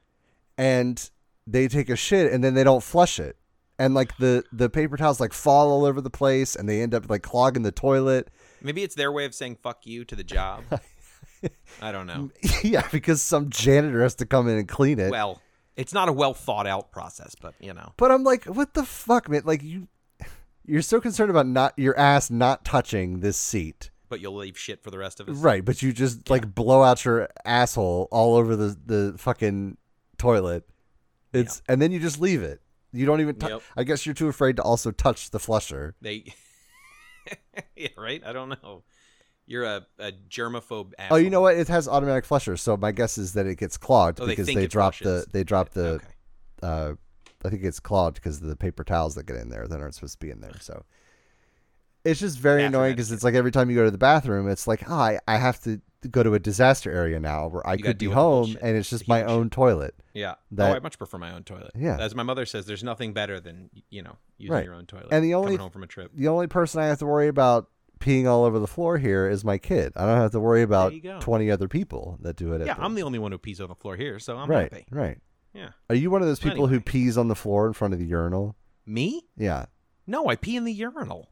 and 0.57 1.11
they 1.47 1.67
take 1.69 1.89
a 1.89 1.97
shit 1.97 2.31
and 2.33 2.45
then 2.45 2.55
they 2.55 2.63
don't 2.65 2.83
flush 2.83 3.19
it 3.19 3.37
and 3.79 3.95
like 3.95 4.15
the 4.19 4.45
the 4.53 4.69
paper 4.69 4.97
towels 4.99 5.19
like 5.21 5.33
fall 5.33 5.71
all 5.71 5.85
over 5.87 6.01
the 6.01 6.11
place 6.11 6.55
and 6.55 6.69
they 6.69 6.83
end 6.83 6.93
up 6.95 7.09
like 7.09 7.23
clogging 7.23 7.63
the 7.63 7.73
toilet 7.73 8.29
Maybe 8.61 8.83
it's 8.83 8.95
their 8.97 9.11
way 9.13 9.25
of 9.25 9.35
saying 9.35 9.57
"fuck 9.63 9.87
you" 9.87 10.05
to 10.05 10.17
the 10.17 10.25
job. 10.25 10.65
I 11.81 11.93
don't 11.93 12.07
know. 12.07 12.31
yeah 12.63 12.87
because 12.93 13.23
some 13.23 13.49
janitor 13.51 14.03
has 14.03 14.15
to 14.17 14.27
come 14.27 14.49
in 14.49 14.59
and 14.59 14.69
clean 14.69 14.99
it 14.99 15.11
Well, 15.11 15.41
it's 15.77 15.95
not 15.95 16.09
a 16.09 16.13
well 16.13 16.35
thought 16.35 16.67
out 16.67 16.91
process, 16.91 17.35
but 17.41 17.55
you 17.61 17.73
know, 17.73 17.93
but 17.97 18.11
i'm 18.11 18.25
like 18.25 18.45
what 18.45 18.75
the 18.75 18.85
fuck 18.85 19.29
man 19.29 19.43
like 19.45 19.63
you 19.63 19.89
you're 20.67 20.83
so 20.83 21.01
concerned 21.01 21.31
about 21.31 21.47
not 21.47 21.73
your 21.79 21.97
ass 21.99 22.31
not 22.31 22.65
touching 22.65 23.21
this 23.21 23.37
seat 23.39 23.91
but 24.09 24.21
you'll 24.21 24.37
leave 24.37 24.59
shit 24.59 24.83
for 24.83 24.91
the 24.91 24.99
rest 24.99 25.21
of 25.21 25.29
us. 25.29 25.37
right 25.37 25.65
but 25.65 25.83
you 25.83 25.93
just 25.93 26.29
like 26.31 26.55
blow 26.55 26.83
out 26.83 27.05
your 27.05 27.29
asshole 27.45 28.09
all 28.11 28.35
over 28.37 28.57
the 28.57 28.77
the 28.87 29.15
fucking 29.19 29.77
toilet 30.17 30.69
It's 31.33 31.63
and 31.69 31.81
then 31.81 31.93
you 31.93 32.01
just 32.01 32.21
leave 32.21 32.43
it. 32.43 32.61
You 32.93 33.05
don't 33.05 33.21
even. 33.21 33.35
tou- 33.37 33.49
Yep. 33.49 33.63
I 33.77 33.85
guess 33.85 34.07
you're 34.07 34.15
too 34.15 34.29
afraid 34.29 34.57
to 34.57 34.63
also 34.63 34.91
touch 34.91 35.31
the 35.31 35.39
flusher. 35.39 35.95
They, 36.01 36.33
yeah, 37.77 37.89
right. 37.99 38.23
I 38.25 38.33
don't 38.33 38.49
know. 38.49 38.83
You're 39.47 39.65
a, 39.65 39.87
a 39.99 40.13
germaphobe. 40.29 40.93
Oh, 41.11 41.17
you 41.17 41.29
know 41.31 41.41
what? 41.43 41.57
It 41.57 41.69
has 41.69 41.87
automatic 41.89 42.25
flushers, 42.25 42.61
so 42.63 42.77
my 42.77 42.93
guess 42.93 43.19
is 43.19 43.35
that 43.35 43.47
it 43.47 43.57
gets 43.59 43.77
clogged 43.77 44.21
Oh, 44.21 44.27
because 44.27 44.47
they, 44.47 44.55
it 44.65 44.71
drop 44.71 44.95
flushes. 44.95 45.27
the 45.27 45.31
they 45.33 45.45
drop 45.45 45.71
the. 45.71 45.87
Okay. 45.87 46.07
Uh, 46.63 46.93
I 47.45 47.51
think 47.51 47.63
it's 47.63 47.79
clogged 47.79 48.17
because 48.17 48.41
of 48.41 48.49
the 48.49 48.57
paper 48.57 48.83
towels 48.85 49.15
that 49.15 49.27
get 49.27 49.37
in 49.37 49.49
there 49.51 49.67
that 49.69 49.79
aren't 49.81 49.95
supposed 49.95 50.15
to 50.21 50.27
be 50.27 50.31
in 50.31 50.41
there. 50.41 50.57
So 50.61 50.85
it's 52.05 52.21
just 52.21 52.39
very 52.39 52.63
Bathroom 52.63 52.75
annoying 52.81 52.93
because 52.95 53.13
it's 53.13 53.25
like 53.25 53.35
every 53.35 53.51
time 53.53 53.69
you 53.71 53.77
go 53.77 53.85
to 53.85 53.91
the 53.91 53.99
bathroom, 53.99 54.49
it's 54.49 54.67
like, 54.67 54.89
oh, 54.89 54.95
I, 54.95 55.19
I 55.27 55.37
have 55.37 55.61
to 55.63 55.81
go 56.11 56.23
to 56.23 56.33
a 56.35 56.39
disaster 56.39 56.93
area 56.93 57.19
now 57.19 57.49
where 57.49 57.67
I 57.67 57.73
You 57.73 57.79
gotta 57.79 57.89
could 57.91 57.99
be 57.99 58.05
deal 58.07 58.11
with 58.11 58.15
the 58.17 58.21
home 58.21 58.43
bullshit, 58.45 58.63
and 58.63 58.77
it's 58.77 58.91
the 58.91 58.97
just 58.99 59.09
my 59.09 59.19
human 59.19 59.35
own 59.35 59.51
toilet. 59.51 59.95
Yeah. 60.15 60.35
That- 60.53 60.71
oh, 60.71 60.75
I 60.77 60.79
much 60.79 60.97
prefer 60.99 61.19
my 61.19 61.33
own 61.33 61.43
toilet. 61.45 61.73
Yeah. 61.77 61.97
As 61.99 62.15
my 62.15 62.23
mother 62.23 62.47
says, 62.47 62.67
there's 62.67 62.85
nothing 62.85 63.13
better 63.13 63.41
than 63.41 63.69
you 63.91 64.03
know 64.03 64.17
using 64.39 64.55
Right. 64.55 64.65
your 64.65 64.75
own 64.75 64.87
toilet. 64.87 65.09
And 65.11 65.25
the 65.25 65.35
only- 65.35 65.49
coming 65.49 65.61
home 65.61 65.71
from 65.71 65.83
a 65.83 65.89
trip. 65.89 66.13
The 66.15 66.29
only 66.29 66.47
person 66.47 66.81
I 66.81 66.87
have 66.87 66.99
to 67.01 67.07
worry 67.07 67.29
about 67.29 67.69
peeing 67.99 68.27
all 68.29 68.45
over 68.45 68.61
the 68.61 68.69
floor 68.69 68.97
here 68.99 69.29
is 69.29 69.45
my 69.45 69.59
kid. 69.59 69.93
I 69.97 70.07
don't 70.07 70.19
have 70.19 70.31
to 70.31 70.41
worry 70.41 70.63
about 70.63 70.95
you 70.95 71.01
go. 71.01 71.19
20 71.21 71.51
other 71.51 71.67
people 71.67 72.17
that 72.23 72.37
do 72.37 72.53
it. 72.53 72.65
Yeah, 72.65 72.73
at 72.75 72.79
I'm 72.81 72.95
the 72.95 73.03
only 73.03 73.19
one 73.19 73.33
who 73.33 73.39
pees 73.39 73.61
on 73.61 73.69
the 73.69 73.75
floor 73.75 73.97
here, 73.97 74.21
so 74.21 74.37
I'm 74.37 74.49
right, 74.49 74.73
happy. 74.73 74.87
right. 74.93 75.19
Yeah. 75.53 75.71
Are 75.91 75.97
you 75.97 76.09
one 76.13 76.23
of 76.23 76.29
those 76.29 76.39
people 76.39 76.69
who 76.69 76.75
Anyway. 76.77 76.85
pees 76.85 77.19
on 77.19 77.27
the 77.27 77.35
floor 77.35 77.67
in 77.67 77.73
front 77.73 77.93
of 77.93 77.99
the 77.99 78.07
urinal? 78.07 78.55
Me? 78.87 79.27
Yeah. 79.37 79.67
No, 80.07 80.29
I 80.29 80.37
pee 80.37 80.55
in 80.55 80.63
the 80.63 80.73
urinal. 80.73 81.29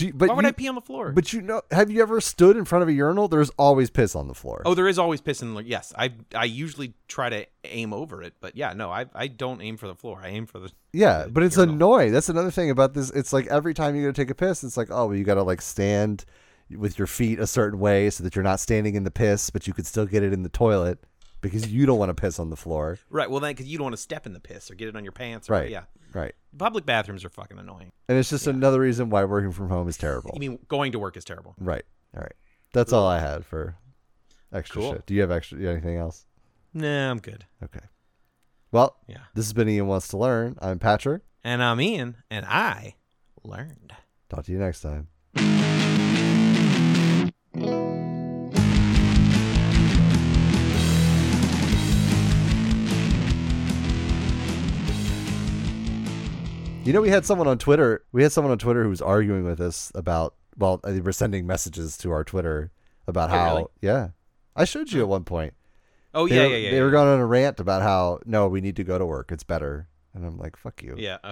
You, 0.00 0.12
but 0.12 0.28
Why 0.28 0.34
would 0.34 0.44
you, 0.44 0.48
I 0.48 0.52
pee 0.52 0.68
on 0.68 0.74
the 0.74 0.80
floor? 0.80 1.12
But 1.12 1.32
you 1.32 1.42
know, 1.42 1.62
have 1.70 1.90
you 1.90 2.02
ever 2.02 2.20
stood 2.20 2.56
in 2.56 2.64
front 2.64 2.82
of 2.82 2.88
a 2.88 2.92
urinal? 2.92 3.28
There's 3.28 3.50
always 3.50 3.90
piss 3.90 4.14
on 4.14 4.28
the 4.28 4.34
floor. 4.34 4.62
oh, 4.64 4.74
there 4.74 4.88
is 4.88 4.98
always 4.98 5.20
piss 5.20 5.42
in 5.42 5.54
the. 5.54 5.62
Yes, 5.62 5.92
I 5.96 6.12
I 6.34 6.44
usually 6.44 6.94
try 7.08 7.28
to 7.30 7.46
aim 7.64 7.92
over 7.92 8.22
it, 8.22 8.34
but 8.40 8.56
yeah, 8.56 8.72
no, 8.72 8.90
I 8.90 9.06
I 9.14 9.26
don't 9.26 9.60
aim 9.60 9.76
for 9.76 9.86
the 9.86 9.94
floor. 9.94 10.20
I 10.22 10.28
aim 10.28 10.46
for 10.46 10.58
the. 10.58 10.70
yeah, 10.92 11.24
the 11.24 11.30
but 11.30 11.42
it's 11.42 11.56
urinal. 11.56 11.74
annoying. 11.74 12.12
That's 12.12 12.28
another 12.28 12.50
thing 12.50 12.70
about 12.70 12.94
this. 12.94 13.10
It's 13.10 13.32
like 13.32 13.46
every 13.48 13.74
time 13.74 13.96
you 13.96 14.02
go 14.02 14.08
to 14.08 14.12
take 14.12 14.30
a 14.30 14.34
piss, 14.34 14.64
it's 14.64 14.76
like, 14.76 14.88
oh, 14.90 15.06
well, 15.06 15.16
you 15.16 15.24
got 15.24 15.34
to 15.34 15.42
like 15.42 15.62
stand 15.62 16.24
with 16.70 16.98
your 16.98 17.06
feet 17.06 17.38
a 17.40 17.46
certain 17.46 17.80
way 17.80 18.10
so 18.10 18.22
that 18.22 18.36
you're 18.36 18.44
not 18.44 18.60
standing 18.60 18.94
in 18.94 19.04
the 19.04 19.10
piss, 19.10 19.50
but 19.50 19.66
you 19.66 19.72
could 19.72 19.86
still 19.86 20.06
get 20.06 20.22
it 20.22 20.32
in 20.32 20.42
the 20.42 20.48
toilet 20.48 20.98
because 21.40 21.70
you 21.70 21.86
don't 21.86 21.98
want 21.98 22.10
to 22.10 22.20
piss 22.20 22.38
on 22.38 22.50
the 22.50 22.56
floor. 22.56 22.98
Right. 23.08 23.30
Well, 23.30 23.40
then 23.40 23.52
because 23.52 23.66
you 23.66 23.78
don't 23.78 23.84
want 23.86 23.96
to 23.96 24.02
step 24.02 24.26
in 24.26 24.32
the 24.32 24.40
piss 24.40 24.70
or 24.70 24.74
get 24.74 24.88
it 24.88 24.96
on 24.96 25.04
your 25.04 25.12
pants. 25.12 25.48
Or, 25.48 25.54
Right. 25.54 25.70
Yeah. 25.70 25.84
Right. 26.12 26.34
Public 26.58 26.84
bathrooms 26.86 27.24
are 27.24 27.28
fucking 27.28 27.58
annoying. 27.58 27.92
And 28.08 28.18
it's 28.18 28.30
just 28.30 28.46
another 28.46 28.80
reason 28.80 29.10
why 29.10 29.24
working 29.24 29.52
from 29.52 29.68
home 29.68 29.88
is 29.88 29.96
terrible. 29.96 30.32
You 30.34 30.40
mean 30.40 30.58
going 30.68 30.92
to 30.92 30.98
work 30.98 31.16
is 31.16 31.24
terrible? 31.24 31.54
Right. 31.58 31.84
All 32.16 32.22
right. 32.22 32.34
That's 32.72 32.92
all 32.92 33.06
I 33.06 33.18
had 33.20 33.44
for 33.46 33.76
extra 34.52 34.80
Cool. 34.82 34.92
shit. 34.94 35.06
Do 35.06 35.14
you 35.14 35.20
have 35.20 35.30
extra? 35.30 35.58
Anything 35.60 35.96
else? 35.96 36.26
Nah, 36.74 37.10
I'm 37.10 37.18
good. 37.18 37.44
Okay. 37.62 37.80
Well, 38.72 38.96
Yeah. 39.08 39.18
this 39.34 39.46
has 39.46 39.52
been 39.52 39.68
Ian 39.68 39.86
Wants 39.86 40.08
to 40.08 40.16
Learn. 40.16 40.56
I'm 40.60 40.78
Patrick. 40.78 41.22
And 41.44 41.62
I'm 41.62 41.80
Ian, 41.80 42.16
and 42.30 42.44
I 42.46 42.96
learned. 43.42 43.92
Talk 44.28 44.44
to 44.44 44.52
you 44.52 44.58
next 44.58 44.80
time. 44.82 45.08
You 56.90 56.94
know, 56.94 57.02
we 57.02 57.10
had 57.10 57.24
someone 57.24 57.46
on 57.46 57.56
Twitter. 57.56 58.04
We 58.10 58.24
had 58.24 58.32
someone 58.32 58.50
on 58.50 58.58
Twitter 58.58 58.82
who 58.82 58.88
was 58.88 59.00
arguing 59.00 59.44
with 59.44 59.60
us 59.60 59.92
about. 59.94 60.34
Well, 60.58 60.80
they 60.82 60.98
were 61.00 61.12
sending 61.12 61.46
messages 61.46 61.96
to 61.98 62.10
our 62.10 62.24
Twitter 62.24 62.72
about 63.06 63.30
Oh, 63.30 63.32
how. 63.32 63.54
really? 63.54 63.66
Yeah, 63.80 64.08
I 64.56 64.64
showed 64.64 64.90
you 64.90 65.00
at 65.00 65.06
one 65.08 65.22
point. 65.22 65.54
Oh 66.12 66.26
They 66.26 66.34
yeah, 66.34 66.42
were, 66.42 66.48
yeah, 66.48 66.56
yeah. 66.56 66.70
They 66.72 66.76
yeah. 66.78 66.82
were 66.82 66.90
going 66.90 67.06
on 67.06 67.20
a 67.20 67.26
rant 67.26 67.60
about 67.60 67.82
how 67.82 68.18
no, 68.26 68.48
we 68.48 68.60
need 68.60 68.74
to 68.74 68.82
go 68.82 68.98
to 68.98 69.06
work. 69.06 69.30
It's 69.30 69.44
better. 69.44 69.86
And 70.14 70.26
I'm 70.26 70.36
like, 70.36 70.56
fuck 70.56 70.82
you. 70.82 70.96
Yeah. 70.98 71.18